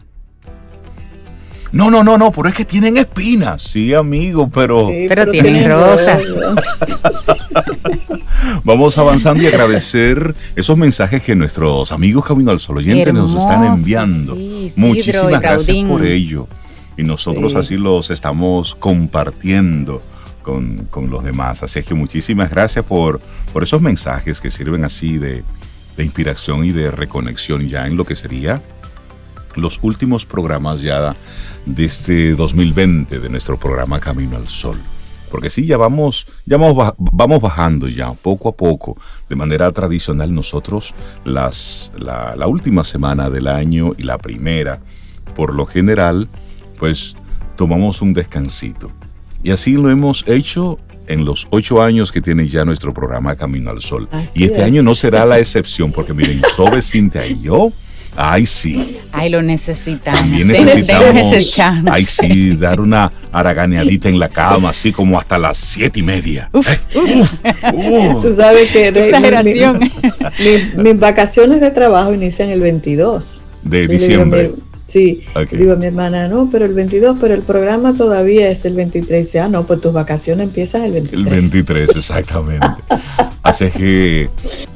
No, 1.73 1.91
no, 1.91 2.05
no, 2.05 2.17
no, 2.17 2.31
pero 2.31 2.47
es 2.47 2.55
que 2.55 2.63
tienen 2.63 2.95
espinas. 2.95 3.63
Sí, 3.63 3.93
amigo, 3.93 4.49
pero. 4.49 4.89
pero, 5.09 5.29
tienen 5.29 5.69
rosas. 5.69 6.23
Vamos 8.63 8.97
avanzando 8.97 9.43
y 9.43 9.47
agradecer 9.47 10.33
esos 10.55 10.77
mensajes 10.77 11.21
que 11.21 11.35
nuestros 11.35 11.91
amigos 11.91 12.23
Camino 12.23 12.51
al 12.51 12.61
Sol 12.61 12.77
oyentes 12.77 13.13
nos 13.13 13.35
están 13.35 13.65
enviando. 13.65 14.37
Muchísimas 14.77 15.41
gracias 15.41 15.85
por 15.85 16.05
ello. 16.05 16.47
Y 16.95 17.03
nosotros 17.03 17.55
así 17.55 17.75
los 17.75 18.09
estamos 18.09 18.73
compartiendo 18.73 20.01
con, 20.45 21.09
los 21.09 21.23
demás. 21.23 21.63
Así 21.63 21.81
que 21.81 21.93
muchísimas 21.93 22.49
gracias 22.49 22.85
por, 22.85 23.19
por 23.51 23.63
esos 23.63 23.81
mensajes 23.81 24.39
que 24.39 24.51
sirven 24.51 24.85
así 24.85 25.17
de, 25.17 25.43
de 25.97 26.03
inspiración 26.03 26.63
y 26.63 26.71
de 26.71 26.91
reconexión 26.91 27.67
ya 27.67 27.87
en 27.87 27.97
lo 27.97 28.05
que 28.05 28.15
sería 28.15 28.61
los 29.55 29.79
últimos 29.81 30.25
programas 30.25 30.81
ya 30.81 31.13
de 31.65 31.85
este 31.85 32.35
2020 32.35 33.19
de 33.19 33.29
nuestro 33.29 33.57
programa 33.57 33.99
Camino 33.99 34.35
al 34.35 34.47
Sol. 34.47 34.77
Porque 35.31 35.49
sí, 35.49 35.65
ya 35.65 35.77
vamos, 35.77 36.27
ya 36.45 36.57
vamos, 36.57 36.93
vamos 36.97 37.41
bajando 37.41 37.87
ya 37.87 38.13
poco 38.13 38.49
a 38.49 38.51
poco, 38.51 38.97
de 39.29 39.35
manera 39.35 39.71
tradicional 39.71 40.33
nosotros, 40.33 40.93
las, 41.23 41.91
la, 41.97 42.35
la 42.35 42.47
última 42.47 42.83
semana 42.83 43.29
del 43.29 43.47
año 43.47 43.93
y 43.97 44.03
la 44.03 44.17
primera, 44.17 44.81
por 45.35 45.53
lo 45.53 45.65
general, 45.65 46.27
pues 46.77 47.15
tomamos 47.55 48.01
un 48.01 48.13
descansito. 48.13 48.91
Y 49.45 49.51
así 49.51 49.73
lo 49.73 49.91
hemos 49.91 50.23
hecho 50.27 50.79
en 51.05 51.23
los 51.23 51.45
ocho 51.51 51.79
años 51.79 52.11
que 52.11 52.19
tiene 52.19 52.47
ya 52.47 52.65
nuestro 52.65 52.91
programa 52.95 53.35
Camino 53.35 53.69
al 53.69 53.79
Sol. 53.83 54.09
y 54.33 54.45
este 54.45 54.63
año 54.63 54.81
no 54.81 54.95
será 54.95 55.23
la 55.23 55.37
excepción, 55.37 55.91
porque 55.91 56.15
miren, 56.15 56.41
Sobe, 56.55 56.81
Cintia 56.81 57.27
y 57.27 57.39
yo, 57.43 57.71
ay 58.17 58.47
sí. 58.47 58.97
Ay, 59.13 59.29
lo 59.29 59.43
necesitamos. 59.43 60.19
También 60.19 60.47
necesitamos, 60.47 61.31
ay 61.91 62.05
sí, 62.07 62.55
dar 62.55 62.81
una 62.81 63.11
araganeadita 63.31 64.09
en 64.09 64.17
la 64.17 64.29
cama, 64.29 64.69
así 64.69 64.91
como 64.91 65.19
hasta 65.19 65.37
las 65.37 65.59
siete 65.59 65.99
y 65.99 66.03
media. 66.03 66.49
Uf, 66.51 66.67
¿Eh? 66.67 68.15
Tú 68.23 68.33
sabes 68.33 68.71
que 68.71 68.87
Exageración. 68.87 69.79
mis 70.75 70.99
vacaciones 70.99 71.61
de 71.61 71.69
trabajo 71.69 72.15
inician 72.15 72.49
el 72.49 72.61
22. 72.61 73.41
De 73.61 73.85
diciembre. 73.85 74.53
Sí, 74.87 75.23
digo 75.51 75.73
a 75.73 75.75
mi 75.75 75.87
hermana, 75.87 76.27
no, 76.27 76.49
pero 76.51 76.65
el 76.65 76.73
22, 76.73 77.17
pero 77.19 77.33
el 77.33 77.41
programa 77.41 77.95
todavía 77.95 78.49
es 78.49 78.65
el 78.65 78.75
23. 78.75 79.35
Ah, 79.37 79.49
no, 79.49 79.65
pues 79.65 79.81
tus 79.81 79.91
vacaciones 79.91 80.47
empiezan 80.47 80.83
el 80.83 80.91
23. 80.91 81.27
El 81.27 81.33
23, 81.33 81.95
exactamente. 81.95 82.67
Así 83.45 83.69
que 83.69 84.29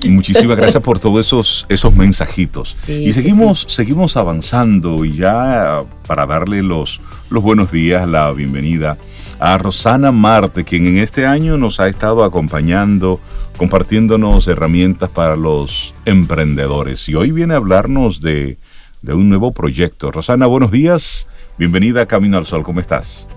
muchísimas 0.08 0.56
gracias 0.56 0.84
por 0.84 1.00
todos 1.00 1.26
esos, 1.26 1.66
esos 1.70 1.96
mensajitos. 1.96 2.78
y 2.88 3.12
seguimos, 3.14 3.66
seguimos 3.68 4.16
avanzando 4.16 5.04
y 5.06 5.18
ya 5.18 5.84
para 6.06 6.28
darle 6.28 6.62
los, 6.62 7.02
los 7.32 7.42
buenos 7.42 7.72
días, 7.72 8.08
la 8.08 8.32
bienvenida 8.32 8.98
a 9.40 9.58
Rosana 9.58 10.12
Marte, 10.12 10.66
quien 10.66 10.86
en 10.86 10.98
este 11.00 11.26
año 11.26 11.58
nos 11.58 11.80
ha 11.80 11.88
estado 11.88 12.24
acompañando, 12.24 13.20
compartiéndonos 13.58 14.48
herramientas 14.48 15.10
para 15.10 15.36
los 15.36 15.96
emprendedores. 16.06 17.10
Y 17.10 17.16
hoy 17.16 17.32
viene 17.32 17.56
a 17.56 17.58
hablarnos 17.58 18.22
de, 18.22 18.60
de 19.02 19.14
un 19.14 19.30
nuevo 19.30 19.52
proyecto. 19.52 20.12
Rosana, 20.12 20.48
buenos 20.48 20.72
días. 20.72 21.28
Bienvenida 21.58 22.02
a 22.02 22.06
Camino 22.06 22.38
al 22.38 22.46
Sol. 22.46 22.64
¿Cómo 22.64 22.80
estás? 22.80 23.28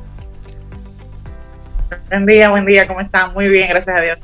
Buen 2.09 2.27
día, 2.27 2.51
buen 2.51 2.67
día. 2.67 2.87
¿Cómo 2.87 3.01
están? 3.01 3.33
Muy 3.33 3.49
bien, 3.49 3.69
gracias 3.69 3.97
a 3.97 4.01
Dios. 4.01 4.19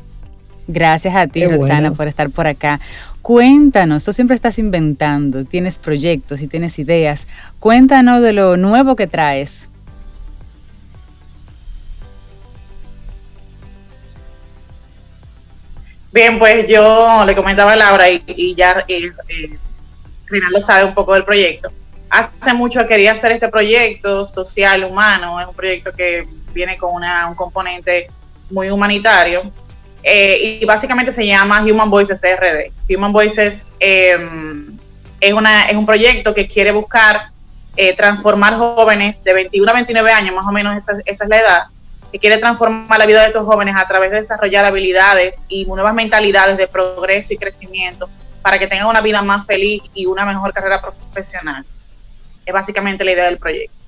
Gracias 0.66 1.14
a 1.14 1.26
ti, 1.26 1.46
Rosana, 1.46 1.92
por 1.92 2.08
estar 2.08 2.28
por 2.30 2.46
acá. 2.46 2.80
Cuéntanos, 3.22 4.04
tú 4.04 4.12
siempre 4.12 4.34
estás 4.36 4.58
inventando, 4.58 5.44
tienes 5.44 5.78
proyectos 5.78 6.42
y 6.42 6.46
tienes 6.46 6.78
ideas. 6.78 7.26
Cuéntanos 7.58 8.22
de 8.22 8.32
lo 8.32 8.56
nuevo 8.56 8.94
que 8.94 9.06
traes. 9.06 9.70
Bien, 16.12 16.38
pues 16.38 16.66
yo 16.68 17.24
le 17.24 17.34
comentaba 17.34 17.72
a 17.72 17.76
Laura 17.76 18.10
y, 18.10 18.54
ya 18.54 18.84
eh, 18.88 19.12
lo 20.30 20.60
sabe 20.60 20.84
un 20.84 20.94
poco 20.94 21.14
del 21.14 21.24
proyecto. 21.24 21.70
Hace 22.10 22.54
mucho 22.54 22.86
quería 22.86 23.12
hacer 23.12 23.32
este 23.32 23.48
proyecto 23.48 24.24
social, 24.24 24.84
humano, 24.84 25.40
es 25.40 25.46
un 25.46 25.54
proyecto 25.54 25.92
que 25.92 26.26
viene 26.52 26.78
con 26.78 26.94
una, 26.94 27.28
un 27.28 27.34
componente 27.34 28.08
muy 28.50 28.70
humanitario 28.70 29.52
eh, 30.02 30.58
y 30.60 30.64
básicamente 30.64 31.12
se 31.12 31.26
llama 31.26 31.62
Human 31.62 31.90
Voices 31.90 32.22
RD. 32.22 32.72
Human 32.94 33.12
Voices 33.12 33.66
em, 33.78 34.78
es, 35.20 35.32
una, 35.32 35.68
es 35.68 35.76
un 35.76 35.84
proyecto 35.84 36.34
que 36.34 36.48
quiere 36.48 36.72
buscar 36.72 37.30
eh, 37.76 37.94
transformar 37.94 38.56
jóvenes 38.56 39.22
de 39.22 39.34
21 39.34 39.70
a 39.70 39.74
29 39.74 40.10
años, 40.10 40.34
más 40.34 40.46
o 40.46 40.52
menos 40.52 40.76
esa 40.76 41.00
es 41.04 41.28
la 41.28 41.36
edad, 41.36 41.62
que 42.10 42.18
quiere 42.18 42.38
transformar 42.38 42.98
la 42.98 43.06
vida 43.06 43.20
de 43.20 43.26
estos 43.26 43.44
jóvenes 43.44 43.74
a 43.76 43.86
través 43.86 44.10
de 44.10 44.16
desarrollar 44.16 44.64
habilidades 44.64 45.36
y 45.48 45.66
nuevas 45.66 45.94
mentalidades 45.94 46.56
de 46.56 46.66
progreso 46.66 47.34
y 47.34 47.36
crecimiento 47.36 48.08
para 48.42 48.58
que 48.58 48.66
tengan 48.66 48.86
una 48.86 49.00
vida 49.00 49.22
más 49.22 49.46
feliz 49.46 49.82
y 49.94 50.06
una 50.06 50.24
mejor 50.24 50.52
carrera 50.52 50.80
profesional. 50.80 51.64
Es 52.46 52.52
básicamente 52.52 53.04
la 53.04 53.12
idea 53.12 53.24
del 53.24 53.38
proyecto. 53.38 53.78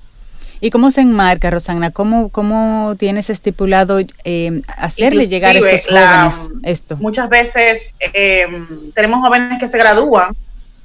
¿Y 0.63 0.69
cómo 0.69 0.91
se 0.91 1.01
enmarca, 1.01 1.49
Rosana? 1.49 1.89
¿Cómo, 1.89 2.29
cómo 2.29 2.95
tienes 2.97 3.31
estipulado 3.31 3.99
eh, 4.23 4.61
hacerle 4.77 5.27
llegar 5.27 5.55
a 5.55 5.59
estos 5.59 5.87
jóvenes 5.87 6.49
esto? 6.61 6.97
Muchas 6.97 7.27
veces 7.29 7.95
eh, 7.99 8.45
tenemos 8.93 9.21
jóvenes 9.21 9.59
que 9.59 9.67
se 9.67 9.79
gradúan 9.79 10.35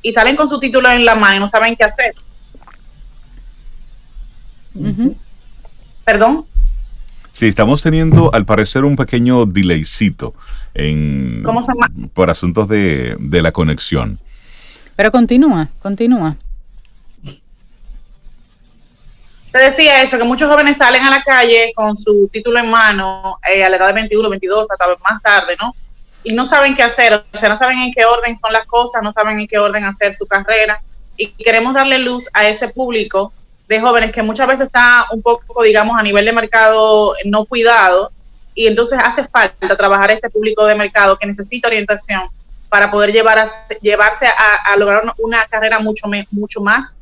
y 0.01 0.13
salen 0.13 0.35
con 0.35 0.49
su 0.49 0.59
título 0.59 0.91
en 0.91 1.05
la 1.05 1.15
mano 1.15 1.37
y 1.37 1.41
no 1.41 1.49
saben 1.49 1.77
qué 1.77 1.85
hacer. 1.85 2.15
¿Perdón? 6.05 6.47
Sí, 7.37 7.49
estamos 7.49 7.83
teniendo 7.83 8.33
al 8.33 8.47
parecer 8.47 8.87
un 8.87 8.97
pequeño 8.97 9.45
delaycito 9.45 10.33
en, 10.73 11.45
por 12.15 12.31
asuntos 12.31 12.67
de, 12.67 13.15
de 13.19 13.43
la 13.43 13.53
conexión. 13.53 14.19
Pero 14.97 15.13
continúa, 15.13 15.69
continúa. 15.83 16.39
Te 19.53 19.59
decía 19.59 20.01
eso, 20.01 20.17
que 20.17 20.25
muchos 20.25 20.51
jóvenes 20.51 20.79
salen 20.79 21.05
a 21.05 21.11
la 21.11 21.23
calle 21.23 21.75
con 21.77 21.95
su 21.95 22.27
título 22.33 22.59
en 22.59 22.71
mano 22.71 23.39
eh, 23.47 23.63
a 23.63 23.69
la 23.69 23.77
edad 23.77 23.89
de 23.89 23.93
21, 23.93 24.31
22, 24.31 24.69
hasta 24.71 24.87
más 25.05 25.23
tarde, 25.23 25.57
¿no? 25.61 25.77
Y 26.25 26.33
no 26.33 26.47
saben 26.47 26.75
qué 26.75 26.85
hacer, 26.85 27.13
o 27.13 27.37
sea, 27.37 27.51
no 27.51 27.59
saben 27.59 27.77
en 27.81 27.93
qué 27.93 28.07
orden 28.07 28.35
son 28.39 28.55
las 28.55 28.67
cosas, 28.67 29.03
no 29.03 29.13
saben 29.13 29.41
en 29.41 29.47
qué 29.47 29.59
orden 29.59 29.85
hacer 29.85 30.15
su 30.15 30.25
carrera. 30.25 30.81
Y 31.19 31.33
queremos 31.33 31.75
darle 31.75 31.99
luz 31.99 32.31
a 32.33 32.49
ese 32.49 32.69
público 32.69 33.35
de 33.69 33.81
jóvenes 33.81 34.13
que 34.13 34.23
muchas 34.23 34.47
veces 34.47 34.67
está 34.67 35.07
un 35.13 35.23
poco, 35.23 35.63
digamos, 35.63 35.99
a 35.99 36.03
nivel 36.03 36.25
de 36.25 36.33
mercado 36.33 37.15
no 37.25 37.45
cuidado 37.45 38.13
y 38.55 38.67
entonces 38.67 38.99
hace 39.03 39.25
falta 39.25 39.77
trabajar 39.77 40.11
este 40.11 40.31
público 40.31 40.65
de 40.65 40.75
mercado 40.75 41.19
que 41.19 41.27
necesita 41.27 41.69
orientación 41.69 42.23
para 42.69 42.91
poder 42.91 43.13
llevar 43.13 43.39
a, 43.39 43.49
llevarse 43.81 44.27
a, 44.27 44.77
lograr 44.77 45.03
una 45.19 45.45
carrera 45.47 45.79
mucho, 45.79 46.07
mucho 46.31 46.61
más 46.61 46.97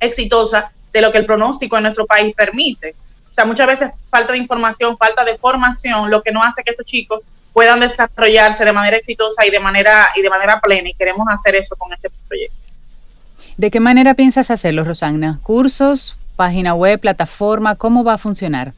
exitosa 0.00 0.72
de 0.92 1.00
lo 1.00 1.10
que 1.10 1.18
el 1.18 1.26
pronóstico 1.26 1.76
en 1.76 1.84
nuestro 1.84 2.06
país 2.06 2.34
permite. 2.34 2.94
O 3.30 3.32
sea, 3.32 3.44
muchas 3.44 3.66
veces 3.66 3.90
falta 4.10 4.32
de 4.32 4.38
información, 4.38 4.96
falta 4.96 5.24
de 5.24 5.38
formación, 5.38 6.10
lo 6.10 6.22
que 6.22 6.32
no 6.32 6.42
hace 6.42 6.62
que 6.62 6.70
estos 6.70 6.86
chicos 6.86 7.22
puedan 7.52 7.80
desarrollarse 7.80 8.64
de 8.64 8.72
manera 8.72 8.96
exitosa 8.96 9.46
y 9.46 9.50
de 9.50 9.60
manera 9.60 10.10
y 10.14 10.22
de 10.22 10.30
manera 10.30 10.60
plena 10.60 10.90
y 10.90 10.94
queremos 10.94 11.26
hacer 11.30 11.56
eso 11.56 11.74
con 11.76 11.92
este 11.92 12.10
proyecto. 12.28 12.65
¿De 13.56 13.70
qué 13.70 13.80
manera 13.80 14.14
piensas 14.14 14.50
hacerlo, 14.50 14.84
Rosagna? 14.84 15.40
¿Cursos, 15.42 16.16
página 16.36 16.74
web, 16.74 17.00
plataforma? 17.00 17.74
¿Cómo 17.76 18.04
va 18.04 18.14
a 18.14 18.18
funcionar? 18.18 18.74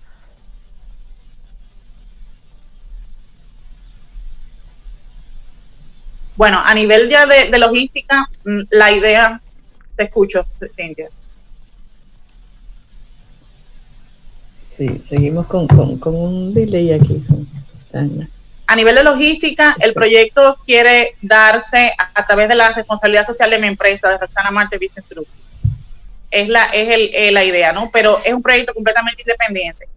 Bueno, 6.36 6.60
a 6.64 6.72
nivel 6.72 7.08
ya 7.08 7.26
de, 7.26 7.58
logística, 7.58 8.30
mm, 8.44 8.60
la 8.70 8.92
idea, 8.92 9.40
te 9.96 10.04
escucho, 10.04 10.46
Cintia. 10.76 11.08
Sí, 14.76 15.02
seguimos 15.08 15.48
con, 15.48 15.66
un 16.14 16.54
delay 16.54 16.92
aquí, 16.92 17.24
Rosagna. 17.74 18.28
A 18.68 18.76
nivel 18.76 18.96
de 18.96 19.02
logística, 19.02 19.74
el 19.80 19.94
proyecto 19.94 20.58
quiere 20.66 21.16
darse 21.22 21.94
a, 21.96 22.26
través 22.26 22.50
de 22.50 22.54
la 22.54 22.68
responsabilidad 22.74 23.24
social 23.24 23.48
de 23.48 23.58
mi 23.58 23.66
empresa, 23.66 24.10
de 24.10 24.18
Roxana 24.18 24.50
Marte 24.50 24.76
Business 24.76 25.08
Group. 25.08 25.26
Es 26.30 26.50
la, 26.50 26.64
es 26.64 26.94
el, 26.94 27.10
eh, 27.14 27.32
la 27.32 27.44
idea, 27.44 27.72
¿no? 27.72 27.90
Pero 27.90 28.18
es 28.22 28.34
un 28.34 28.42
proyecto 28.42 28.74
completamente 28.74 29.22
independiente. 29.22 29.88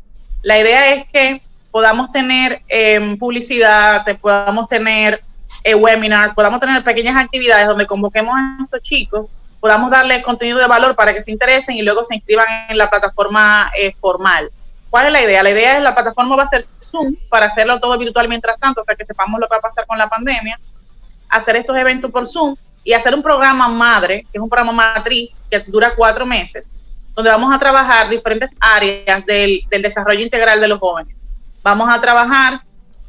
La 0.41 0.57
idea 0.57 0.93
es 0.93 1.05
que 1.11 1.41
podamos 1.69 2.13
tener 2.13 2.61
em, 2.69 3.17
publicidad, 3.17 4.05
podamos 4.21 4.69
tener 4.69 5.21
eh, 5.65 5.75
webinars, 5.75 6.33
podamos 6.33 6.61
tener 6.61 6.81
pequeñas 6.81 7.17
actividades 7.17 7.67
donde 7.67 7.85
convoquemos 7.85 8.33
a 8.37 8.57
estos 8.63 8.81
chicos, 8.83 9.33
podamos 9.59 9.91
darle 9.91 10.21
contenido 10.21 10.59
de 10.59 10.67
valor 10.67 10.95
para 10.95 11.13
que 11.13 11.21
se 11.21 11.31
interesen 11.31 11.75
y 11.75 11.81
luego 11.81 12.05
se 12.05 12.15
inscriban 12.15 12.47
en 12.69 12.77
la 12.77 12.89
plataforma 12.89 13.69
eh, 13.77 13.93
formal. 13.99 14.49
¿Cuál 14.91 15.05
es 15.05 15.13
la 15.13 15.21
idea? 15.21 15.41
La 15.41 15.51
idea 15.51 15.77
es 15.77 15.83
la 15.83 15.95
plataforma 15.95 16.35
va 16.35 16.43
a 16.43 16.47
ser 16.47 16.67
Zoom 16.83 17.15
para 17.29 17.45
hacerlo 17.45 17.79
todo 17.79 17.97
virtual 17.97 18.27
mientras 18.27 18.59
tanto, 18.59 18.83
para 18.83 18.97
que 18.97 19.05
sepamos 19.05 19.39
lo 19.39 19.47
que 19.47 19.53
va 19.53 19.59
a 19.59 19.61
pasar 19.61 19.87
con 19.87 19.97
la 19.97 20.09
pandemia, 20.09 20.59
hacer 21.29 21.55
estos 21.55 21.77
eventos 21.77 22.11
por 22.11 22.27
Zoom 22.27 22.57
y 22.83 22.91
hacer 22.91 23.15
un 23.15 23.23
programa 23.23 23.69
madre, 23.69 24.23
que 24.23 24.37
es 24.37 24.41
un 24.41 24.49
programa 24.49 24.73
matriz 24.73 25.45
que 25.49 25.59
dura 25.59 25.95
cuatro 25.95 26.25
meses, 26.25 26.75
donde 27.15 27.31
vamos 27.31 27.55
a 27.55 27.57
trabajar 27.57 28.09
diferentes 28.09 28.51
áreas 28.59 29.25
del, 29.25 29.65
desarrollo 29.69 30.19
integral 30.19 30.59
de 30.59 30.67
los 30.67 30.79
jóvenes. 30.79 31.25
Vamos 31.63 31.87
a 31.89 32.01
trabajar 32.01 32.59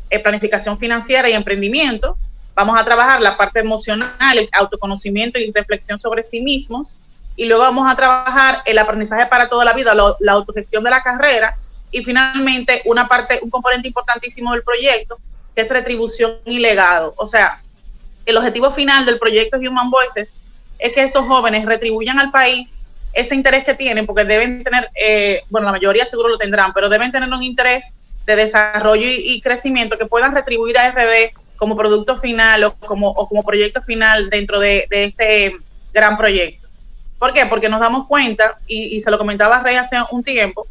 eh, 0.08 0.20
planificación 0.20 0.78
financiera 0.78 1.28
y 1.28 1.32
emprendimiento, 1.32 2.16
vamos 2.54 2.80
a 2.80 2.84
trabajar 2.84 3.20
la 3.20 3.36
parte 3.36 3.58
emocional, 3.58 4.38
el 4.38 4.48
autoconocimiento 4.52 5.40
y 5.40 5.50
reflexión 5.50 5.98
sobre 5.98 6.22
sí 6.22 6.42
mismos, 6.42 6.94
y 7.34 7.46
luego 7.46 7.64
vamos 7.64 7.90
a 7.90 7.96
trabajar 7.96 8.62
el 8.66 8.78
aprendizaje 8.78 9.26
para 9.26 9.48
toda 9.48 9.64
la 9.64 9.72
vida, 9.72 9.94
la 10.20 10.32
autogestión 10.32 10.84
de 10.84 10.90
la 10.90 11.02
carrera 11.02 11.56
y 11.92 12.02
finalmente, 12.02 12.82
una 12.86 13.06
parte, 13.06 13.38
un 13.42 13.50
componente 13.50 13.86
importantísimo 13.86 14.52
del 14.52 14.62
proyecto, 14.62 15.18
que 15.54 15.60
es 15.60 15.68
retribución 15.68 16.38
y 16.46 16.58
legado. 16.58 17.14
O 17.16 17.26
sea, 17.26 17.62
el 18.24 18.36
objetivo 18.36 18.70
final 18.70 19.04
del 19.04 19.18
proyecto 19.18 19.58
Human 19.58 19.90
Voices 19.90 20.32
es 20.78 20.92
que 20.92 21.04
estos 21.04 21.26
jóvenes 21.26 21.64
retribuyan 21.64 22.18
al 22.18 22.30
país 22.30 22.74
ese 23.12 23.34
interés 23.34 23.64
que 23.64 23.74
tienen, 23.74 24.06
porque 24.06 24.24
deben 24.24 24.64
tener, 24.64 24.88
eh, 24.94 25.42
bueno, 25.50 25.66
la 25.66 25.72
mayoría 25.72 26.06
seguro 26.06 26.30
lo 26.30 26.38
tendrán, 26.38 26.72
pero 26.72 26.88
deben 26.88 27.12
tener 27.12 27.28
un 27.28 27.42
interés 27.42 27.84
de 28.24 28.36
desarrollo 28.36 29.06
y, 29.06 29.40
crecimiento 29.40 29.98
que 29.98 30.06
puedan 30.06 30.34
retribuir 30.34 30.78
a 30.78 30.90
RD 30.90 31.34
como 31.56 31.76
producto 31.76 32.16
final 32.16 32.64
o 32.64 32.74
como, 32.74 33.08
o 33.08 33.28
como 33.28 33.42
proyecto 33.42 33.82
final 33.82 34.30
dentro 34.30 34.60
de, 34.60 34.86
este 34.90 35.56
gran 35.92 36.16
proyecto. 36.16 36.68
¿Por 37.18 37.32
qué? 37.32 37.44
Porque 37.46 37.68
nos 37.68 37.80
damos 37.80 38.06
cuenta, 38.06 38.58
y, 38.66 39.00
se 39.00 39.10
lo 39.10 39.18
comentaba 39.18 39.62
Rey 39.62 39.76
hace 39.76 39.96
un 40.10 40.22
tiempo, 40.24 40.66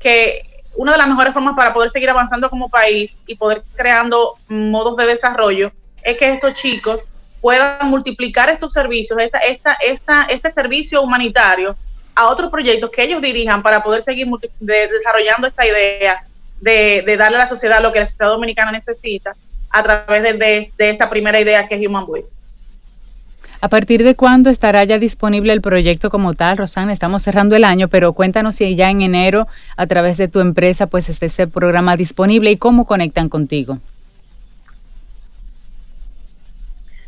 que 0.00 0.64
una 0.74 0.92
de 0.92 0.98
las 0.98 1.08
mejores 1.08 1.32
formas 1.32 1.54
para 1.54 1.72
poder 1.72 1.90
seguir 1.90 2.10
avanzando 2.10 2.50
como 2.50 2.68
país 2.68 3.16
y 3.26 3.36
poder 3.36 3.62
creando 3.76 4.38
modos 4.48 4.96
de 4.96 5.06
desarrollo 5.06 5.70
es 6.02 6.16
que 6.16 6.32
estos 6.32 6.54
chicos 6.54 7.04
puedan 7.40 7.88
multiplicar 7.88 8.50
estos 8.50 8.72
servicios, 8.72 9.18
esta, 9.20 9.38
esta, 9.38 9.74
esta, 9.74 10.24
este 10.24 10.52
servicio 10.52 11.02
humanitario 11.02 11.76
a 12.14 12.26
otros 12.26 12.50
proyectos 12.50 12.90
que 12.90 13.02
ellos 13.02 13.22
dirijan 13.22 13.62
para 13.62 13.82
poder 13.82 14.02
seguir 14.02 14.26
desarrollando 14.58 15.46
esta 15.46 15.66
idea 15.66 16.26
de, 16.60 17.16
darle 17.18 17.36
a 17.36 17.40
la 17.40 17.46
sociedad 17.46 17.82
lo 17.82 17.92
que 17.92 18.00
la 18.00 18.06
sociedad 18.06 18.30
dominicana 18.30 18.72
necesita 18.72 19.34
a 19.70 19.82
través 19.82 20.22
de, 20.38 20.72
esta 20.78 21.08
primera 21.08 21.40
idea 21.40 21.66
que 21.66 21.76
es 21.76 21.86
Human 21.86 22.06
Voices. 22.06 22.46
¿A 23.62 23.68
partir 23.68 24.02
de 24.04 24.14
cuándo 24.14 24.48
estará 24.48 24.84
ya 24.84 24.98
disponible 24.98 25.52
el 25.52 25.60
proyecto 25.60 26.08
como 26.08 26.32
tal, 26.32 26.56
Rosana? 26.56 26.94
Estamos 26.94 27.22
cerrando 27.22 27.56
el 27.56 27.64
año, 27.64 27.88
pero 27.88 28.14
cuéntanos 28.14 28.56
si 28.56 28.74
ya 28.74 28.88
en 28.88 29.02
enero, 29.02 29.48
a 29.76 29.86
través 29.86 30.16
de 30.16 30.28
tu 30.28 30.40
empresa, 30.40 30.86
pues 30.86 31.10
está 31.10 31.26
este 31.26 31.46
programa 31.46 31.96
disponible 31.96 32.50
y 32.50 32.56
cómo 32.56 32.86
conectan 32.86 33.28
contigo. 33.28 33.78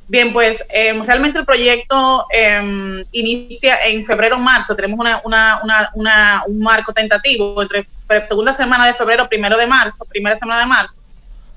Bien, 0.09 0.31
pues 0.35 0.63
em, 0.69 1.03
realmente 1.07 1.39
el 1.39 1.47
proyecto 1.47 2.27
em, 2.31 3.03
inicia 3.13 3.87
en 3.87 4.05
febrero-marzo. 4.05 4.77
Tenemos 4.77 4.99
un 5.25 6.59
marco 6.59 6.93
tentativo 6.93 7.63
entre 7.63 7.87
segunda 8.25 8.53
semana 8.53 8.87
de 8.87 8.93
febrero, 8.93 9.27
primero 9.27 9.57
de 9.57 9.67
marzo, 9.67 10.05
primera 10.05 10.37
semana 10.37 10.61
de 10.61 10.67
marzo. 10.67 11.01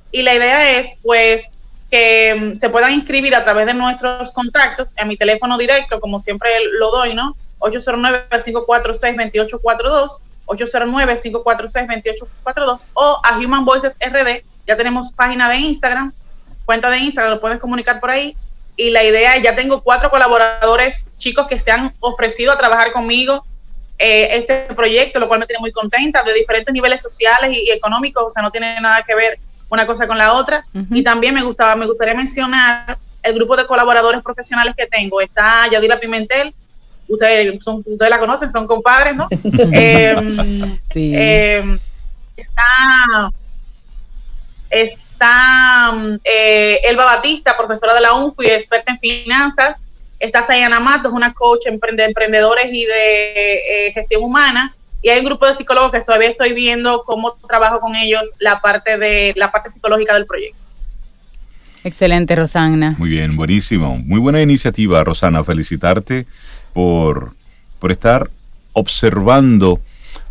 Y 0.09 0.21
la 0.21 0.35
idea 0.35 0.79
es, 0.79 0.95
pues, 1.03 1.49
que 1.95 2.29
em, 2.29 2.55
se 2.55 2.69
puedan 2.69 2.91
inscribir 2.91 3.33
a 3.35 3.43
través 3.45 3.67
de 3.67 3.73
nuestros 3.73 4.33
contactos, 4.33 4.93
a 4.97 5.05
mi 5.05 5.15
teléfono 5.15 5.57
directo, 5.57 6.01
como 6.01 6.19
siempre 6.19 6.49
lo 6.77 6.91
doy, 6.91 7.13
¿no? 7.13 7.37
809-546-2842, 7.59 10.21
809-546-2842, 10.45 12.79
o 12.95 13.21
a 13.23 13.37
Human 13.37 13.63
Voices 13.63 13.93
RD. 14.01 14.43
Ya 14.67 14.75
tenemos 14.75 15.13
página 15.13 15.49
de 15.49 15.55
Instagram, 15.55 16.11
cuenta 16.65 16.89
de 16.89 16.97
Instagram, 16.97 17.35
lo 17.35 17.39
puedes 17.39 17.59
comunicar 17.59 18.01
por 18.01 18.11
ahí. 18.11 18.35
Y 18.75 18.89
la 18.89 19.05
idea 19.05 19.37
ya 19.37 19.55
tengo 19.55 19.81
cuatro 19.81 20.09
colaboradores 20.09 21.07
chicos 21.17 21.47
que 21.47 21.61
se 21.61 21.71
han 21.71 21.93
ofrecido 22.01 22.51
a 22.51 22.57
trabajar 22.57 22.91
conmigo 22.91 23.45
eh, 23.97 24.27
este 24.31 24.65
proyecto, 24.75 25.19
lo 25.19 25.29
cual 25.29 25.39
me 25.39 25.45
tiene 25.45 25.61
muy 25.61 25.71
contenta, 25.71 26.23
de 26.23 26.33
diferentes 26.33 26.73
niveles 26.73 27.01
sociales 27.01 27.53
y, 27.53 27.71
económicos, 27.71 28.25
o 28.25 28.31
sea, 28.31 28.43
no 28.43 28.51
tiene 28.51 28.81
nada 28.81 29.01
que 29.03 29.15
ver 29.15 29.39
una 29.69 29.85
cosa 29.85 30.07
con 30.07 30.17
la 30.17 30.33
otra. 30.33 30.65
Y 30.91 31.03
también 31.03 31.33
me 31.33 31.43
gustaba, 31.43 31.75
me 31.75 31.85
gustaría 31.85 32.13
mencionar 32.13 32.97
el 33.23 33.33
grupo 33.33 33.55
de 33.57 33.65
colaboradores 33.65 34.21
profesionales 34.21 34.73
que 34.77 34.87
tengo. 34.87 35.19
Está 35.21 35.67
Yadira 35.71 35.99
Pimentel, 35.99 36.53
ustedes, 37.07 37.63
son, 37.63 37.83
ustedes 37.85 38.09
la 38.09 38.19
conocen, 38.19 38.49
son 38.49 38.67
compadres, 38.67 39.15
¿no? 39.15 39.27
Em, 39.71 40.79
sí. 40.91 41.13
Em, 41.15 41.79
está, 42.35 43.31
está 44.69 45.93
eh, 46.23 46.79
Elba 46.83 47.05
Batista, 47.05 47.57
profesora 47.57 47.93
de 47.93 48.01
la 48.01 48.13
UNFU 48.13 48.43
y 48.43 48.47
experta 48.47 48.91
en 48.91 48.99
finanzas. 48.99 49.77
Está 50.19 50.43
Sayana 50.43 50.79
Matos, 50.79 51.11
una 51.11 51.33
coach 51.33 51.65
de 51.65 52.03
emprendedores 52.05 52.67
y 52.71 52.85
de 52.85 53.87
eh, 53.87 53.91
gestión 53.93 54.23
humana. 54.23 54.75
Y 55.05 55.09
hay 55.09 55.19
un 55.19 55.25
grupo 55.25 55.45
de 55.45 55.53
psicólogos 55.53 55.91
que 55.91 56.01
todavía 56.01 56.29
estoy 56.29 56.53
viendo 56.53 57.03
cómo 57.05 57.37
trabajo 57.47 57.79
con 57.79 57.95
ellos 57.95 58.23
la 58.39 58.59
parte 58.59 58.97
de 58.97 59.33
la 59.35 59.51
parte 59.51 59.69
psicológica 59.69 60.15
del 60.15 60.25
proyecto. 60.25 60.57
Excelente, 61.83 62.35
Rosana. 62.35 62.95
Muy 62.97 63.09
bien, 63.09 63.35
buenísimo. 63.35 63.99
Muy 63.99 64.19
buena 64.19 64.41
iniciativa, 64.41 65.03
Rosana. 65.03 65.43
Felicitarte 65.43 66.25
por, 66.73 67.35
por 67.77 67.91
estar 67.91 68.31
observando 68.73 69.79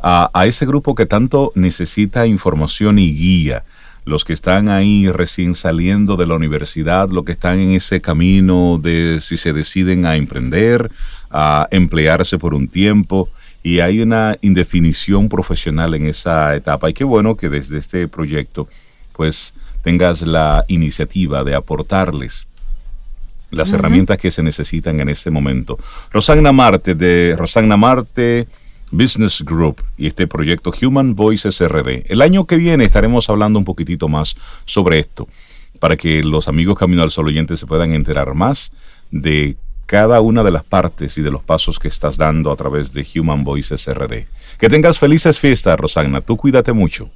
a, 0.03 0.29
a, 0.35 0.47
ese 0.47 0.67
grupo 0.67 0.97
que 0.97 1.07
tanto 1.07 1.53
necesita 1.55 2.27
información 2.27 2.99
y 2.99 3.15
guía 3.15 3.63
los 4.05 4.25
que 4.25 4.33
están 4.33 4.69
ahí 4.69 5.09
recién 5.09 5.55
saliendo 5.55 6.17
de 6.17 6.27
la 6.27 6.35
universidad, 6.35 7.11
los 7.11 7.25
que 7.25 7.33
están 7.33 7.61
en 7.61 7.71
ese 7.71 8.01
camino 8.01 8.81
de 8.83 9.21
si 9.21 9.37
se 9.37 9.53
deciden 9.53 10.05
a 10.05 10.17
emprender, 10.17 10.91
a 11.31 11.69
emplearse 11.71 12.39
por 12.39 12.55
un 12.55 12.67
tiempo, 12.67 13.29
y 13.65 13.81
hay 13.81 14.03
una 14.03 14.37
indefinición 14.43 15.29
profesional 15.29 15.95
en 15.95 16.07
esa 16.07 16.55
etapa. 16.55 16.91
Y 16.91 16.93
qué 16.93 17.03
bueno 17.03 17.35
que 17.35 17.49
desde 17.49 17.79
este 17.79 18.07
proyecto, 18.07 18.69
pues, 19.15 19.55
tengas 19.83 20.21
la 20.21 20.65
iniciativa 20.69 21.43
de 21.43 21.55
aportarles 21.55 22.47
las 23.51 23.73
herramientas 23.73 24.19
que 24.19 24.31
se 24.31 24.43
necesitan 24.43 25.01
en 25.01 25.09
ese 25.09 25.31
momento. 25.31 25.79
Rosana 26.11 26.53
Marte, 26.53 26.95
de 26.95 27.37
Rosana 27.39 27.77
Marte, 27.77 28.49
Business 28.91 29.43
Group 29.43 29.83
y 29.97 30.09
este 30.09 30.27
proyecto 30.27 30.73
Human 30.83 31.15
Voices 31.15 31.61
RD. 31.61 32.05
El 32.07 32.21
año 32.21 32.47
que 32.47 32.57
viene 32.57 32.85
estaremos 32.85 33.31
hablando 33.31 33.59
un 33.59 33.65
poquitito 33.65 34.09
más 34.09 34.37
sobre 34.65 34.99
esto, 34.99 35.29
para 35.79 35.97
que 35.97 36.23
los 36.23 36.49
amigos 36.49 36.79
Camino 36.79 37.03
al 37.03 37.11
Sol 37.11 37.29
oyentes 37.29 37.61
se 37.61 37.67
puedan 37.67 37.95
enterar 37.95 38.35
más 38.35 38.73
de 39.11 39.57
cada 39.87 40.21
una 40.21 40.43
de 40.43 40.51
las 40.51 40.65
partes 40.65 41.19
y 41.19 41.23
de 41.23 41.31
los 41.31 41.43
pasos 41.43 41.79
que 41.79 41.89
estás 41.89 42.17
dando 42.17 42.51
a 42.51 42.57
través 42.57 42.93
de 42.93 43.07
Human 43.17 43.45
Voices 43.45 43.87
RD. 43.93 44.27
Que 44.59 44.69
tengas 44.69 44.99
felices 44.99 45.39
fiestas, 45.39 45.79
Rosana. 45.79 46.21
Tú 46.21 46.37
cuídate 46.37 46.73
mucho. 46.73 47.11